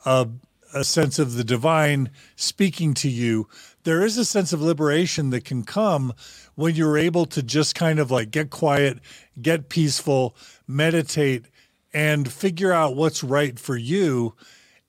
[0.05, 0.29] a,
[0.73, 3.49] a sense of the divine speaking to you,
[3.83, 6.13] there is a sense of liberation that can come
[6.55, 8.99] when you're able to just kind of like get quiet,
[9.41, 10.35] get peaceful,
[10.67, 11.45] meditate,
[11.93, 14.35] and figure out what's right for you,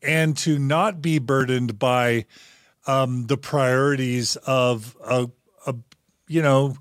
[0.02, 2.24] and to not be burdened by
[2.86, 5.28] um, the priorities of a,
[5.66, 5.74] a
[6.28, 6.76] you know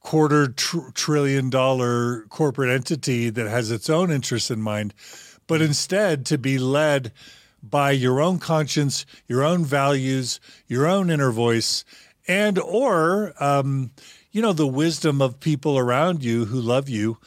[0.00, 4.94] quarter tr- trillion dollar corporate entity that has its own interests in mind,
[5.46, 7.12] but instead to be led
[7.62, 11.84] by your own conscience, your own values, your own inner voice,
[12.26, 13.90] and or um,
[14.30, 17.18] you know the wisdom of people around you who love you,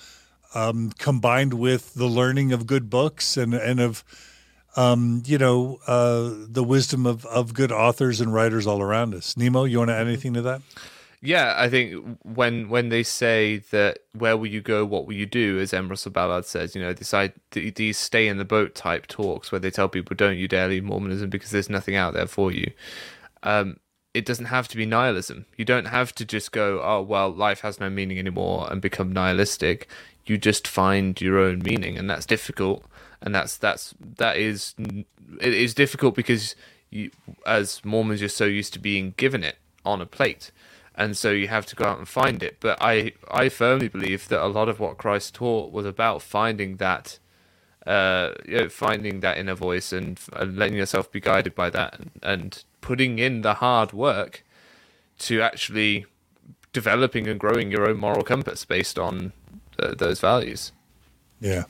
[0.54, 4.04] um, combined with the learning of good books and and of
[4.76, 9.38] um, you know uh, the wisdom of of good authors and writers all around us.
[9.38, 10.62] Nemo, you want to add anything to that?
[11.26, 15.26] Yeah, I think when when they say that where will you go, what will you
[15.26, 15.90] do, as M.
[15.90, 19.58] Russell Ballard says, you know, this I, these stay in the boat type talks where
[19.58, 22.72] they tell people don't you dare leave Mormonism because there's nothing out there for you.
[23.42, 23.80] Um,
[24.14, 25.48] it doesn't have to be nihilism.
[25.58, 29.12] You don't have to just go, oh well, life has no meaning anymore and become
[29.12, 29.90] nihilistic.
[30.28, 32.86] You just find your own meaning, and that's difficult.
[33.22, 34.76] And that's that's that is
[35.42, 36.56] it is difficult because
[36.92, 37.10] you,
[37.48, 40.52] as Mormons, you're so used to being given it on a plate
[40.98, 42.58] and so you have to go out and find it.
[42.60, 46.78] But I I firmly believe that a lot of what Christ taught was about finding
[46.78, 47.20] that,
[47.86, 52.00] uh, you know, finding that inner voice and, and letting yourself be guided by that,
[52.00, 54.44] and, and putting in the hard work
[55.20, 56.06] to actually
[56.74, 59.32] developing and growing your own moral compass based on
[59.80, 60.72] uh, those values.
[61.40, 61.64] Yeah.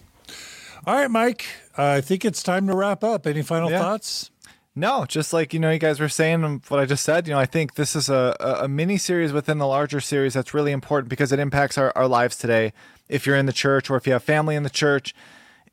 [0.87, 1.45] All right, Mike.
[1.77, 3.25] Uh, I think it's time to wrap up.
[3.27, 3.79] Any final Yeah.
[3.79, 4.29] thoughts?
[4.75, 7.27] No, just like you know, you guys were saying what I just said.
[7.27, 10.33] You know, I think this is a a- a mini series within the larger series
[10.33, 12.73] that's really important because it impacts our, our lives today.
[13.07, 15.13] If you're in the church or if you have family in the church,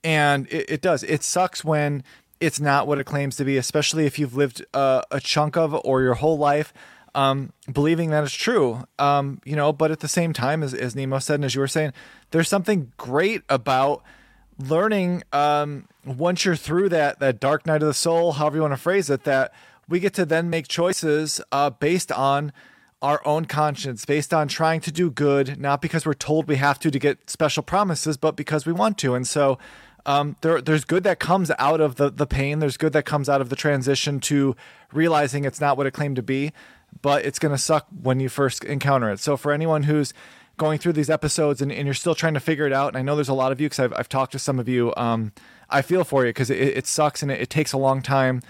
[0.04, 1.02] and it, it does.
[1.02, 2.04] It sucks when
[2.40, 5.74] it's not what it claims to be, especially if you've lived uh, a chunk of
[5.84, 6.72] or your whole life
[7.14, 8.84] um, believing that it's true.
[8.98, 11.60] Um, you know, but at the same time, as, as Nemo said and as you
[11.60, 11.92] were saying,
[12.30, 14.02] there's something great about
[14.68, 18.72] learning um, once you're through that that dark night of the soul, however you want
[18.72, 19.52] to phrase it, that
[19.89, 22.52] we get to then make choices uh, based on
[23.01, 26.78] our own conscience, based on trying to do good, not because we're told we have
[26.78, 29.14] to to get special promises, but because we want to.
[29.14, 29.59] And so
[30.06, 32.60] um, there, there's good that comes out of the the pain.
[32.60, 34.56] There's good that comes out of the transition to
[34.93, 36.52] realizing it's not what it claimed to be,
[37.02, 39.20] but it's going to suck when you first encounter it.
[39.20, 40.12] So for anyone who's
[40.56, 43.02] going through these episodes and, and you're still trying to figure it out, and I
[43.02, 44.92] know there's a lot of you because I've, I've talked to some of you.
[44.96, 45.32] Um,
[45.70, 48.42] I feel for you because it, it sucks and it, it takes a long time.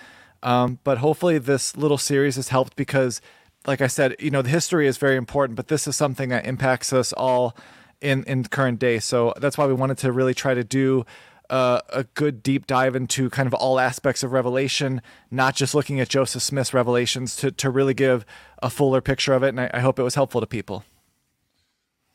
[0.42, 3.20] Um, but hopefully this little series has helped because,
[3.66, 6.44] like I said, you know the history is very important, but this is something that
[6.46, 7.56] impacts us all
[8.00, 8.98] in in current day.
[8.98, 11.06] So that's why we wanted to really try to do
[11.48, 15.00] uh, a good deep dive into kind of all aspects of Revelation,
[15.30, 18.26] not just looking at Joseph Smith's revelations to to really give
[18.60, 19.50] a fuller picture of it.
[19.50, 20.84] And I, I hope it was helpful to people.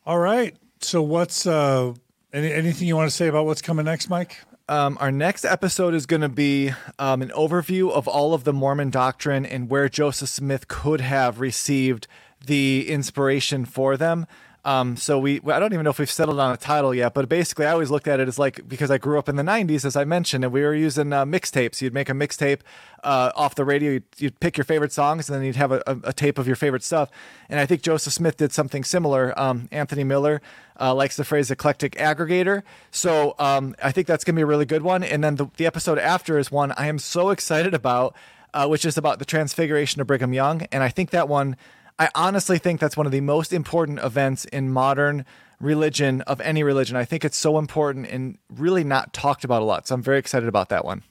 [0.08, 0.56] All right.
[0.80, 1.94] So what's uh
[2.32, 4.38] any, anything you want to say about what's coming next, Mike?
[4.70, 8.54] Um, our next episode is going to be um, an overview of all of the
[8.54, 12.08] Mormon doctrine and where Joseph Smith could have received
[12.46, 14.28] the inspiration for them.
[14.68, 17.30] Um, so we, I don't even know if we've settled on a title yet, but
[17.30, 19.86] basically, I always looked at it as like because I grew up in the '90s,
[19.86, 21.82] as I mentioned, and we were using uh, mixtapes.
[21.82, 22.60] You'd make a mixtape
[23.02, 23.92] uh, off the radio.
[23.94, 26.48] You'd, you'd, pick your favorite songs, and then you'd have a, a, a, tape of
[26.48, 27.10] your favorite stuff.
[27.48, 29.34] And I think Joseph Smith did something similar.
[29.40, 30.42] Um, Anthony Miller
[30.82, 34.66] uh, likes the phrase "eclectic aggregator," so um, I think that's gonna be a really
[34.66, 35.02] good one.
[35.02, 38.18] And then the, the episode after is one I am so excited about,
[38.54, 41.56] uh, which is about the Transfiguration of Brigham Young, and I think that one
[42.00, 45.26] I honestly think that's one of the most important events in modern
[45.60, 46.96] religion of any religion.
[46.96, 49.88] I think it's so important and really not talked about a lot.
[49.88, 51.04] So I'm very excited about that one.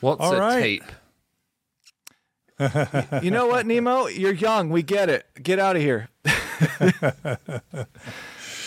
[0.00, 0.60] What's All a right.
[0.60, 0.82] tape?
[3.22, 4.06] you know what, Nemo?
[4.06, 4.70] You're young.
[4.70, 5.26] We get it.
[5.42, 6.08] Get out of here.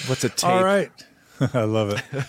[0.08, 0.44] What's a tape?
[0.44, 0.92] All right.
[1.54, 2.26] I love it.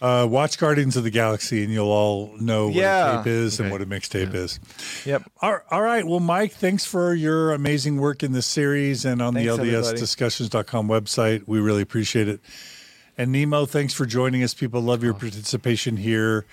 [0.00, 3.12] Uh, watch Guardians of the Galaxy, and you'll all know what yeah.
[3.12, 3.64] a tape is okay.
[3.64, 4.40] and what a mixtape yeah.
[4.40, 4.60] is.
[5.04, 5.30] Yep.
[5.42, 6.06] All, all right.
[6.06, 10.88] Well, Mike, thanks for your amazing work in this series and on thanks, the LDSDiscussions.com
[10.88, 11.46] website.
[11.46, 12.40] We really appreciate it.
[13.18, 14.54] And Nemo, thanks for joining us.
[14.54, 16.46] People love your participation here.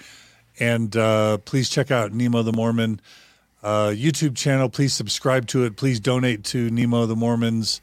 [0.60, 2.99] And uh, please check out Nemo the Mormon
[3.64, 4.68] uh, YouTube channel.
[4.68, 5.78] Please subscribe to it.
[5.78, 7.80] Please donate to Nemo the Mormon's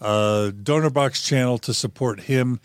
[0.00, 2.60] uh, Donorbox channel to support him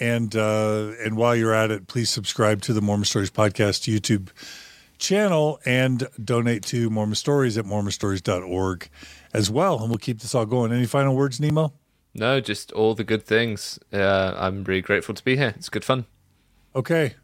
[0.00, 4.28] and uh, and while you're at it, please subscribe to the Mormon Stories podcast YouTube
[4.98, 8.88] channel and donate to Mormon Stories at mormonstories.org
[9.32, 9.80] as well.
[9.80, 10.72] And we'll keep this all going.
[10.72, 11.72] Any final words, Nemo?
[12.14, 13.78] No, just all the good things.
[13.92, 15.54] Uh, I'm really grateful to be here.
[15.56, 16.06] It's good fun.
[16.74, 17.14] Okay.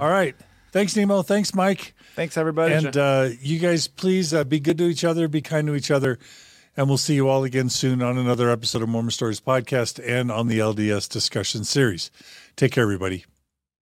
[0.00, 0.34] All right.
[0.72, 1.22] Thanks, Nemo.
[1.22, 1.94] Thanks, Mike.
[2.14, 2.74] Thanks, everybody.
[2.74, 5.90] And uh, you guys, please uh, be good to each other, be kind to each
[5.90, 6.18] other.
[6.78, 10.30] And we'll see you all again soon on another episode of Mormon Stories Podcast and
[10.30, 12.12] on the LDS discussion series.
[12.54, 13.24] Take care, everybody.